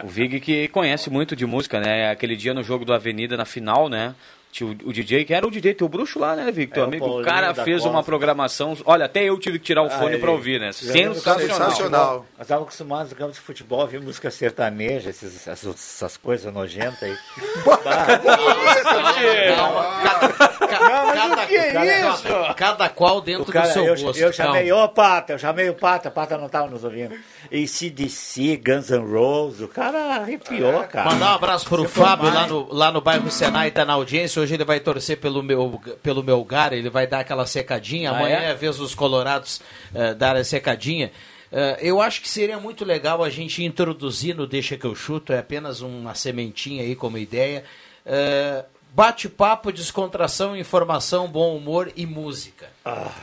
O 0.03 0.09
Vig 0.09 0.41
que 0.41 0.69
conhece 0.69 1.11
muito 1.11 1.37
de 1.37 1.47
música, 1.47 1.81
né? 1.81 2.11
Aquele 2.11 2.37
dia 2.37 2.55
no 2.55 2.63
jogo 2.63 2.85
do 2.85 2.93
Avenida, 2.93 3.37
na 3.37 3.45
final, 3.45 3.89
né? 3.89 4.15
Tinha 4.55 4.71
o, 4.71 4.89
o 4.89 4.93
DJ, 4.93 5.25
que 5.25 5.35
era 5.35 5.45
o 5.45 5.51
DJ, 5.51 5.75
teu 5.75 5.89
bruxo 5.89 6.17
lá, 6.21 6.37
né, 6.37 6.49
Vig? 6.53 6.73
Teu 6.73 6.85
É, 6.85 6.87
o 6.87 6.89
amigo. 6.89 7.05
O 7.05 7.09
Paulinho 7.09 7.29
cara 7.29 7.53
fez 7.57 7.79
Costa. 7.79 7.91
uma 7.91 8.05
programação. 8.05 8.77
Olha, 8.85 9.07
até 9.07 9.25
eu 9.25 9.37
tive 9.37 9.59
que 9.59 9.65
tirar 9.65 9.83
o 9.83 9.91
fone 9.91 10.13
ele- 10.13 10.19
pra 10.19 10.31
ouvir, 10.31 10.61
né? 10.61 10.71
Sensacional. 10.71 11.41
Sensacional. 11.41 12.27
Nós 12.39 12.43
estávamos 12.43 12.69
acostumados 12.69 13.11
no 13.11 13.19
campo 13.19 13.33
de 13.33 13.41
futebol 13.41 13.81
a 13.81 13.83
ouvir 13.83 14.01
música 14.01 14.31
sertaneja, 14.31 15.11
esses, 15.11 15.49
essas, 15.49 15.75
essas 15.75 16.17
coisas 16.17 16.55
nojentas 16.55 17.03
aí. 17.03 17.17
Cada, 20.69 21.47
que 21.47 21.57
é 21.57 21.73
cada- 21.73 22.15
isso? 22.15 22.55
cada 22.57 22.89
qual 22.89 23.21
dentro 23.21 23.43
O 23.49 23.53
cara, 23.53 23.69
do 23.69 23.73
seu 23.73 23.85
eu, 23.85 23.97
gosto. 23.97 24.19
eu 24.21 24.33
chamei, 24.33 24.71
ô 24.73 24.89
Pata, 24.89 25.33
eu 25.35 25.39
chamei 25.39 25.69
o 25.69 25.75
Pata, 25.75 26.11
Pata 26.11 26.37
não 26.39 26.47
estava 26.47 26.69
nos 26.69 26.85
ouvindo. 26.85 27.15
E 27.51 27.67
CDC, 27.69 28.57
Guns 28.65 28.91
N' 28.91 29.05
Roses, 29.13 29.61
o 29.63 29.69
cara 29.69 30.17
arrepiou, 30.17 30.83
cara. 30.85 31.11
Mandar 31.11 31.33
um 31.33 31.35
abraço 31.35 31.69
pro 31.69 31.83
Você 31.83 31.89
Fábio 32.01 32.33
lá 32.33 32.47
no, 32.47 32.73
lá 32.73 32.91
no 32.93 33.01
bairro 33.01 33.31
Senai, 33.31 33.71
tá 33.71 33.85
na 33.85 33.93
audiência. 33.95 34.41
Hoje 34.45 34.55
ele 34.55 34.65
vai 34.65 34.79
torcer 34.79 35.17
pelo 35.17 35.43
meu, 35.43 35.81
pelo 36.03 36.23
meu 36.23 36.45
gar, 36.45 36.75
ele 36.75 36.91
vai 36.91 37.07
dar 37.07 37.21
aquela 37.21 37.47
secadinha. 37.47 38.11
Ah, 38.11 38.19
Amanhã 38.19 38.37
é? 38.41 38.45
é 38.45 38.51
a 38.51 38.55
vez 38.55 38.77
dos 38.77 38.95
colorados 38.95 39.59
eh, 39.95 40.13
dar 40.13 40.37
a 40.37 40.45
secadinha. 40.45 41.11
Eh, 41.51 41.79
eu 41.81 41.99
acho 41.99 42.21
que 42.21 42.29
seria 42.29 42.61
muito 42.61 42.85
legal 42.85 43.25
a 43.25 43.31
gente 43.31 43.65
introduzir 43.65 44.37
no 44.37 44.47
Deixa 44.47 44.77
que 44.77 44.85
eu 44.85 44.95
chuto, 44.95 45.33
é 45.33 45.39
apenas 45.39 45.81
uma 45.81 46.15
sementinha 46.15 46.83
aí 46.83 46.95
como 46.95 47.17
ideia. 47.17 47.65
Eh, 48.05 48.67
Bate-papo, 48.95 49.73
descontração, 49.73 50.57
informação, 50.57 51.27
bom 51.27 51.57
humor 51.57 51.91
e 51.97 52.07
música. 52.07 52.69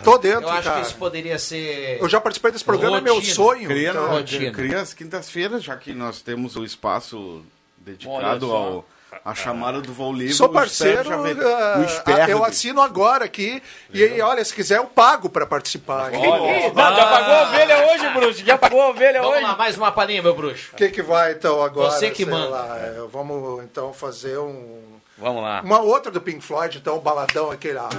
Tô 0.04 0.18
dentro, 0.18 0.42
eu 0.42 0.50
acho 0.50 0.64
cara. 0.64 0.82
que 0.82 0.88
isso 0.88 0.96
poderia 0.98 1.40
ser. 1.40 1.98
Eu 2.02 2.10
já 2.10 2.20
participei 2.20 2.52
desse 2.52 2.66
programa, 2.66 2.98
é 2.98 3.02
meu 3.02 3.16
rotina. 3.16 3.34
sonho. 3.34 3.70
Cria, 3.70 3.92
então. 3.92 4.10
rotina. 4.10 4.52
cria 4.52 4.82
as 4.82 4.94
quintas-feiras, 4.94 5.64
já 5.64 5.78
que 5.78 5.94
nós 5.94 6.22
temos 6.22 6.58
o 6.58 6.66
espaço 6.66 7.42
dedicado 7.84 8.50
Olha 8.50 8.58
ao 8.58 8.86
a 9.24 9.36
chamada 9.36 9.82
do 9.82 9.94
voo 9.94 10.12
livre. 10.12 10.34
Sou 10.34 10.50
parceiro, 10.50 11.10
ah, 11.12 12.28
o 12.28 12.30
eu 12.30 12.44
assino 12.44 12.82
agora 12.82 13.26
aqui. 13.26 13.62
E 13.94 14.04
aí, 14.04 14.22
olha, 14.22 14.44
se 14.44 14.54
quiser, 14.54 14.78
eu 14.78 14.86
pago 14.86 15.30
para 15.30 15.46
participar. 15.46 16.12
Não, 16.12 16.74
já 16.74 17.06
pagou 17.06 17.34
a 17.36 17.44
ovelha 17.44 17.92
hoje, 17.92 18.10
Bruxo. 18.10 18.46
Já 18.46 18.58
pagou 18.58 18.82
a 18.82 18.90
ovelha 18.90 19.22
Vamos 19.22 19.38
hoje. 19.38 19.46
lá, 19.46 19.56
mais 19.56 19.78
uma 19.78 19.92
palhinha, 19.92 20.22
meu 20.22 20.34
bruxo. 20.34 20.72
O 20.74 20.76
que, 20.76 20.90
que 20.90 21.02
vai 21.02 21.34
então 21.34 21.62
agora? 21.62 21.92
Você 21.92 22.10
que 22.10 22.26
manda. 22.26 22.50
lá, 22.50 22.78
é, 22.80 23.02
vamos 23.12 23.64
então 23.64 23.94
fazer 23.94 24.38
um, 24.40 24.82
Vamos 25.18 25.44
lá. 25.44 25.62
uma 25.64 25.80
outra 25.82 26.12
do 26.12 26.22
Pink 26.22 26.42
Floyd, 26.42 26.78
então, 26.78 26.98
o 26.98 27.02
baladão 27.02 27.52
aquele 27.52 27.76
lá. 27.76 27.90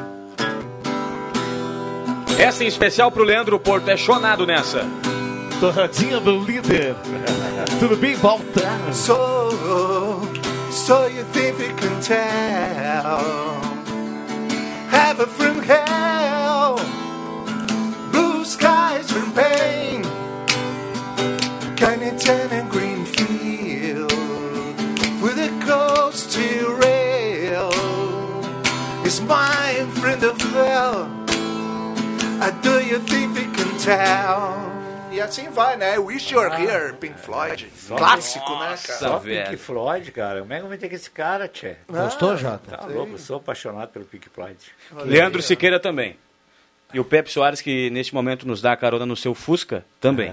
Essa 2.39 2.64
em 2.64 2.66
especial 2.66 3.12
pro 3.12 3.22
Leandro 3.22 3.61
Porto. 3.61 3.89
É 3.89 3.97
chonado 3.97 4.47
nessa. 4.47 4.85
Torradinha 5.61 6.18
do 6.18 6.41
líder. 6.41 6.97
Tudo 7.78 7.97
bem, 7.97 8.16
Baltar? 8.16 8.93
So 8.93 9.41
so 10.70 11.07
you 11.07 11.22
think 11.24 11.59
we 11.59 11.68
can 11.68 12.00
tell. 12.00 13.20
Heaven 14.88 15.28
from 15.28 15.62
hell, 15.62 16.76
blue 18.11 18.44
skies 18.44 19.11
from 19.12 19.32
pain, 19.32 20.03
Kennington 21.76 22.50
and 22.50 22.70
Greenfield, 22.70 24.12
with 25.22 25.38
a 25.38 25.50
coast 25.66 26.32
to 26.32 26.78
rail. 26.82 27.70
Is 29.05 29.20
my 29.20 29.86
friend 30.00 30.22
of 30.24 30.40
hell? 30.40 31.11
I 32.40 32.50
do 32.62 32.84
you 32.84 32.98
think 33.00 33.34
we 33.34 33.44
can 33.57 33.78
tell? 33.78 34.72
E 35.12 35.20
assim 35.20 35.50
vai, 35.50 35.76
né? 35.76 35.98
Wish 35.98 36.32
You're 36.32 36.54
Here, 36.54 36.94
Pink 36.94 37.20
Floyd. 37.20 37.70
Clássico, 37.86 38.50
né, 38.58 38.78
cara? 38.82 38.98
Só 38.98 39.18
Pink 39.18 39.58
Floyd, 39.58 40.10
cara. 40.10 40.40
Como 40.40 40.54
é 40.54 40.58
que 40.58 40.64
eu 40.64 40.70
meter 40.70 40.88
com 40.88 40.94
esse 40.94 41.10
cara, 41.10 41.46
tchê? 41.46 41.76
Gostou, 41.86 42.34
Jota? 42.34 42.78
Tá 42.78 42.86
louco, 42.86 43.12
eu 43.12 43.18
sou 43.18 43.36
apaixonado 43.36 43.90
pelo 43.90 44.06
Pink 44.06 44.30
Floyd. 44.30 44.56
Leandro 45.04 45.42
Siqueira 45.42 45.78
também. 45.78 46.16
E 46.94 47.00
o 47.00 47.04
Pepe 47.04 47.30
Soares, 47.30 47.60
que 47.60 47.90
neste 47.90 48.14
momento 48.14 48.48
nos 48.48 48.62
dá 48.62 48.72
a 48.72 48.76
carona 48.76 49.04
no 49.04 49.14
seu 49.14 49.34
Fusca, 49.34 49.84
também. 50.00 50.32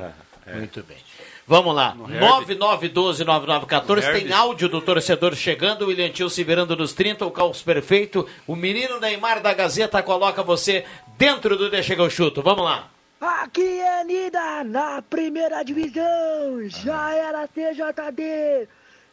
Muito 0.54 0.82
bem. 0.84 0.98
Vamos 1.46 1.76
lá. 1.76 1.94
9912-9914. 1.98 4.14
Tem 4.14 4.32
áudio 4.32 4.70
do 4.70 4.80
torcedor 4.80 5.36
chegando. 5.36 5.82
O 5.82 5.88
William 5.88 6.10
Tio 6.10 6.30
se 6.30 6.42
virando 6.44 6.78
nos 6.78 6.94
30. 6.94 7.26
O 7.26 7.32
caos 7.32 7.62
perfeito. 7.62 8.26
O 8.48 8.56
menino 8.56 8.98
Neymar 9.00 9.42
da 9.42 9.54
Gazeta 9.54 10.02
coloca 10.02 10.42
você 10.42 10.86
dentro 11.18 11.58
do 11.58 11.70
Deixa 11.70 11.96
que 11.96 12.02
eu 12.02 12.10
chuto. 12.10 12.42
Vamos 12.42 12.64
lá. 12.64 12.88
Aqui 13.22 13.82
é 13.82 14.04
Nida, 14.06 14.64
na 14.64 15.02
primeira 15.02 15.62
divisão, 15.62 16.68
já 16.68 17.14
era 17.14 17.48
TJD. 17.50 18.66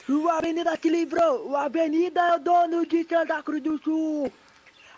O 0.08 0.28
Avenida 0.28 0.78
se 0.80 0.88
livrou, 0.88 1.50
o 1.50 1.56
Avenida 1.56 2.20
é 2.20 2.36
o 2.36 2.38
dono 2.38 2.86
de 2.86 3.02
Santa 3.02 3.42
Cruz 3.42 3.60
do 3.60 3.76
Sul. 3.82 4.32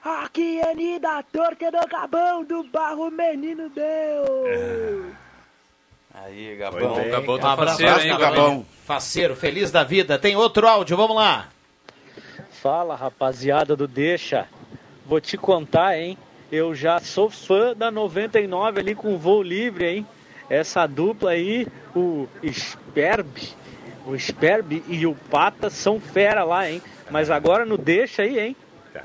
Aqui 0.04 0.60
é 0.60 0.74
Nida, 0.74 1.22
torcedor 1.32 1.88
Gabão 1.88 2.44
do 2.44 2.62
Barro 2.64 3.10
Menino 3.10 3.70
Deus. 3.70 5.14
Aí, 6.12 6.56
Gabão. 6.56 6.94
Gabão. 6.94 7.10
Gabão 7.10 7.34
Um 7.36 7.38
tá 7.38 7.52
abraço, 7.52 7.82
faceiro, 7.82 8.00
hein, 8.00 8.08
Gabão. 8.18 8.30
Gabão. 8.30 8.66
Faceiro, 8.84 9.36
feliz 9.36 9.70
da 9.70 9.84
vida. 9.84 10.18
Tem 10.18 10.36
outro 10.36 10.68
áudio, 10.68 10.98
vamos 10.98 11.16
lá. 11.16 11.48
Fala, 12.60 12.94
rapaziada 12.94 13.74
do 13.74 13.88
Deixa. 13.88 14.46
Vou 15.06 15.20
te 15.20 15.38
contar, 15.38 15.96
hein? 15.96 16.18
Eu 16.50 16.74
já 16.74 16.98
sou 16.98 17.28
fã 17.28 17.74
da 17.74 17.90
99 17.90 18.80
ali 18.80 18.94
com 18.94 19.18
voo 19.18 19.42
livre, 19.42 19.86
hein? 19.86 20.06
Essa 20.48 20.86
dupla 20.86 21.32
aí, 21.32 21.66
o 21.94 22.26
Sperb, 22.50 23.28
o 24.06 24.18
Sperb 24.18 24.82
e 24.88 25.06
o 25.06 25.14
Pata 25.30 25.68
são 25.68 26.00
fera 26.00 26.42
lá, 26.44 26.70
hein? 26.70 26.80
Mas 27.10 27.30
agora 27.30 27.66
não 27.66 27.76
deixa 27.76 28.22
aí, 28.22 28.38
hein? 28.38 28.56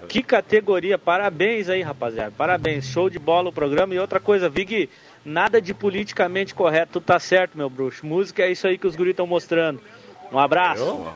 Que 0.08 0.24
categoria, 0.24 0.98
parabéns 0.98 1.70
aí, 1.70 1.82
rapaziada. 1.82 2.34
Parabéns, 2.36 2.86
show 2.86 3.10
de 3.10 3.20
bola 3.20 3.50
o 3.50 3.54
programa. 3.54 3.94
E 3.94 4.00
outra 4.00 4.20
coisa, 4.20 4.50
Vig, 4.50 4.90
nada 5.24 5.62
de 5.62 5.74
politicamente 5.74 6.56
correto, 6.56 7.02
tá 7.02 7.20
certo, 7.20 7.58
meu 7.58 7.70
bruxo. 7.70 8.06
Música 8.06 8.44
é 8.44 8.52
isso 8.52 8.66
aí 8.66 8.78
que 8.78 8.88
os 8.88 8.96
guris 8.96 9.12
estão 9.12 9.28
mostrando. 9.28 9.82
Um 10.32 10.40
abraço. 10.40 10.82
Eu? 10.82 11.14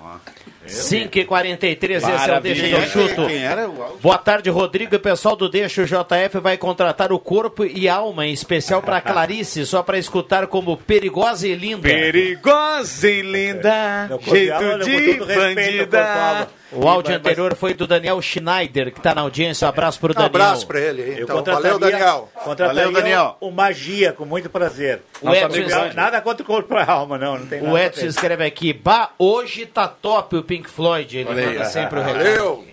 5h43, 0.67 1.91
esse 1.97 2.11
é 2.11 2.37
o 2.37 2.41
Deixa 2.41 2.67
que 2.67 2.73
eu 2.73 2.81
chuto. 2.87 3.21
Era, 3.29 3.67
Boa 4.01 4.17
tarde, 4.17 4.49
Rodrigo 4.49 4.95
e 4.95 4.99
pessoal 4.99 5.35
do 5.35 5.49
Deixa. 5.49 5.81
O 5.81 5.85
JF 5.85 6.39
vai 6.41 6.57
contratar 6.57 7.11
o 7.11 7.19
corpo 7.19 7.65
e 7.65 7.87
alma, 7.87 8.25
em 8.25 8.33
especial 8.33 8.81
para 8.81 9.01
Clarice, 9.01 9.65
só 9.65 9.81
para 9.81 9.97
escutar 9.97 10.47
como 10.47 10.77
perigosa 10.77 11.47
e 11.47 11.55
linda. 11.55 11.87
Perigosa 11.87 13.09
e 13.09 13.21
linda, 13.21 14.09
é. 14.09 14.29
jeito 14.29 14.77
de, 14.83 15.15
de 15.15 15.35
bandida. 15.35 16.49
O 16.71 16.85
áudio 16.87 17.15
anterior 17.15 17.55
foi 17.55 17.73
do 17.73 17.87
Daniel 17.87 18.21
Schneider, 18.21 18.91
que 18.91 18.99
está 18.99 19.15
na 19.15 19.21
audiência. 19.21 19.65
Um 19.65 19.69
abraço 19.69 19.99
pro 19.99 20.11
Um 20.11 20.13
Daniel. 20.13 20.27
abraço 20.27 20.67
pra 20.67 20.79
ele. 20.81 21.01
Eu 21.01 21.23
Então, 21.23 21.37
contrataria- 21.37 21.71
valeu, 21.73 21.79
Daniel. 21.79 22.29
Contrataria 22.43 22.83
Valeu, 22.83 23.01
Daniel. 23.01 23.37
O, 23.39 23.47
o 23.47 23.51
Magia, 23.51 24.11
com 24.11 24.25
muito 24.25 24.49
prazer. 24.49 25.01
O 25.21 25.33
Edson- 25.33 25.69
Não, 25.69 25.93
nada 25.93 26.19
contra 26.21 26.43
o 26.43 26.45
corpo 26.45 26.73
e 26.73 26.77
a 26.77 26.85
alma, 26.91 27.17
não. 27.17 27.37
não 27.37 27.45
tem 27.47 27.61
nada 27.61 27.73
O 27.73 27.77
Edson 27.77 28.05
escreve 28.07 28.43
aqui, 28.45 28.73
bah, 28.73 29.11
hoje 29.17 29.65
tá 29.65 29.87
top 29.87 30.35
o 30.35 30.43
Pink 30.43 30.69
Floyd. 30.69 31.17
Ele 31.19 31.29
aí. 31.29 31.45
manda 31.53 31.65
sempre 31.65 31.99
o 31.99 32.03
recado. 32.03 32.17
Valeu. 32.23 32.67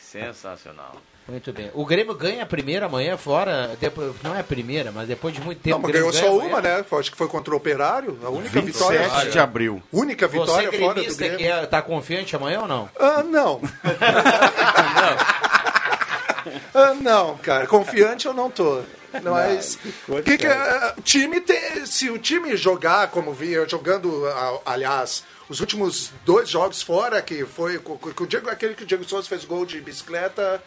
Sensacional. 0.00 0.96
Muito 1.28 1.52
bem. 1.52 1.70
O 1.74 1.84
Grêmio 1.84 2.14
ganha 2.14 2.44
a 2.44 2.46
primeira 2.46 2.86
amanhã 2.86 3.16
fora, 3.16 3.76
depois, 3.80 4.12
não 4.22 4.36
é 4.36 4.40
a 4.40 4.44
primeira, 4.44 4.92
mas 4.92 5.08
depois 5.08 5.34
de 5.34 5.40
muito 5.40 5.60
tempo. 5.60 5.78
Não, 5.78 5.82
mas 5.82 5.90
o 5.90 5.94
ganhou 5.94 6.12
só 6.12 6.20
ganha 6.20 6.32
uma, 6.32 6.58
amanhã. 6.58 6.78
né? 6.78 6.84
Acho 6.98 7.10
que 7.10 7.16
foi 7.16 7.26
contra 7.26 7.52
o 7.52 7.56
Operário. 7.56 8.16
A 8.22 8.28
única 8.30 8.60
27 8.60 8.92
vitória. 9.02 9.30
de 9.32 9.38
abril. 9.40 9.82
Única 9.92 10.28
Você, 10.28 10.38
vitória 10.38 10.70
fora 10.72 11.02
do 11.02 11.16
Grêmio. 11.16 11.38
que 11.38 11.44
é, 11.44 11.66
tá 11.66 11.82
confiante 11.82 12.36
amanhã 12.36 12.60
ou 12.60 12.68
não? 12.68 12.88
Ah, 12.98 13.24
não. 13.24 13.60
ah, 16.74 16.94
não, 17.00 17.36
cara. 17.38 17.66
Confiante 17.66 18.26
eu 18.26 18.34
não 18.34 18.50
tô. 18.50 18.82
Mas 19.22 19.78
que 20.24 20.36
que, 20.36 20.46
é, 20.46 20.94
o 20.98 21.00
time 21.00 21.40
tem, 21.40 21.86
se 21.86 22.10
o 22.10 22.18
time 22.18 22.54
jogar 22.56 23.08
como 23.08 23.32
vinha 23.32 23.66
jogando, 23.66 24.26
a- 24.28 24.60
aliás, 24.66 25.24
os 25.48 25.60
últimos 25.60 26.10
dois 26.24 26.48
jogos 26.50 26.82
fora 26.82 27.22
que 27.22 27.44
foi 27.46 27.78
com 27.78 27.98
o 28.24 28.26
Diego, 28.26 28.50
aquele 28.50 28.74
que 28.74 28.82
o 28.82 28.86
Diego 28.86 29.04
Souza 29.04 29.28
fez 29.28 29.44
gol 29.44 29.64
de 29.64 29.80
bicicleta 29.80 30.62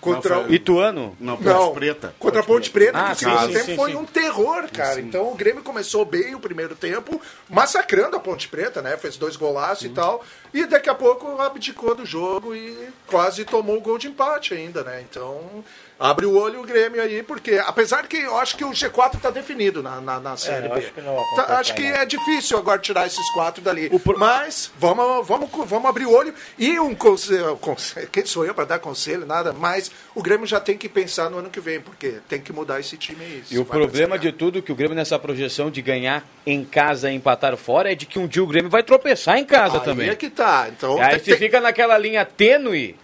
contra 0.00 0.34
Não, 0.36 0.42
o 0.42 0.46
foi- 0.46 0.54
Ituano? 0.54 1.16
Não, 1.20 1.36
Ponte 1.36 1.48
não, 1.48 1.72
Preta. 1.74 2.14
Contra 2.18 2.40
a 2.40 2.44
Ponte 2.44 2.70
Preta, 2.70 2.98
Ah, 2.98 3.06
que 3.06 3.12
o 3.12 3.16
sim, 3.16 3.24
segundo 3.24 3.46
sim, 3.46 3.52
tempo 3.52 3.64
sim, 3.66 3.76
foi 3.76 3.90
sim. 3.90 3.96
um 3.96 4.04
terror, 4.04 4.68
cara. 4.72 5.00
Então 5.00 5.30
o 5.30 5.34
Grêmio 5.34 5.62
começou 5.62 6.04
bem 6.04 6.34
o 6.34 6.40
primeiro 6.40 6.74
tempo, 6.74 7.20
massacrando 7.48 8.16
a 8.16 8.20
Ponte 8.20 8.48
Preta, 8.48 8.80
né? 8.82 8.96
Fez 8.96 9.16
dois 9.16 9.36
golaços 9.36 9.84
e 9.84 9.90
tal. 9.90 10.24
E 10.52 10.66
daqui 10.66 10.88
a 10.90 10.94
pouco 10.94 11.40
abdicou 11.40 11.94
do 11.94 12.04
jogo 12.04 12.54
e 12.54 12.88
quase 13.06 13.44
tomou 13.44 13.76
o 13.76 13.80
gol 13.80 13.98
de 13.98 14.08
empate 14.08 14.54
ainda, 14.54 14.82
né? 14.82 15.04
Então 15.08 15.64
abre 15.98 16.24
o 16.24 16.34
olho 16.38 16.60
o 16.60 16.64
Grêmio 16.64 17.00
aí, 17.02 17.22
porque 17.22 17.60
apesar 17.66 18.06
que 18.06 18.16
eu 18.16 18.38
acho 18.38 18.56
que 18.56 18.64
o 18.64 18.70
G4 18.70 19.20
tá 19.20 19.30
definido 19.30 19.82
na, 19.82 20.00
na, 20.00 20.18
na 20.18 20.34
Série 20.36 20.66
eu 20.66 20.72
B. 20.72 20.78
acho 20.80 20.92
que 20.92 21.00
Tá- 21.36 21.58
acho 21.58 21.74
que 21.74 21.82
é 21.84 22.04
difícil 22.06 22.56
agora 22.58 22.78
tirar 22.78 23.06
esses 23.06 23.30
quatro 23.32 23.62
dali. 23.62 23.90
Mas 24.16 24.72
vamos, 24.78 25.26
vamos, 25.26 25.50
vamos 25.66 25.88
abrir 25.88 26.06
o 26.06 26.12
olho. 26.12 26.34
E 26.58 26.80
um 26.80 26.94
conselho, 26.94 27.56
conselho 27.58 28.08
quem 28.10 28.24
sou 28.24 28.44
eu 28.46 28.54
para 28.54 28.64
dar 28.64 28.78
conselho? 28.78 29.26
Nada, 29.26 29.52
mas 29.52 29.90
o 30.14 30.22
Grêmio 30.22 30.46
já 30.46 30.58
tem 30.58 30.76
que 30.78 30.88
pensar 30.88 31.28
no 31.30 31.38
ano 31.38 31.50
que 31.50 31.60
vem, 31.60 31.80
porque 31.80 32.14
tem 32.28 32.40
que 32.40 32.52
mudar 32.52 32.80
esse 32.80 32.96
time 32.96 33.22
aí. 33.22 33.44
E 33.50 33.58
o 33.58 33.64
problema 33.64 34.18
de 34.18 34.32
tudo 34.32 34.58
é 34.58 34.62
que 34.62 34.72
o 34.72 34.74
Grêmio 34.74 34.96
nessa 34.96 35.18
projeção 35.18 35.70
de 35.70 35.82
ganhar 35.82 36.24
em 36.46 36.64
casa 36.64 37.10
e 37.10 37.14
empatar 37.14 37.54
fora 37.58 37.92
é 37.92 37.94
de 37.94 38.06
que 38.06 38.18
um 38.18 38.26
dia 38.26 38.42
o 38.42 38.46
Grêmio 38.46 38.70
vai 38.70 38.82
tropeçar 38.82 39.36
em 39.36 39.44
casa 39.44 39.76
Aí 39.78 39.84
também. 39.84 40.08
é 40.08 40.14
que 40.16 40.30
tá. 40.30 40.39
Então 40.68 40.98
E 40.98 41.00
aí 41.00 41.18
você 41.18 41.30
tem- 41.30 41.36
fica 41.38 41.60
naquela 41.60 41.96
linha 41.98 42.24
tênue 42.24 42.96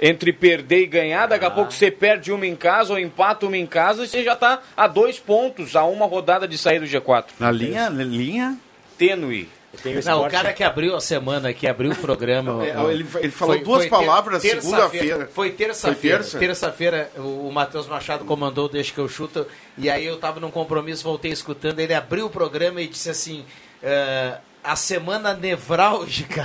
entre 0.00 0.32
perder 0.32 0.82
e 0.82 0.86
ganhar, 0.86 1.26
daqui 1.26 1.44
a 1.44 1.48
Ah. 1.48 1.50
pouco 1.50 1.72
você 1.72 1.90
perde 1.90 2.30
uma 2.32 2.46
em 2.46 2.54
casa 2.54 2.92
ou 2.92 2.98
empata 2.98 3.44
uma 3.46 3.56
em 3.56 3.66
casa 3.66 4.04
e 4.04 4.08
você 4.08 4.22
já 4.22 4.36
tá 4.36 4.60
a 4.76 4.86
dois 4.86 5.18
pontos, 5.18 5.74
a 5.74 5.84
uma 5.84 6.06
rodada 6.06 6.46
de 6.46 6.56
sair 6.56 6.78
do 6.78 6.86
G4. 6.86 7.34
Na 7.40 7.50
linha, 7.50 7.88
linha 7.88 8.56
Tênue. 8.96 9.48
Não, 10.04 10.24
o 10.24 10.30
cara 10.30 10.52
que 10.52 10.62
abriu 10.62 10.94
a 10.94 11.00
semana, 11.00 11.52
que 11.52 11.66
abriu 11.66 11.90
o 11.90 11.96
programa. 11.96 12.62
É, 12.64 12.92
ele- 12.92 13.04
ele 13.16 13.30
falou 13.32 13.58
duas 13.58 13.86
palavras 13.86 14.40
ter- 14.40 14.60
segunda-feira. 14.62 15.28
Foi 15.34 15.50
terça-feira. 15.50 16.18
Foi 16.18 16.22
terça? 16.24 16.38
Terça-feira, 16.38 17.10
o, 17.16 17.50
Matheus 17.52 17.88
Machado 17.88 18.24
comandou 18.24 18.68
Deixa 18.68 18.92
que 18.94 18.98
eu 19.00 19.08
chuto. 19.08 19.44
E 19.76 19.90
aí 19.90 20.06
eu 20.06 20.16
tava 20.18 20.38
num 20.38 20.50
compromisso, 20.52 21.02
voltei 21.02 21.32
escutando. 21.32 21.80
Ele 21.80 21.92
abriu 21.92 22.26
o 22.26 22.30
programa 22.30 22.80
e 22.80 22.86
disse 22.86 23.10
assim. 23.10 23.44
eh, 23.82 24.38
a 24.64 24.76
semana 24.76 25.34
nevrálgica. 25.34 26.42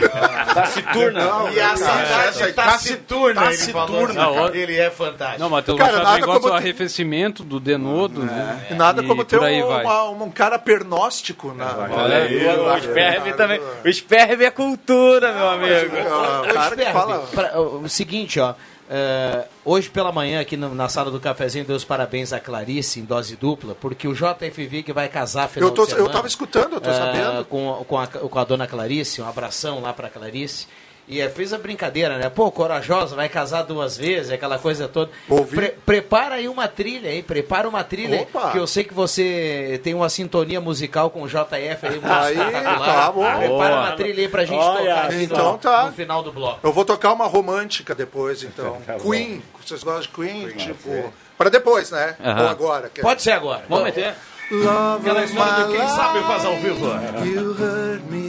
Taciturna. 0.54 1.22
E 1.54 1.60
a 1.60 1.76
cidade 1.78 2.54
taciturna. 2.54 3.42
ele 3.46 3.50
taciturna. 3.58 4.14
Não, 4.14 4.54
ele 4.54 4.78
é 4.78 4.90
fantástico. 4.90 5.40
Não, 5.40 5.50
Matheus 5.50 5.78
Cara, 5.80 6.04
nada 6.04 6.20
igual 6.20 6.40
como 6.40 6.54
o 6.54 6.56
arrefecimento 6.58 7.44
do 7.44 7.60
Denodo, 7.60 8.24
né? 8.24 8.68
Nada 8.72 9.02
E 9.02 9.08
como 9.08 9.24
ter 9.24 9.40
um, 9.40 9.68
uma- 9.68 10.04
um 10.10 10.30
cara 10.32 10.60
pernóstico 10.60 11.54
na. 11.54 11.88
Olha 11.92 12.18
aí, 12.24 12.46
O 12.48 12.78
Sperb 12.82 13.34
também. 13.34 13.60
O 13.86 13.90
Sperb 13.94 14.44
é 14.44 14.52
cultura, 14.52 15.32
meu 15.34 15.50
amigo. 15.50 15.96
Ah, 16.12 16.42
o 16.44 16.54
cara 16.54 16.76
que 16.76 16.82
Sperb, 16.82 16.94
fala. 16.94 17.20
pra- 17.34 17.60
o 17.60 17.88
seguinte, 17.90 18.40
ó. 18.40 18.54
Eh, 18.90 19.46
hoje 19.64 19.90
pela 19.90 20.12
manhã, 20.12 20.42
aqui 20.42 20.58
no- 20.58 20.74
na 20.74 20.90
sala 20.90 21.12
do 21.12 21.20
cafezinho, 21.20 21.64
deu 21.66 21.76
os 21.76 21.84
parabéns 21.86 22.34
a 22.34 22.40
Clarice 22.40 23.00
em 23.00 23.06
dose 23.06 23.36
dupla, 23.36 23.76
porque 23.80 24.08
o 24.08 24.14
JFV 24.14 24.84
que 24.84 24.92
vai 24.92 25.08
casar 25.08 25.48
final 25.48 25.70
Eu, 25.70 25.74
tô, 25.76 25.84
de 25.84 25.90
semana. 25.92 26.08
eu 26.08 26.12
tava 26.12 26.28
escutando, 26.28 26.74
eu 26.74 26.82
tô 26.82 26.90
eh, 26.90 26.94
sabendo. 26.94 27.46
Com, 27.46 27.86
com, 27.88 27.98
a, 28.00 28.08
com 28.08 28.40
a 28.40 28.44
dona 28.44 28.66
Clarice, 28.68 29.22
um 29.22 29.28
abração 29.28 29.80
lá 29.82 29.94
pra 29.94 30.10
Clarice. 30.10 30.68
E 31.10 31.20
eh, 31.20 31.28
fez 31.28 31.51
a 31.53 31.57
brincadeira, 31.57 32.20
né? 32.20 32.30
Pô, 32.30 32.51
corajosa, 32.51 33.16
vai 33.16 33.28
casar 33.28 33.64
duas 33.64 33.97
vezes, 33.97 34.32
aquela 34.32 34.60
coisa 34.60 34.88
toda. 34.88 35.10
Pre- 35.49 35.74
prepara 35.84 36.36
aí 36.36 36.47
uma 36.47 36.68
trilha 36.68 37.10
aí, 37.10 37.24
prepara 37.24 37.68
uma 37.68 37.84
trilha, 37.84 38.22
Opa. 38.22 38.51
que 38.51 38.60
eu 38.60 38.68
sei 38.68 38.84
que 38.84 38.93
você 38.93 39.80
tem 39.84 39.95
uma 39.95 40.07
sintonia 40.07 40.62
musical 40.62 41.10
com 41.10 41.24
o 41.24 41.28
JF 41.28 41.39
aí, 41.57 41.99
Aí, 42.03 42.36
tá 42.53 43.12
bom. 43.12 43.22
Prepara 43.24 43.47
Boa. 43.47 43.80
uma 43.82 43.91
trilha 43.93 44.22
aí 44.22 44.28
pra 44.28 44.45
gente 44.45 44.60
Olha, 44.62 44.95
tocar 44.95 45.14
então 45.22 45.51
no, 45.53 45.57
tá. 45.57 45.86
no 45.88 45.93
final 45.93 46.22
do 46.22 46.32
bloco. 46.32 46.60
Eu 46.62 46.72
vou 46.72 46.86
tocar 46.86 47.12
uma 47.12 47.26
romântica 47.26 47.95
depois, 47.95 48.43
então. 48.43 48.78
Tá. 48.86 48.93
Queen, 48.99 49.41
vocês 49.66 49.84
gostam 49.84 50.01
de 50.01 50.10
Queen? 50.10 50.47
tipo. 50.57 51.12
Para 51.38 51.49
depois, 51.49 51.89
né? 51.89 52.16
Aham. 52.24 52.41
Ou 52.43 52.47
agora. 52.49 52.89
que- 52.93 53.01
Pode 53.01 53.22
ser 53.24 53.32
agora. 53.32 53.64
Vamos 53.68 53.86
meter. 53.86 54.14
Love 54.51 55.07
Aquela 55.10 55.24
história 55.26 55.66
do 55.66 55.72
quem 55.72 55.88
sabe 55.88 56.20
faz 56.24 56.45
ao 56.45 56.55
vivo. 56.57 56.86
You 57.26 57.51
hurt 57.51 58.01
me. 58.10 58.29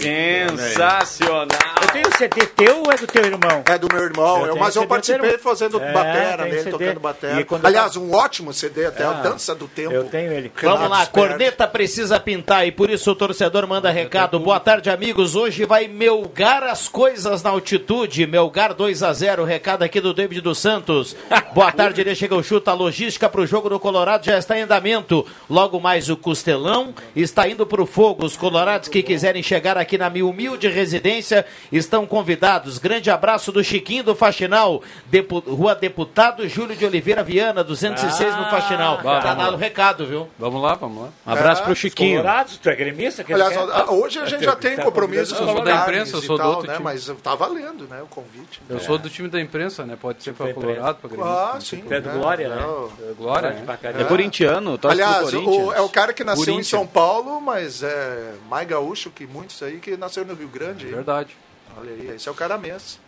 Sensacional. 0.00 1.48
Eu 1.82 1.88
tenho 1.88 2.16
CD 2.16 2.46
teu 2.46 2.82
ou 2.82 2.92
é 2.92 2.96
do 2.96 3.06
teu 3.06 3.24
irmão? 3.24 3.62
É 3.66 3.78
do 3.78 3.88
meu 3.92 4.04
irmão, 4.04 4.40
Eu 4.40 4.46
eu- 4.48 4.56
mas 4.56 4.74
eu 4.76 4.86
participei 4.86 5.30
teu 5.30 5.38
fazendo 5.38 5.80
É, 5.80 5.92
batera 5.92 6.44
nele, 6.44 6.58
CD. 6.62 6.70
tocando 6.70 7.00
batera. 7.00 7.46
Aliás, 7.62 7.96
um 7.96 8.12
ótimo 8.12 8.52
CD 8.52 8.86
até, 8.86 9.04
a 9.04 9.10
Ah. 9.10 9.14
Dança 9.14 9.54
do 9.54 9.66
Tempo. 9.68 9.92
Eu 9.92 10.04
tenho 10.04 10.32
ele. 10.32 10.50
Vamos 10.62 10.80
lá, 10.80 10.96
Renato 10.98 11.12
corneta 11.12 11.66
precisa 11.66 12.18
pintar 12.20 12.66
e 12.66 12.72
por 12.72 12.90
isso 12.90 13.10
o 13.10 13.14
torcedor 13.14 13.66
manda 13.66 13.90
recado. 13.90 14.38
Boa 14.40 14.58
tarde, 14.60 14.90
amigos. 14.90 15.34
Hoje 15.36 15.64
vai 15.64 15.86
melgar 15.88 16.62
as 16.64 16.88
coisas 16.88 17.42
na 17.42 17.50
altitude. 17.50 18.26
Melgar 18.26 18.74
2 18.74 19.02
a 19.02 19.12
0 19.12 19.44
recado 19.44 19.82
aqui 19.82 20.00
do 20.00 20.12
David 20.14 20.40
dos 20.40 20.58
Santos. 20.58 21.14
Boa 21.54 21.70
tarde, 21.72 22.00
ele 22.00 22.14
chega 22.14 22.34
o 22.34 22.42
chuta. 22.42 22.70
A 22.70 22.74
logística 22.74 23.28
para 23.28 23.40
o 23.40 23.46
jogo 23.46 23.68
do 23.68 23.78
Colorado 23.80 24.24
já 24.26 24.36
está 24.38 24.58
em 24.58 24.62
andamento. 24.62 25.24
Logo 25.48 25.80
mais 25.80 26.08
o 26.10 26.16
Costelão 26.16 26.94
está 27.14 27.48
indo 27.48 27.66
para 27.66 27.82
o 27.82 27.86
fogo. 27.86 28.24
Os 28.24 28.36
colorados 28.36 28.88
que 28.88 29.02
quiserem 29.02 29.42
chegar 29.42 29.76
aqui 29.78 29.87
na 29.96 30.10
minha 30.10 30.26
humilde 30.26 30.68
residência 30.68 31.46
estão 31.72 32.04
convidados. 32.04 32.78
Grande 32.78 33.10
abraço 33.10 33.52
do 33.52 33.62
Chiquinho 33.64 34.02
do 34.04 34.14
Faxinal, 34.14 34.82
Depu- 35.06 35.38
Rua 35.40 35.74
Deputado 35.74 36.46
Júlio 36.48 36.76
de 36.76 36.84
Oliveira 36.84 37.22
Viana, 37.22 37.62
206 37.64 38.36
no 38.36 38.44
Faxinal. 38.50 38.98
Tá 38.98 39.02
lá. 39.02 39.34
dado 39.34 39.54
o 39.54 39.56
recado, 39.56 40.06
viu? 40.06 40.28
Vamos 40.38 40.60
lá, 40.60 40.74
vamos 40.74 41.02
lá. 41.04 41.08
Um 41.26 41.32
abraço 41.32 41.62
É, 41.62 41.64
pro 41.64 41.74
Chiquinho. 41.76 42.20
Colorados, 42.20 42.58
tu 42.58 42.68
é 42.68 42.74
gremista? 42.74 43.22
Que 43.24 43.32
Aliás, 43.32 43.52
quer? 43.56 43.60
a- 43.62 43.90
hoje 43.92 44.18
a 44.18 44.26
gente 44.26 44.44
já 44.44 44.56
tem 44.56 44.76
Tá 44.76 44.82
compromissos 44.84 45.38
convidando 45.38 45.52
com 45.54 45.58
Eu 45.60 45.64
sou 45.64 45.74
da 45.76 45.82
imprensa, 45.82 46.16
eu 46.16 46.20
e 46.20 46.26
sou 46.26 46.36
do 46.36 46.42
tal, 46.42 46.50
outro 46.50 46.66
né? 46.66 46.72
time. 46.74 46.84
Mas 46.84 47.10
tá 47.22 47.34
valendo, 47.34 47.86
né, 47.88 48.02
o 48.02 48.06
convite. 48.06 48.60
Eu 48.68 48.80
sou 48.80 48.98
do 48.98 49.08
time 49.08 49.28
da 49.28 49.40
imprensa, 49.40 49.84
né? 49.86 49.96
Pode 50.00 50.22
ser 50.22 50.32
para. 50.34 50.52
Colorado, 50.52 50.96
para 50.98 51.08
Grêmio. 51.10 51.26
Ah, 51.26 51.58
sim. 51.60 51.84
É 51.88 52.00
do 52.00 52.08
né? 52.08 52.14
Glória, 52.18 52.48
né? 52.48 52.62
Eu- 52.62 52.92
Glória, 53.16 53.50
Torce 53.50 53.64
né? 53.64 53.78
caramba. 53.80 54.02
É 54.02 54.04
corintiano, 54.04 54.78
torce 54.78 55.00
Aliás, 55.00 55.32
o, 55.34 55.72
é 55.72 55.80
o 55.80 55.88
cara 55.88 56.12
que 56.12 56.24
nasceu 56.24 56.54
em. 56.54 56.62
São 56.62 56.86
Paulo, 56.86 57.40
mas 57.40 57.82
é 57.82 58.32
mais 58.50 58.66
gaúcho 58.66 59.10
que 59.10 59.26
muitos 59.26 59.62
aí 59.62 59.77
que 59.78 59.96
nasceu 59.96 60.24
no 60.24 60.34
Rio 60.34 60.48
Grande. 60.48 60.86
aí. 60.86 60.92
Verdade. 60.92 61.36
Olha 61.76 61.90
aí, 61.92 62.08
esse 62.14 62.28
é 62.28 62.32
o 62.32 62.34
cara 62.34 62.56
mesmo. 62.58 63.00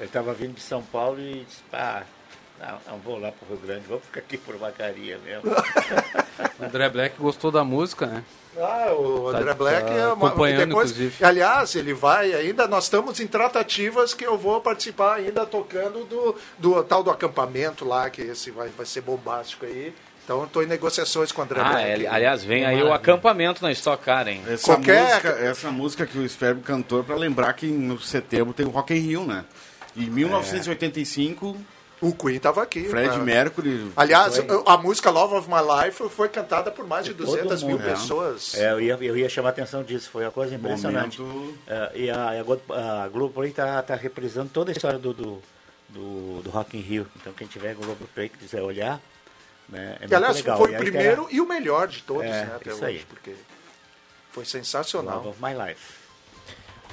Ele 0.00 0.08
tava 0.10 0.32
vindo 0.32 0.54
de 0.54 0.60
São 0.60 0.82
Paulo 0.82 1.18
e 1.20 1.44
disse, 1.44 1.62
pá, 1.70 2.04
não, 2.60 2.78
não 2.92 2.98
vou 3.00 3.18
lá 3.18 3.32
pro 3.32 3.48
Rio 3.48 3.58
Grande, 3.58 3.86
vou 3.86 3.98
ficar 4.00 4.20
aqui 4.20 4.36
por 4.38 4.56
Macaria 4.58 5.18
mesmo. 5.18 5.50
O 6.58 6.64
André 6.64 6.88
Black 6.88 7.16
gostou 7.18 7.50
da 7.50 7.64
música, 7.64 8.06
né? 8.06 8.24
Ah, 8.56 8.92
o 8.92 9.30
Tá- 9.32 9.38
André 9.38 9.54
Black 9.54 9.86
tá 9.86 9.92
é 9.94 10.06
uma, 10.12 10.28
acompanhando, 10.28 10.66
depois, 10.68 10.90
inclusive. 10.90 11.24
Aliás, 11.24 11.74
ele 11.76 11.94
vai 11.94 12.32
ainda. 12.32 12.66
Nós 12.66 12.84
estamos 12.84 13.18
em 13.20 13.26
tratativas 13.26 14.14
que 14.14 14.24
eu 14.24 14.36
vou 14.38 14.60
participar 14.60 15.14
ainda 15.16 15.44
tocando 15.46 16.04
do, 16.04 16.36
do 16.58 16.82
tal 16.84 17.02
do 17.02 17.10
acampamento 17.10 17.84
lá, 17.84 18.08
que 18.10 18.22
esse 18.22 18.50
vai, 18.50 18.68
vai 18.68 18.86
ser 18.86 19.00
bombástico 19.00 19.64
aí. 19.66 19.94
Então 20.28 20.44
estou 20.44 20.62
em 20.62 20.66
negociações 20.66 21.32
com 21.32 21.40
o 21.40 21.44
André 21.44 21.58
Ah, 21.58 21.70
Black. 21.70 22.04
é, 22.04 22.06
aliás, 22.06 22.44
vem 22.44 22.66
aí 22.66 22.82
o 22.82 22.92
acampamento 22.92 23.62
na 23.62 23.72
Stock 23.72 24.04
Car, 24.04 24.28
hein? 24.28 24.42
Essa, 24.46 24.66
Qualquer- 24.66 25.02
música, 25.08 25.28
essa 25.30 25.70
música 25.70 26.06
que 26.06 26.18
o 26.18 26.28
Sperber 26.28 26.62
cantou 26.62 27.00
é 27.00 27.02
pra 27.02 27.16
lembrar 27.16 27.54
que 27.54 27.66
no 27.66 27.98
setembro 27.98 28.52
tem 28.52 28.66
o 28.66 28.68
Rock 28.68 28.92
in 28.92 28.98
Rio, 28.98 29.24
né? 29.24 29.46
Em 29.96 30.04
1985, 30.10 31.56
O 32.02 32.12
Queen 32.14 32.36
estava 32.36 32.62
aqui. 32.62 32.84
Fred? 32.90 33.18
Mercury... 33.20 33.90
Aliás, 33.96 34.36
Foi. 34.36 34.46
a 34.66 34.76
música 34.76 35.10
Love 35.10 35.34
of 35.36 35.48
My 35.48 35.56
Life 35.86 36.08
foi 36.10 36.28
cantada 36.28 36.70
por 36.70 36.86
mais 36.86 37.06
de 37.06 37.14
Todo 37.14 37.26
200 37.26 37.62
mil 37.62 37.78
né? 37.78 37.88
pessoas. 37.90 38.54
É, 38.54 38.70
eu 38.70 38.80
ia, 38.82 38.98
eu 39.00 39.16
ia 39.16 39.28
chamar 39.30 39.48
a 39.48 39.52
atenção 39.52 39.82
disso, 39.82 40.10
foi 40.10 40.24
uma 40.24 40.30
coisa 40.30 40.54
impressionante. 40.54 41.20
Momento- 41.22 41.58
É, 41.66 41.90
e 41.96 42.10
a, 42.10 42.32
a 42.70 43.04
a 43.04 43.08
Globoplay 43.08 43.48
está 43.50 43.82
tá 43.82 43.96
reprisando 43.96 44.50
toda 44.52 44.70
a 44.70 44.72
história 44.72 44.98
do, 44.98 45.12
do, 45.14 45.42
do, 45.88 46.42
do 46.42 46.50
Rock 46.50 46.76
in 46.76 46.82
Rio. 46.82 47.06
Então 47.16 47.32
quem 47.32 47.46
tiver 47.48 47.74
Globoplay 47.74 48.28
que 48.28 48.36
quiser 48.38 48.62
olhar, 48.62 49.00
né, 49.68 49.96
é 50.00 50.06
que, 50.06 50.14
aliás, 50.14 50.36
legal. 50.36 50.58
foi 50.58 50.72
E 50.72 50.74
o 50.74 50.78
primeiro 50.78 51.22
terá 51.24 51.34
e 51.36 51.40
o 51.40 51.46
melhor 51.46 51.88
de 51.88 52.02
todos, 52.02 52.24
É, 52.24 52.28
né, 52.44 52.52
até 52.56 52.70
isso 52.70 52.84
hoje, 52.84 52.98
aí. 52.98 53.04
porque 53.08 53.34
foi 54.30 54.44
sensacional. 54.44 55.16
Love 55.16 55.28
of 55.28 55.38
My 55.42 55.52
Life. 55.68 55.98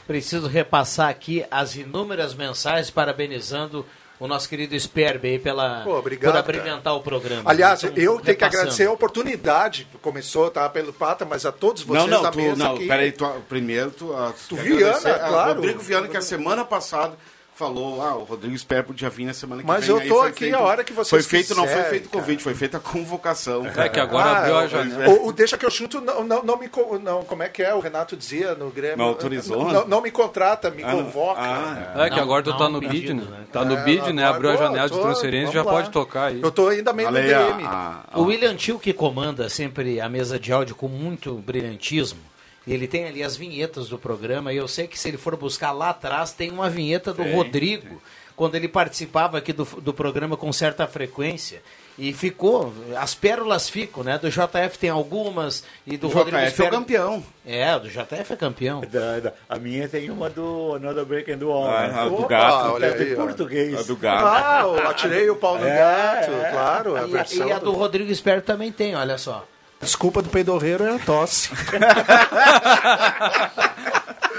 Preciso 0.08 0.48
repassar 0.48 1.10
aqui 1.10 1.46
as 1.50 1.76
inúmeras 1.76 2.34
mensagens 2.36 2.92
parabenizando 2.92 3.84
o 4.20 4.28
nosso 4.28 4.48
querido 4.48 4.80
Sperber 4.80 5.32
aí 5.32 5.40
pela, 5.40 5.82
Pô, 5.84 5.98
obrigado, 5.98 6.32
por 6.32 6.40
abrilhantar 6.40 6.96
o 6.96 7.02
programa. 7.02 7.50
Aliás, 7.50 7.84
Então, 7.84 8.02
eu 8.02 8.20
tenho 8.22 8.38
que 8.38 8.44
agradecer 8.46 8.86
a 8.88 8.92
oportunidade. 8.92 9.88
Começou, 10.02 10.50
tá, 10.52 10.70
pelo 10.70 10.94
Pata, 10.94 11.26
mas 11.26 11.46
a 11.46 11.52
todos 11.52 11.82
vocês 11.84 12.04
Não, 12.06 12.18
não, 12.18 12.24
da 12.24 12.32
tu, 12.32 12.38
mesa 12.38 12.56
não, 12.64 12.76
aqui. 12.76 12.88
peraí, 12.88 13.12
tu, 13.12 13.26
primeiro 13.50 13.92
tu... 13.92 14.14
ah, 14.16 14.34
Tu 14.48 14.56
quer 14.56 14.64
Viana, 14.64 15.00
claro. 15.20 15.54
Rodrigo 15.56 15.80
Viana, 15.80 16.08
que 16.08 16.16
a 16.18 16.22
semana 16.22 16.64
passada 16.64 17.18
falou, 17.56 18.02
ah, 18.02 18.16
o 18.16 18.24
Rodrigo 18.26 18.58
Sperber 18.58 18.88
podia 18.88 19.10
vir 19.10 19.26
na 19.26 19.34
semana 19.34 19.62
que 19.62 19.68
Mas 19.68 19.88
vem. 19.88 19.96
eu 19.96 20.02
aí 20.02 20.08
tô 20.10 20.20
aqui 20.22 20.40
feito- 20.40 20.56
a 20.56 20.60
hora 20.60 20.84
que 20.84 20.92
vocês 20.92 21.10
Foi 21.10 21.24
feito, 21.24 21.56
não 21.56 21.66
foi 21.66 21.84
feito 21.84 22.10
convite, 22.10 22.44
foi 22.44 22.54
feita 22.54 22.78
a 22.78 22.80
convocação. 22.82 23.66
É 23.66 23.88
que 23.88 24.00
agora 24.00 24.30
Ah, 24.30 24.38
abriu 24.40 24.58
a 24.58 24.64
o- 24.64 24.68
janela. 24.68 25.10
O, 25.14 25.28
o 25.28 25.32
Deixa 25.34 25.58
que 25.58 25.66
eu 25.66 25.72
chuto 25.72 26.02
não, 26.02 26.24
não, 26.24 26.44
não 26.44 26.58
me. 26.58 26.70
Não, 27.02 27.24
como 27.24 27.44
é 27.44 27.50
que 27.50 27.64
é? 27.64 27.74
O 27.74 27.80
Renato 27.80 28.18
dizia 28.18 28.56
no 28.56 28.70
Grêmio. 28.70 28.98
Não 28.98 29.06
autorizou, 29.06 29.64
Não, 29.66 29.72
não, 29.74 29.88
não 29.88 30.02
me 30.02 30.12
contrata, 30.12 30.70
me 30.70 30.84
Ah, 30.84 30.92
convoca. 30.92 31.40
Ah, 31.42 32.06
É 32.06 32.10
que 32.10 32.16
Não, 32.18 32.24
agora 32.24 32.44
tu 32.44 32.58
tá 32.58 32.68
no 32.68 32.80
bid, 32.82 33.14
né? 33.14 33.24
né? 33.24 33.38
Tá 33.52 33.64
no 33.64 33.78
É, 33.78 33.84
bid, 33.84 34.12
né? 34.12 34.26
Abriu 34.26 34.52
a 34.52 34.58
janela 34.58 34.90
de 34.90 35.00
transferência, 35.00 35.54
já 35.54 35.64
pode 35.64 35.90
tocar 35.92 36.26
aí. 36.26 36.42
Eu 36.42 36.52
tô 36.52 36.68
ainda 36.68 36.92
meio 36.92 37.10
no 37.10 37.16
DM. 37.18 37.64
a- 37.64 38.02
a- 38.12 38.20
O 38.20 38.24
William 38.24 38.56
Tio, 38.56 38.78
que 38.78 38.92
comanda 38.92 39.48
sempre 39.48 40.02
a 40.02 40.10
mesa 40.10 40.38
de 40.38 40.52
áudio 40.52 40.76
com 40.76 40.88
muito 40.90 41.36
brilhantismo, 41.36 42.20
e 42.68 42.74
ele 42.74 42.88
tem 42.88 43.06
ali 43.06 43.24
as 43.24 43.36
vinhetas 43.36 43.88
do 43.90 43.98
programa, 43.98 44.52
e 44.54 44.58
eu 44.58 44.68
sei 44.68 44.88
que 44.88 44.98
se 45.00 45.08
ele 45.08 45.18
for 45.18 45.36
buscar 45.36 45.72
lá 45.72 45.90
atrás, 45.90 46.32
tem 46.32 46.52
uma 46.52 46.70
vinheta 46.70 47.14
do 47.14 47.24
Rodrigo, 47.24 48.02
quando 48.36 48.56
ele 48.56 48.68
participava 48.68 49.38
aqui 49.38 49.54
do, 49.54 49.64
do 49.80 49.94
programa 49.94 50.36
com 50.36 50.52
certa 50.52 50.86
frequência. 50.88 51.62
E 51.98 52.12
ficou, 52.12 52.74
as 52.98 53.16
pérolas 53.16 53.70
ficam, 53.70 54.04
né? 54.04 54.18
Do 54.18 54.30
JF 54.30 54.78
tem 54.78 54.90
algumas, 54.90 55.64
e 55.88 55.96
do 55.96 56.08
O 56.08 56.10
Rodrigo 56.10 56.36
JF 56.40 56.44
é 56.46 56.50
o 56.50 56.52
Sperber- 56.52 56.80
campeão. 56.80 57.24
É, 57.46 57.80
do 57.80 57.88
JF 57.88 58.34
é 58.34 58.36
campeão. 58.36 58.82
Da- 58.82 59.20
da- 59.22 59.34
a 59.48 59.58
minha 59.58 59.88
tem 59.88 60.10
uma 60.10 60.30
do 60.30 60.74
Another 60.76 61.06
Break 61.06 61.32
and 61.32 61.38
do 61.38 61.50
All. 61.50 61.70
Ah, 61.70 61.88
né? 61.88 61.98
a 61.98 62.10
do 62.10 62.16
Opa, 62.16 62.28
gato. 62.28 62.74
olha 62.74 62.86
é 62.88 62.94
aí, 62.94 63.14
em 63.14 63.16
português. 63.16 63.80
A 63.80 63.84
do 63.84 63.96
gato. 63.96 64.26
Ah, 64.26 64.62
eu 64.64 64.90
atirei 64.90 65.30
o 65.30 65.38
pau 65.38 65.58
no 65.58 65.66
É, 65.66 65.78
gato, 65.78 66.32
é. 66.32 66.52
claro. 66.52 66.96
A 66.98 67.08
E 67.08 67.18
a, 67.18 67.46
e 67.48 67.52
a 67.54 67.60
do 67.60 67.72
Rodrigo 67.72 68.14
Sperber 68.14 68.44
também 68.44 68.74
tem, 68.74 68.94
olha 68.94 69.18
só. 69.18 69.48
Desculpa 69.82 70.22
do 70.22 70.30
peidorreiro 70.30 70.84
é 70.84 70.96
a 70.96 71.00
tosse. 71.00 71.50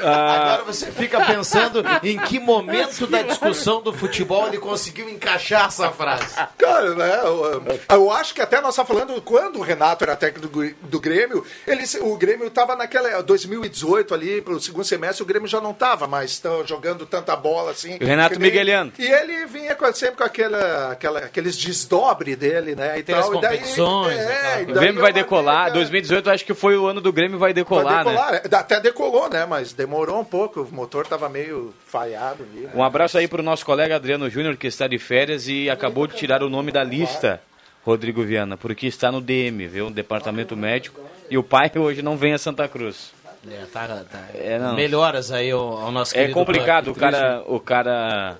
Agora 0.03 0.65
você 0.65 0.91
fica 0.91 1.25
pensando 1.25 1.83
em 2.03 2.19
que 2.19 2.39
momento 2.39 3.07
da 3.07 3.23
discussão 3.23 3.81
do 3.83 3.93
futebol 3.93 4.47
ele 4.49 4.59
conseguiu 4.59 5.09
encaixar 5.09 5.67
essa 5.67 5.91
frase. 5.91 6.35
Cara, 6.59 6.95
né? 6.95 7.21
Eu, 7.25 7.63
eu 7.91 8.11
acho 8.13 8.35
que 8.35 8.41
até 8.41 8.61
nós 8.61 8.71
estamos 8.71 8.89
falando 8.91 9.21
quando 9.23 9.59
o 9.59 9.63
Renato 9.63 10.05
era 10.05 10.17
técnico 10.17 10.49
do, 10.49 10.75
do 10.83 11.01
Grêmio, 11.01 11.45
ele, 11.67 11.85
o 12.01 12.17
Grêmio 12.17 12.47
estava 12.49 12.75
naquela 12.77 13.23
2018 13.23 14.15
ali, 14.15 14.41
pro 14.43 14.61
segundo 14.61 14.85
semestre, 14.85 15.23
o 15.23 15.27
Grêmio 15.27 15.49
já 15.49 15.61
não 15.61 15.71
estava 15.71 16.07
mais 16.07 16.39
tão, 16.39 16.67
jogando 16.67 17.07
tanta 17.07 17.35
bola 17.37 17.71
assim. 17.71 17.97
O 18.01 18.05
Renato 18.05 18.39
nem- 18.39 18.51
Migueliano. 18.51 18.93
E 18.99 19.07
ele 19.07 19.47
vinha 19.47 19.75
com- 19.75 19.93
sempre 19.93 20.17
com 20.17 20.25
aquela, 20.25 20.93
aquela, 20.93 21.19
aqueles 21.21 21.57
desdobre 21.57 22.37
dele, 22.37 22.75
né? 22.75 22.99
E 22.99 23.03
Tem 23.03 23.15
as 23.15 23.27
tal, 23.29 23.35
e 23.37 23.41
daí- 23.41 23.59
competições, 23.59 24.17
é, 24.19 24.37
aquela 24.55 24.61
e 24.61 24.65
O 24.73 24.75
Grêmio 24.75 25.01
vai 25.01 25.11
é 25.11 25.15
decolar. 25.15 25.63
briga- 25.65 25.75
2018 25.79 26.29
eu 26.29 26.35
acho 26.35 26.45
que 26.45 26.55
foi 26.55 26.77
o 26.77 26.87
ano 26.87 27.01
do 27.01 27.13
Grêmio 27.13 27.39
vai 27.39 27.47
Vai 27.47 27.53
decolar, 27.55 28.05
né? 28.05 28.11
decolar. 28.11 28.43
Até 28.61 28.81
decolou, 28.81 29.31
né? 29.31 29.47
Mas 29.47 29.73
demorou 29.87 30.20
um 30.20 30.24
pouco, 30.24 30.62
o 30.62 30.74
motor 30.74 31.05
estava 31.05 31.28
meio 31.28 31.72
falhado 31.87 32.43
ali. 32.43 32.68
Um 32.74 32.82
abraço 32.82 33.16
aí 33.16 33.28
pro 33.28 33.43
nosso 33.43 33.64
colega 33.64 33.95
Adriano 33.95 34.28
Júnior, 34.28 34.57
que 34.57 34.66
está 34.66 34.89
de 34.89 34.99
férias 34.99 35.47
e 35.47 35.70
acabou 35.70 36.09
de 36.09 36.16
tirar 36.16 36.43
o 36.43 36.51
nome 36.51 36.72
da 36.72 36.82
lista, 36.82 37.41
Rodrigo 37.84 38.24
Viana, 38.24 38.57
porque 38.57 38.89
está 38.89 39.12
no 39.12 39.20
DM, 39.20 39.68
viu? 39.68 39.89
Departamento 39.89 40.57
Médico. 40.57 41.01
E 41.30 41.39
o 41.39 41.43
pai 41.43 41.70
hoje 41.76 42.03
não 42.03 42.16
vem 42.16 42.34
a 42.34 42.39
Santa 42.39 42.68
Cruz. 42.68 43.12
É, 43.49 43.64
tá, 43.72 43.87
tá. 43.87 44.24
É, 44.34 44.59
não. 44.59 44.74
Melhoras 44.74 45.30
aí 45.30 45.53
ao, 45.53 45.61
ao 45.61 45.93
nosso 45.93 46.18
É 46.18 46.28
complicado, 46.28 46.91
o 46.91 46.95
cara, 46.95 47.45
o 47.47 47.61
cara 47.61 48.39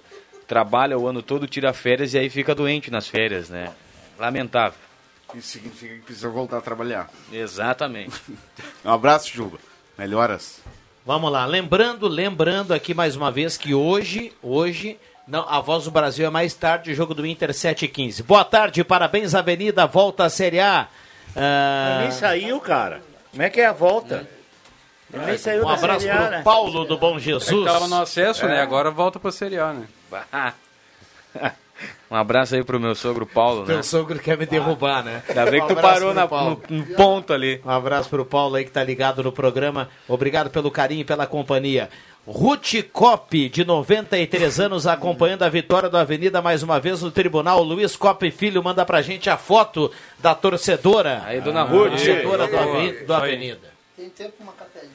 trabalha 0.49 0.99
o 0.99 1.07
ano 1.07 1.23
todo, 1.23 1.47
tira 1.47 1.73
férias 1.73 2.13
e 2.13 2.19
aí 2.19 2.29
fica 2.29 2.57
doente 2.57 2.91
nas 2.91 3.07
férias, 3.07 3.49
né? 3.49 3.73
Lamentável. 4.19 4.79
Isso 5.33 5.49
significa 5.49 5.95
que 5.95 6.01
precisa 6.01 6.29
voltar 6.29 6.59
a 6.59 6.61
trabalhar. 6.61 7.09
Exatamente. 7.33 8.21
Um 8.85 8.91
abraço, 8.91 9.33
Juba. 9.33 9.59
Melhoras. 9.99 10.61
Vamos 11.07 11.31
lá, 11.31 11.47
lembrando, 11.47 12.09
lembrando 12.09 12.75
aqui 12.75 12.93
mais 12.93 13.15
uma 13.15 13.31
vez 13.31 13.57
que 13.57 13.73
hoje, 13.73 14.33
hoje, 14.43 14.99
não, 15.25 15.49
a 15.49 15.61
Voz 15.61 15.85
do 15.85 15.91
Brasil 15.93 16.27
é 16.27 16.31
mais 16.31 16.53
tarde, 16.53 16.93
jogo 16.97 17.15
do 17.15 17.25
Inter 17.25 17.55
7 17.55 17.85
e 17.85 17.89
15. 17.89 18.25
Boa 18.25 18.45
tarde, 18.45 18.83
parabéns 18.83 19.33
Avenida, 19.33 19.87
volta 19.87 20.25
à 20.25 20.29
Série 20.29 20.59
A. 20.59 20.89
Ah, 21.37 21.99
nem 22.03 22.11
saiu, 22.11 22.59
cara. 22.59 23.03
Como 23.31 23.41
é 23.41 23.49
que 23.49 23.61
é 23.61 23.67
a 23.67 23.73
volta? 23.73 24.29
Ele 25.15 25.25
nem 25.27 25.39
saiu 25.39 25.63
um 25.63 25.67
da 25.69 25.75
abraço 25.75 26.01
Série 26.01 26.11
A, 26.11 26.21
pro 26.23 26.31
né? 26.31 26.43
Paulo 26.43 26.85
do 26.85 26.99
Bom 26.99 27.13
É 27.13 27.19
que 27.19 27.25
Jesus. 27.27 27.65
tava 27.65 27.87
no 27.87 28.03
acesso, 28.03 28.45
né? 28.49 28.61
Agora 28.61 28.91
volta 28.91 29.21
pra 29.21 29.31
Série 29.31 29.61
A, 29.61 29.73
né? 29.73 29.87
Um 32.11 32.15
abraço 32.17 32.55
aí 32.55 32.63
pro 32.65 32.79
meu 32.81 32.95
sogro 32.95 33.27
Paulo, 33.27 33.61
né? 33.63 33.75
Teu 33.75 33.83
sogro 33.83 34.19
quer 34.19 34.39
me 34.39 34.47
derrubar, 34.47 35.03
né? 35.05 35.23
Ainda 35.29 35.51
bem 35.51 35.61
que 35.61 35.67
tu 35.67 35.73
abraço 35.73 35.95
parou 35.95 36.15
na- 36.15 36.27
no- 36.27 36.63
no 36.69 36.87
ponto 36.95 37.33
ali. 37.33 37.61
Um 37.65 37.71
abraço 37.71 38.09
pro 38.09 38.25
Paulo 38.25 38.55
aí 38.57 38.65
que 38.65 38.71
tá 38.71 38.83
ligado 38.85 39.23
no 39.23 39.33
programa. 39.33 39.89
Obrigado 40.09 40.49
pelo 40.51 40.71
carinho 40.71 41.01
e 41.01 41.05
pela 41.05 41.27
companhia. 41.27 41.89
Ruth 42.27 42.83
Cop, 42.93 43.49
de 43.49 43.65
93 43.65 44.59
anos, 44.59 44.87
acompanhando 44.87 45.43
a 45.45 45.49
vitória 45.49 45.89
do 45.89 45.97
Avenida 45.97 46.43
mais 46.43 46.63
uma 46.63 46.81
vez 46.81 47.01
no 47.03 47.11
tribunal. 47.11 47.63
Luiz 47.63 47.95
Cop 47.95 48.29
Filho 48.33 48.63
manda 48.65 48.85
pra 48.85 49.01
gente 49.03 49.31
a 49.31 49.37
foto 49.37 49.93
da 50.19 50.35
torcedora. 50.35 51.23
Aí, 51.25 51.41
dona 51.41 51.63
Ruth. 51.63 51.91
Torcedora 51.91 52.49
do. 52.49 52.57
Aven- 52.59 53.05
do 53.05 53.15
aí. 53.15 53.21
Avenida. 53.35 53.77
Tem 53.97 54.09
tempo 54.11 54.35
uma 54.41 54.53
capelinha 54.53 54.91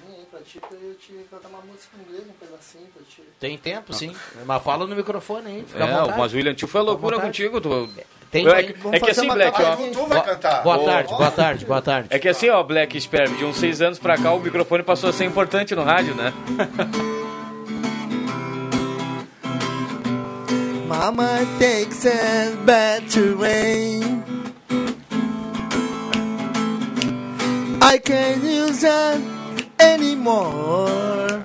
aí 0.55 0.59
pra 0.59 0.69
ti, 0.69 0.77
pra 0.79 0.87
eu 0.87 0.95
te 0.95 1.13
cantar 1.29 1.47
uma 1.49 1.59
música 1.61 1.95
em 1.97 2.01
inglês, 2.07 2.23
um 2.29 2.33
pedacinho 2.45 2.87
pra. 2.93 3.01
Tem 3.39 3.57
tempo, 3.57 3.93
sim. 3.93 4.15
Mas 4.45 4.63
fala 4.63 4.85
no 4.87 4.95
microfone 4.95 5.47
aí. 5.47 5.63
Fica 5.67 5.83
à 5.83 5.87
É, 5.87 5.91
vontade. 5.99 6.19
mas 6.19 6.33
o 6.33 6.35
William 6.35 6.53
Tio 6.53 6.67
foi 6.67 6.81
loucura 6.81 7.19
contigo. 7.19 7.59
Tu... 7.61 7.89
Tem- 8.31 8.47
é, 8.47 8.53
tem- 8.53 8.67
que- 8.67 8.79
vamos 8.79 8.95
é 8.97 8.99
que 9.01 9.11
assim, 9.11 9.25
uma 9.25 9.33
Black, 9.33 9.61
ó. 9.61 9.75
Tu 9.75 10.05
vai 10.07 10.23
cantar. 10.23 10.63
Boa 10.63 10.79
tarde, 10.85 11.09
boa 11.13 11.31
tarde, 11.31 11.65
boa 11.65 11.81
tarde. 11.81 12.07
É 12.11 12.19
que 12.19 12.29
assim, 12.29 12.49
ó, 12.49 12.63
Black 12.63 12.99
Sperm, 12.99 13.35
de 13.35 13.43
uns 13.43 13.57
seis 13.57 13.81
anos 13.81 13.99
pra 13.99 14.17
cá, 14.17 14.31
o 14.33 14.39
microfone 14.39 14.83
passou 14.83 15.09
a 15.09 15.13
ser 15.13 15.25
importante 15.25 15.75
no 15.75 15.83
rádio, 15.83 16.15
né? 16.15 16.31
Mama 20.87 21.39
takes 21.59 22.05
us 22.05 22.55
back 22.65 23.07
to 23.11 23.35
rain. 23.35 24.23
I 27.81 27.97
can't 27.97 28.43
use 28.43 28.81
that 28.81 29.19
anymore. 30.01 31.43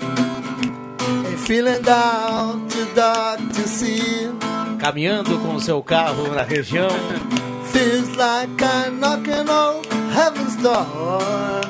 I'm 0.00 1.36
feeling 1.38 1.82
down, 1.82 2.68
too 2.68 2.86
dark 2.94 3.40
to 3.40 3.68
see. 3.68 4.30
Caminhando 4.78 5.38
com 5.40 5.56
o 5.56 5.60
seu 5.60 5.82
carro 5.82 6.28
na 6.34 6.42
região. 6.42 6.88
Feels 7.72 8.16
like 8.16 8.62
I'm 8.62 9.00
knocking 9.00 9.48
on 9.48 9.82
heaven's 10.12 10.56
door. 10.56 11.60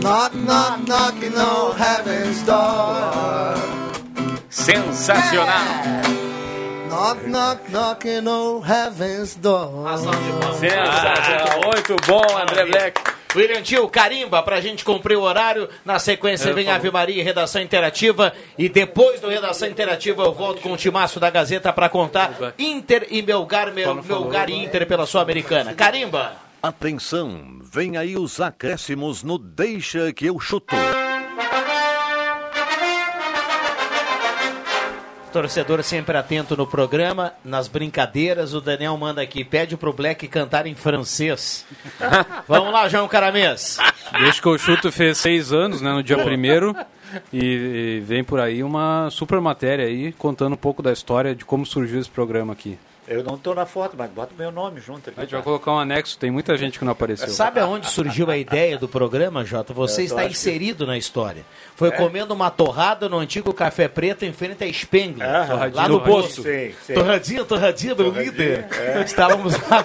Knock, 0.00 0.34
knock, 0.34 0.86
knocking 0.86 1.36
on 1.36 1.76
heaven's 1.76 2.42
door. 2.42 3.56
Sensacional! 4.50 6.21
Knock, 6.92 7.26
knock, 7.26 7.70
knocking 7.72 8.28
on 8.28 8.60
heaven's 8.60 9.34
door. 9.34 9.88
Sensacional! 10.60 11.60
Muito 11.64 11.96
bom, 12.06 12.22
André 12.38 12.66
Black. 12.66 13.00
William 13.34 13.62
Tio, 13.62 13.88
carimba 13.88 14.42
pra 14.42 14.60
gente 14.60 14.84
cumprir 14.84 15.16
o 15.16 15.22
horário. 15.22 15.70
Na 15.86 15.98
sequência 15.98 16.50
É, 16.50 16.52
vem. 16.52 16.68
Ave 16.68 16.90
Maria 16.90 17.18
e 17.18 17.24
Redação 17.24 17.62
Interativa. 17.62 18.34
E 18.58 18.68
depois 18.68 19.20
do 19.22 19.28
Redação 19.30 19.68
Interativa 19.68 20.22
eu 20.22 20.34
volto 20.34 20.60
com 20.60 20.70
o 20.70 20.76
timaço 20.76 21.18
da 21.18 21.30
Gazeta 21.30 21.72
pra 21.72 21.88
contar 21.88 22.30
Inter 22.58 23.06
e 23.10 23.22
Melgar, 23.22 23.72
Mel, 23.72 23.94
Melgar 23.94 24.50
e 24.50 24.62
Inter 24.62 24.86
pela 24.86 25.06
Sul-Americana. 25.06 25.72
Carimba! 25.72 26.32
Atenção, 26.62 27.58
vem 27.62 27.96
aí 27.96 28.18
os 28.18 28.38
acréscimos 28.38 29.22
no 29.22 29.38
Deixa 29.38 30.12
que 30.12 30.26
eu 30.26 30.38
chuto. 30.38 30.76
Torcedor 35.32 35.82
sempre 35.82 36.16
atento 36.16 36.56
no 36.56 36.66
programa, 36.66 37.32
nas 37.42 37.66
brincadeiras. 37.66 38.52
O 38.52 38.60
Daniel 38.60 38.96
manda 38.98 39.22
aqui, 39.22 39.42
pede 39.42 39.76
pro 39.76 39.92
Black 39.92 40.28
cantar 40.28 40.66
em 40.66 40.74
francês. 40.74 41.64
Vamos 42.46 42.72
lá, 42.72 42.88
João 42.88 43.08
Caramês. 43.08 43.78
Desde 44.18 44.42
que 44.42 44.46
eu 44.46 44.58
chuto 44.58 44.92
fez 44.92 45.16
seis 45.18 45.52
anos, 45.52 45.80
né, 45.80 45.90
no 45.90 46.02
dia 46.02 46.18
primeiro. 46.18 46.76
E, 47.32 47.98
e 47.98 48.00
vem 48.00 48.22
por 48.22 48.40
aí 48.40 48.62
uma 48.62 49.08
super 49.10 49.40
matéria 49.40 49.86
aí, 49.86 50.12
contando 50.12 50.52
um 50.52 50.56
pouco 50.56 50.82
da 50.82 50.92
história 50.92 51.34
de 51.34 51.44
como 51.44 51.64
surgiu 51.64 51.98
esse 51.98 52.10
programa 52.10 52.52
aqui. 52.52 52.78
Eu 53.12 53.22
não 53.24 53.36
tô 53.36 53.54
na 53.54 53.66
foto, 53.66 53.94
mas 53.96 54.10
bota 54.10 54.32
meu 54.38 54.50
nome 54.50 54.80
junto 54.80 55.08
ali. 55.10 55.14
A 55.18 55.20
gente 55.22 55.32
vai 55.32 55.42
colocar 55.42 55.72
um 55.72 55.78
anexo, 55.78 56.18
tem 56.18 56.30
muita 56.30 56.56
gente 56.56 56.78
que 56.78 56.84
não 56.84 56.92
apareceu. 56.92 57.28
Sabe 57.28 57.60
aonde 57.60 57.88
surgiu 57.88 58.30
a 58.30 58.36
ideia 58.36 58.78
do 58.78 58.88
programa, 58.88 59.44
Jota? 59.44 59.72
Você 59.72 60.00
É, 60.00 60.04
eu 60.04 60.06
está 60.06 60.16
acho 60.20 60.26
que- 60.28 60.32
inserido 60.34 60.86
na 60.86 60.96
história. 60.96 61.44
Foi 61.76 61.88
É? 61.88 61.92
comendo 61.92 62.32
uma 62.34 62.50
torrada 62.50 63.08
no 63.08 63.18
antigo 63.18 63.52
Café 63.52 63.88
Preto 63.88 64.24
em 64.24 64.32
frente 64.32 64.64
a 64.64 64.72
Spengler. 64.72 65.28
Ah, 65.28 65.70
lá 65.72 65.88
no 65.88 66.00
posto. 66.00 66.42
Sim. 66.42 66.72
Torradinha, 66.94 67.44
torradinha, 67.44 67.94
meu 67.94 68.06
Torradinha, 68.06 68.30
líder. 68.32 68.66
é. 68.78 69.02
Estávamos 69.02 69.54
lá 69.68 69.84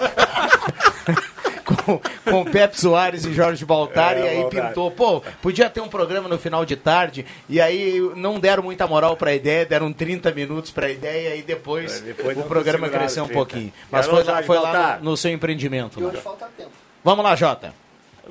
com, 1.88 2.30
com 2.30 2.44
Pepe 2.44 2.78
Soares 2.80 3.24
e 3.24 3.32
Jorge 3.32 3.64
Baltari. 3.64 4.20
É, 4.20 4.24
e 4.24 4.28
aí 4.28 4.40
Baltari. 4.42 4.68
pintou, 4.68 4.90
pô, 4.90 5.22
podia 5.40 5.70
ter 5.70 5.80
um 5.80 5.88
programa 5.88 6.28
no 6.28 6.38
final 6.38 6.64
de 6.64 6.76
tarde. 6.76 7.24
E 7.48 7.60
aí 7.60 7.98
não 8.16 8.38
deram 8.38 8.62
muita 8.62 8.86
moral 8.86 9.16
pra 9.16 9.34
ideia, 9.34 9.64
deram 9.64 9.92
30 9.92 10.30
minutos 10.32 10.70
pra 10.70 10.90
ideia. 10.90 11.34
E 11.36 11.42
depois, 11.42 11.98
É, 12.00 12.00
depois 12.12 12.36
o 12.38 12.42
programa 12.42 12.88
cresceu 12.88 13.24
um 13.24 13.26
30. 13.26 13.38
pouquinho. 13.38 13.72
Mas 13.90 14.06
foi 14.06 14.22
lá, 14.22 14.42
foi 14.42 14.56
lá 14.58 14.72
Baltar. 14.72 14.98
no, 15.02 15.10
no 15.10 15.16
seu 15.16 15.30
empreendimento. 15.32 15.98
E 15.98 16.02
lá. 16.02 16.10
hoje 16.10 16.20
falta 16.20 16.48
tempo. 16.56 16.70
Vamos 17.02 17.24
lá, 17.24 17.34
Jota. 17.34 17.72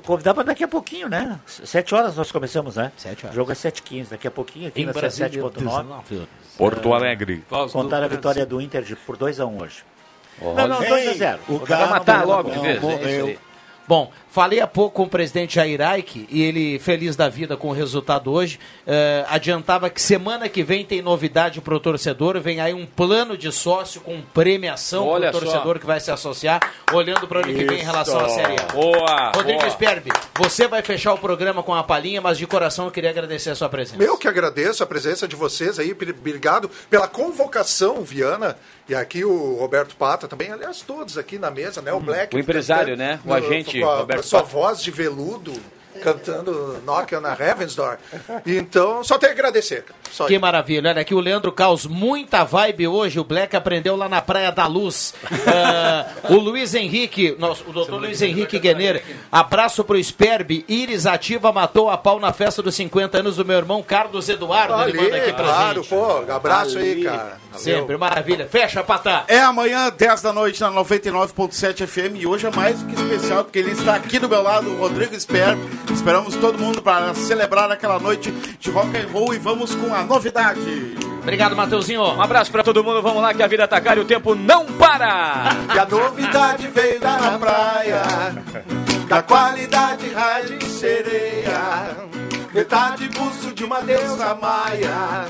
Convidar 0.04 0.32
para 0.32 0.44
daqui 0.44 0.62
a 0.62 0.68
pouquinho, 0.68 1.08
né? 1.08 1.40
Sete 1.46 1.92
horas 1.92 2.14
nós 2.16 2.30
começamos, 2.30 2.76
né? 2.76 2.92
Sete 2.96 3.26
horas. 3.26 3.34
O 3.34 3.36
jogo 3.36 3.50
é 3.50 3.54
7h15, 3.56 4.10
daqui 4.10 4.28
a 4.28 4.30
pouquinho 4.30 4.68
aqui 4.68 4.82
Em 4.82 4.86
na 4.86 4.92
Brasília, 4.92 5.28
7.9. 5.42 6.26
Porto 6.56 6.94
Alegre. 6.94 7.42
Contar 7.72 8.04
a 8.04 8.06
vitória 8.06 8.46
do 8.46 8.60
Inter 8.60 8.82
de- 8.82 8.94
por 8.94 9.16
2x1 9.16 9.60
hoje. 9.60 9.82
Olha. 10.40 10.68
Não, 10.68 10.68
não, 10.68 10.82
2x0. 10.86 11.38
O 11.48 11.58
cara 11.60 11.66
cara 11.66 11.86
matar 11.90 12.24
logo 12.26 12.48
de 12.50 12.58
vez. 12.60 12.80
Bom, 13.88 14.12
falei 14.28 14.60
há 14.60 14.66
pouco 14.66 14.96
com 14.96 15.04
o 15.04 15.08
presidente 15.08 15.54
Jair 15.54 15.80
Aike 15.80 16.28
e 16.30 16.42
ele, 16.42 16.78
feliz 16.78 17.16
da 17.16 17.26
vida 17.26 17.56
com 17.56 17.70
o 17.70 17.72
resultado 17.72 18.30
hoje, 18.30 18.60
eh, 18.86 19.24
adiantava 19.30 19.88
que 19.88 20.00
semana 20.00 20.46
que 20.46 20.62
vem 20.62 20.84
tem 20.84 21.00
novidade 21.00 21.62
para 21.62 21.74
o 21.74 21.80
torcedor. 21.80 22.38
Vem 22.38 22.60
aí 22.60 22.74
um 22.74 22.84
plano 22.84 23.34
de 23.34 23.50
sócio 23.50 24.02
com 24.02 24.20
premiação 24.20 25.08
para 25.08 25.30
o 25.30 25.32
torcedor 25.32 25.76
só. 25.76 25.80
que 25.80 25.86
vai 25.86 26.00
se 26.00 26.10
associar, 26.10 26.60
olhando 26.92 27.26
para 27.26 27.38
o 27.38 27.42
ano 27.42 27.54
que 27.54 27.64
vem 27.64 27.80
em 27.80 27.84
relação 27.84 28.20
à. 28.20 28.28
Série 28.28 28.60
A. 28.60 28.72
Boa, 28.74 29.32
Rodrigo 29.34 29.60
boa. 29.60 29.70
Sperbi, 29.70 30.10
você 30.38 30.68
vai 30.68 30.82
fechar 30.82 31.14
o 31.14 31.18
programa 31.18 31.62
com 31.62 31.74
a 31.74 31.82
palhinha, 31.82 32.20
mas 32.20 32.36
de 32.36 32.46
coração 32.46 32.84
eu 32.84 32.90
queria 32.90 33.08
agradecer 33.08 33.48
a 33.48 33.54
sua 33.54 33.70
presença. 33.70 34.02
Eu 34.02 34.18
que 34.18 34.28
agradeço 34.28 34.82
a 34.82 34.86
presença 34.86 35.26
de 35.26 35.34
vocês 35.34 35.78
aí, 35.78 35.92
obrigado 35.92 36.70
pela 36.90 37.08
convocação, 37.08 38.02
Viana, 38.02 38.54
e 38.88 38.94
aqui 38.94 39.24
o 39.24 39.54
Roberto 39.56 39.94
Pata 39.96 40.26
também, 40.26 40.50
aliás, 40.50 40.80
todos 40.80 41.18
aqui 41.18 41.38
na 41.38 41.50
mesa, 41.50 41.82
né? 41.82 41.92
O 41.92 42.00
Black. 42.00 42.34
O 42.34 42.38
empresário, 42.38 42.96
né? 42.96 43.20
O 43.24 43.32
agente, 43.34 43.82
a, 43.82 43.96
Roberto 43.98 44.20
a 44.20 44.22
sua 44.22 44.40
Pata. 44.40 44.52
voz 44.52 44.82
de 44.82 44.90
veludo, 44.90 45.52
cantando 46.02 46.80
Nokia 46.84 47.20
na 47.20 47.34
Ravensdor. 47.34 47.98
Então, 48.46 49.02
só 49.02 49.18
tenho 49.18 49.34
que 49.34 49.40
agradecer. 49.40 49.84
Só 50.10 50.26
Que 50.26 50.38
maravilha. 50.38 50.90
Olha 50.90 51.00
aqui 51.00 51.14
o 51.14 51.20
Leandro 51.20 51.52
Caos, 51.52 51.86
muita 51.86 52.44
vibe 52.44 52.88
hoje. 52.88 53.20
O 53.20 53.24
Black 53.24 53.54
aprendeu 53.56 53.94
lá 53.96 54.08
na 54.08 54.20
Praia 54.22 54.50
da 54.50 54.66
Luz. 54.66 55.14
Ah, 55.46 56.06
o 56.30 56.36
Luiz 56.36 56.74
Henrique, 56.74 57.36
nosso, 57.38 57.64
o 57.68 57.72
doutor 57.72 58.00
Luiz 58.00 58.22
Henrique 58.22 58.58
Guener, 58.58 59.02
abraço 59.30 59.84
pro 59.84 60.02
Sperbi. 60.02 60.64
Iris 60.68 61.06
Ativa 61.06 61.52
matou 61.52 61.90
a 61.90 61.98
pau 61.98 62.18
na 62.18 62.32
festa 62.32 62.62
dos 62.62 62.74
50 62.74 63.18
anos 63.18 63.36
do 63.36 63.44
meu 63.44 63.56
irmão 63.58 63.82
Carlos 63.82 64.28
Eduardo. 64.28 64.74
Ele 64.74 64.98
Ali, 64.98 65.02
manda 65.02 65.16
aqui 65.16 65.32
pra 65.32 65.44
claro, 65.44 65.82
gente. 65.82 65.88
pô, 65.90 66.32
abraço 66.32 66.78
aí, 66.78 67.02
cara. 67.04 67.38
Valeu. 67.50 67.58
Sempre, 67.58 67.96
maravilha. 67.96 68.46
Fecha, 68.46 68.82
Patá. 68.82 69.24
É 69.28 69.40
amanhã, 69.40 69.90
10 69.90 70.22
da 70.22 70.32
noite, 70.32 70.60
na 70.60 70.70
99.7 70.70 71.86
FM. 71.86 72.16
E 72.16 72.26
hoje 72.26 72.46
é 72.46 72.50
mais 72.54 72.80
do 72.80 72.86
que 72.86 72.94
especial, 73.00 73.44
porque 73.44 73.58
ele 73.58 73.72
está 73.72 73.94
aqui 73.94 74.18
do 74.18 74.28
meu 74.28 74.42
lado, 74.42 74.70
o 74.70 74.78
Rodrigo 74.78 75.14
Esper. 75.14 75.56
Esperamos 75.92 76.34
todo 76.36 76.58
mundo 76.58 76.80
para 76.82 77.14
celebrar 77.14 77.70
aquela 77.70 77.98
noite 77.98 78.30
de 78.30 78.70
rock 78.70 78.96
and 78.96 79.08
roll 79.12 79.34
e 79.34 79.38
vamos 79.38 79.74
com 79.74 79.94
a 79.94 80.02
novidade. 80.04 80.96
Obrigado, 81.22 81.54
Mateuzinho. 81.54 82.02
Um 82.02 82.22
abraço 82.22 82.50
pra 82.50 82.62
todo 82.62 82.82
mundo. 82.82 83.02
Vamos 83.02 83.22
lá 83.22 83.34
que 83.34 83.42
a 83.42 83.46
vida 83.46 83.68
tá 83.68 83.80
cara 83.80 84.00
e 84.00 84.02
o 84.02 84.06
tempo 84.06 84.34
não 84.34 84.64
para. 84.64 85.56
E 85.74 85.78
a 85.78 85.84
novidade 85.84 86.66
veio 86.68 86.98
da 86.98 87.38
praia, 87.38 88.02
da 89.06 89.22
qualidade 89.22 90.08
rádio 90.12 90.58
sereia, 90.66 91.96
metade 92.54 93.08
busto 93.08 93.52
de 93.54 93.64
uma 93.64 93.80
deusa 93.82 94.34
maia, 94.34 95.26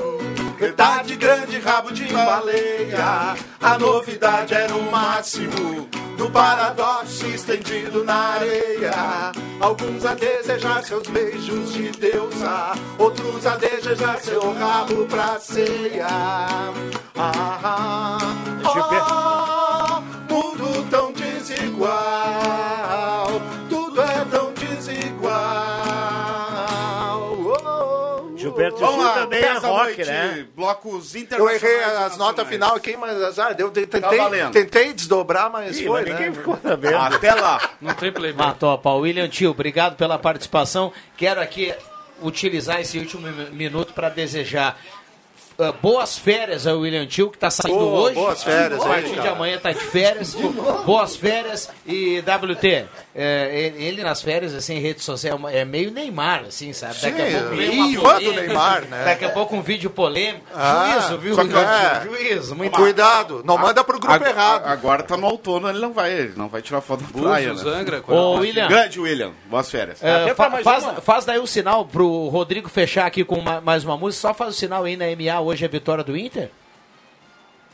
metade 0.60 1.16
grande 1.16 1.58
rabo 1.60 1.92
de 1.92 2.06
baleia. 2.06 3.36
A 3.60 3.78
novidade 3.78 4.54
era 4.54 4.74
o 4.74 4.90
máximo 4.90 5.88
do 6.16 6.30
paradoxo 6.30 7.26
estendido 7.26 8.04
na 8.04 8.34
areia. 8.34 9.32
Alguns 9.60 10.04
a 10.04 10.14
desejar 10.14 10.82
seus 10.82 11.06
beijos 11.08 11.72
de 11.72 11.90
deusa, 11.90 12.72
outros 12.98 13.46
a 13.46 13.56
desejar 13.56 14.20
seu 14.20 14.52
rabo 14.54 15.06
pra 15.06 15.38
ceia. 15.38 16.06
Ah, 17.16 17.58
ah, 17.62 18.18
Gilberto 28.58 28.78
Vamos 28.78 28.94
Gil 28.96 29.04
lá, 29.04 29.14
também 29.14 29.38
é 29.38 29.42
10 29.42 29.62
da 29.62 29.68
rock, 29.68 29.84
noite, 29.84 30.04
né? 30.04 30.46
Blocos 30.56 31.14
Eu 31.14 31.20
internacionais. 31.22 31.62
errei 31.62 31.84
as 31.84 32.16
notas 32.16 32.48
final 32.48 32.74
aqui, 32.74 32.96
mas 32.96 33.22
azar, 33.22 33.54
deu, 33.54 33.70
tentei, 33.70 34.00
Tá 34.00 34.50
tentei 34.52 34.92
desdobrar, 34.92 35.50
mas 35.50 35.78
Ih, 35.78 35.86
foi, 35.86 36.00
mas 36.02 36.10
né? 36.10 36.18
ninguém 36.18 36.34
ficou 36.34 36.58
sabendo. 36.62 36.96
Até 36.96 37.34
lá. 37.34 37.60
Não 37.80 37.94
tem 37.94 38.12
playback. 38.12 38.46
Matou 38.48 38.70
a 38.70 38.78
pau. 38.78 39.00
William 39.00 39.28
Tio, 39.28 39.50
obrigado 39.50 39.96
pela 39.96 40.18
participação. 40.18 40.92
Quero 41.16 41.40
aqui 41.40 41.74
utilizar 42.20 42.80
esse 42.80 42.98
último 42.98 43.26
mi- 43.28 43.50
minuto 43.50 43.92
para 43.92 44.08
desejar 44.08 44.76
ah, 45.58 45.72
boas 45.72 46.16
férias 46.16 46.66
ao 46.66 46.78
William 46.78 47.04
Tio, 47.06 47.30
que 47.30 47.36
está 47.36 47.50
saindo 47.50 47.78
Boa, 47.78 48.00
hoje. 48.02 48.14
boas 48.14 48.42
férias 48.44 48.80
A 48.80 48.84
aí, 48.84 48.88
partir 48.90 49.10
de 49.10 49.16
cara. 49.16 49.30
amanhã 49.32 49.56
está 49.56 49.72
de 49.72 49.80
férias. 49.80 50.36
boas 50.86 51.16
férias. 51.16 51.68
E 51.86 52.20
WT, 52.20 52.84
é, 53.14 53.50
ele, 53.74 53.84
ele 53.84 54.02
nas 54.04 54.22
férias, 54.22 54.54
assim, 54.54 54.74
em 54.76 54.80
rede 54.80 55.00
social, 55.02 55.38
é 55.48 55.64
meio 55.64 55.90
Neymar, 55.90 56.44
assim, 56.48 56.72
sabe? 56.72 56.94
Daqui 57.00 57.22
a 57.22 57.26
Sim, 57.26 57.32
pouco 57.40 57.56
vem 57.56 57.70
uma 57.80 57.86
fã 58.00 58.08
do 58.18 58.24
polêmica, 58.24 58.40
Neymar, 58.46 58.80
né? 58.84 59.04
Daqui 59.04 59.24
a 59.24 59.28
pouco 59.30 59.56
um 59.56 59.62
vídeo 59.62 59.90
polêmico. 59.90 60.44
Ah, 60.54 60.98
juízo, 61.00 61.18
viu, 61.18 61.36
William 61.36 61.60
é. 61.60 62.00
Tio? 62.00 62.10
Juízo, 62.16 62.54
muito 62.54 62.76
Cuidado, 62.76 63.42
não 63.44 63.58
manda 63.58 63.82
pro 63.82 63.98
grupo 63.98 64.14
Ag- 64.14 64.28
errado. 64.28 64.64
a- 64.64 64.70
Agora 64.70 65.02
tá 65.02 65.16
no 65.16 65.26
outono, 65.26 65.68
ele 65.68 65.80
não 65.80 65.92
vai, 65.92 66.12
ele 66.12 66.32
não 66.36 66.48
vai 66.48 66.62
tirar 66.62 66.80
foto 66.80 67.00
da 67.02 67.08
Búzios, 67.08 67.26
praia, 67.28 67.52
né? 67.54 67.80
Angra, 67.80 68.04
Ô, 68.06 68.34
William. 68.38 68.68
Grande 68.68 69.00
William, 69.00 69.32
boas 69.46 69.68
férias. 69.68 69.98
É, 70.04 70.32
fa- 70.34 70.50
faz, 70.62 70.84
faz 71.02 71.24
daí 71.24 71.38
o 71.40 71.46
sinal 71.46 71.84
pro 71.84 72.28
Rodrigo 72.28 72.68
fechar 72.68 73.06
aqui 73.06 73.24
com 73.24 73.40
ma- 73.40 73.60
mais 73.60 73.82
uma 73.84 73.96
música. 73.96 74.20
Só 74.28 74.32
faz 74.34 74.54
o 74.54 74.56
sinal 74.56 74.84
aí 74.84 74.96
na 74.96 75.06
MA. 75.06 75.47
Hoje 75.48 75.64
é 75.64 75.68
vitória 75.68 76.04
do 76.04 76.14
Inter? 76.14 76.50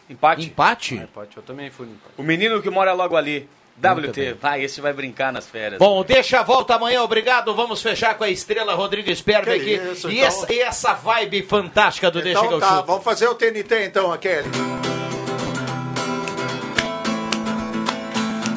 Empate? 0.08 0.46
Empate? 0.46 0.94
Empate, 0.94 1.36
eu 1.36 1.42
também 1.42 1.72
fui 1.72 1.86
no 1.86 1.92
empate. 1.92 2.14
O 2.16 2.22
menino 2.22 2.62
que 2.62 2.70
mora 2.70 2.92
logo 2.92 3.16
ali. 3.16 3.48
Muito 3.76 4.10
WT, 4.10 4.20
bem. 4.20 4.34
vai, 4.34 4.62
esse 4.62 4.80
vai 4.80 4.92
brincar 4.92 5.32
nas 5.32 5.48
férias. 5.48 5.80
Bom, 5.80 6.04
deixa 6.04 6.38
a 6.38 6.44
volta 6.44 6.76
amanhã, 6.76 7.02
obrigado. 7.02 7.52
Vamos 7.52 7.82
fechar 7.82 8.16
com 8.16 8.22
a 8.22 8.30
estrela 8.30 8.74
Rodrigo 8.74 9.10
Esperbe 9.10 9.46
Que 9.46 9.50
aqui. 9.50 9.90
isso, 9.90 10.08
e, 10.08 10.18
então. 10.18 10.28
essa, 10.28 10.52
e 10.52 10.60
essa 10.60 10.94
vibe 10.94 11.42
fantástica 11.42 12.12
do 12.12 12.22
Deixa 12.22 12.38
Então 12.38 12.52
eu 12.52 12.60
tá, 12.60 12.82
vamos 12.82 13.02
fazer 13.02 13.26
o 13.26 13.34
TNT 13.34 13.86
então, 13.86 14.12
aquele. 14.12 14.48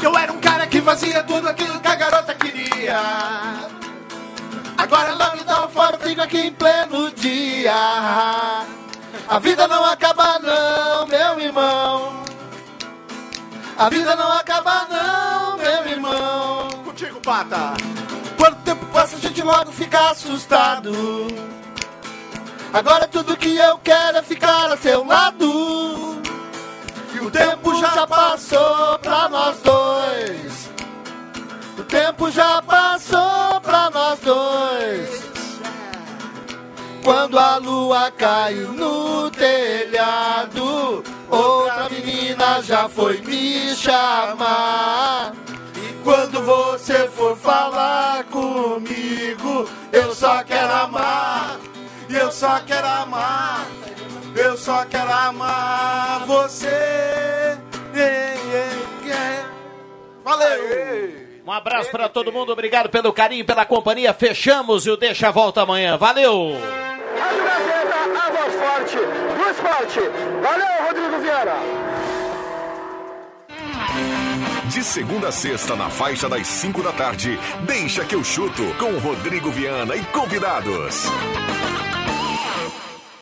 Eu 0.04 0.16
era 0.16 0.32
um 0.32 0.40
cara 0.40 0.68
que 0.68 0.80
fazia 0.80 1.24
tudo 1.24 1.50
aquilo 1.50 1.80
que 1.80 1.88
a 1.88 1.96
garota 1.96 2.36
queria. 2.36 3.00
Agora 4.78 5.10
ela 5.10 5.36
me 5.36 5.44
dá 5.44 5.68
fora, 5.68 5.98
fico 5.98 6.22
aqui 6.22 6.38
em 6.38 6.54
pleno 6.54 7.10
dia. 7.14 8.77
A 9.30 9.40
vida 9.40 9.68
não 9.68 9.84
acaba 9.84 10.40
não, 10.40 11.06
meu 11.06 11.40
irmão. 11.42 12.24
A 13.78 13.90
vida 13.90 14.16
não 14.16 14.32
acaba 14.32 14.88
não, 14.90 15.58
meu 15.58 15.88
irmão. 15.92 16.70
Contigo, 16.86 17.20
pata. 17.20 17.74
Quando 18.38 18.54
o 18.54 18.62
tempo 18.64 18.86
passa, 18.86 19.18
a 19.18 19.20
gente 19.20 19.42
logo 19.42 19.72
fica 19.74 20.12
assustado. 20.12 20.94
Agora 22.72 23.06
tudo 23.08 23.36
que 23.36 23.58
eu 23.58 23.78
quero 23.80 24.18
é 24.18 24.24
ficar 24.24 24.72
a 24.72 24.78
seu 24.78 25.06
lado. 25.06 26.22
E 27.14 27.20
o 27.20 27.30
tempo 27.30 27.78
já 27.82 28.08
passou 28.08 28.98
pra 29.00 29.28
nós 29.28 29.58
dois. 29.60 30.70
O 31.78 31.84
tempo 31.84 32.32
já 32.32 32.62
passou 32.62 33.60
pra 33.62 33.90
nós 33.90 34.20
dois. 34.22 35.17
Quando 37.08 37.40
a 37.40 37.56
lua 37.56 38.12
caiu 38.12 38.74
no 38.74 39.32
telhado, 39.32 41.02
outra 41.30 41.88
menina 41.90 42.62
já 42.62 42.90
foi 42.90 43.22
me 43.22 43.74
chamar. 43.78 45.32
E 45.78 46.04
quando 46.04 46.44
você 46.44 47.08
for 47.08 47.38
falar 47.38 48.26
comigo, 48.26 49.70
eu 49.94 50.14
só 50.14 50.44
quero 50.44 50.74
amar. 50.74 51.58
Eu 52.10 52.30
só 52.30 52.60
quero 52.60 52.86
amar. 52.86 53.66
Eu 54.36 54.58
só 54.58 54.84
quero 54.84 55.10
amar 55.10 56.26
você. 56.26 57.58
Valeu! 60.26 61.27
Um 61.48 61.52
abraço 61.54 61.90
para 61.90 62.10
todo 62.10 62.30
mundo, 62.30 62.52
obrigado 62.52 62.90
pelo 62.90 63.14
carinho, 63.14 63.46
pela 63.46 63.66
companhia. 63.66 64.14
Fechamos 64.14 64.86
e 64.86 64.90
o 64.90 64.98
Deixa 64.98 65.30
a 65.30 65.32
Volta 65.32 65.62
amanhã. 65.62 65.96
Valeu! 65.96 66.58
Rádio 67.18 67.44
Gazeta, 67.46 67.96
a 67.96 68.32
voz 68.32 68.54
forte 68.54 68.98
do 68.98 69.50
esporte. 69.50 70.00
Valeu, 70.44 70.88
Rodrigo 70.88 71.22
Vieira. 71.22 71.56
De 74.66 74.84
segunda 74.84 75.30
a 75.30 75.32
sexta, 75.32 75.74
na 75.78 75.90
faixa 75.90 76.28
das 76.28 76.46
5 76.48 76.84
da 76.84 76.92
tarde, 76.92 77.40
deixa 77.62 78.04
que 78.04 78.16
eu 78.16 78.26
chuto 78.26 78.64
com 78.78 78.98
Rodrigo 79.00 79.50
Viana 79.50 79.96
e 79.96 80.04
convidados. 80.08 81.06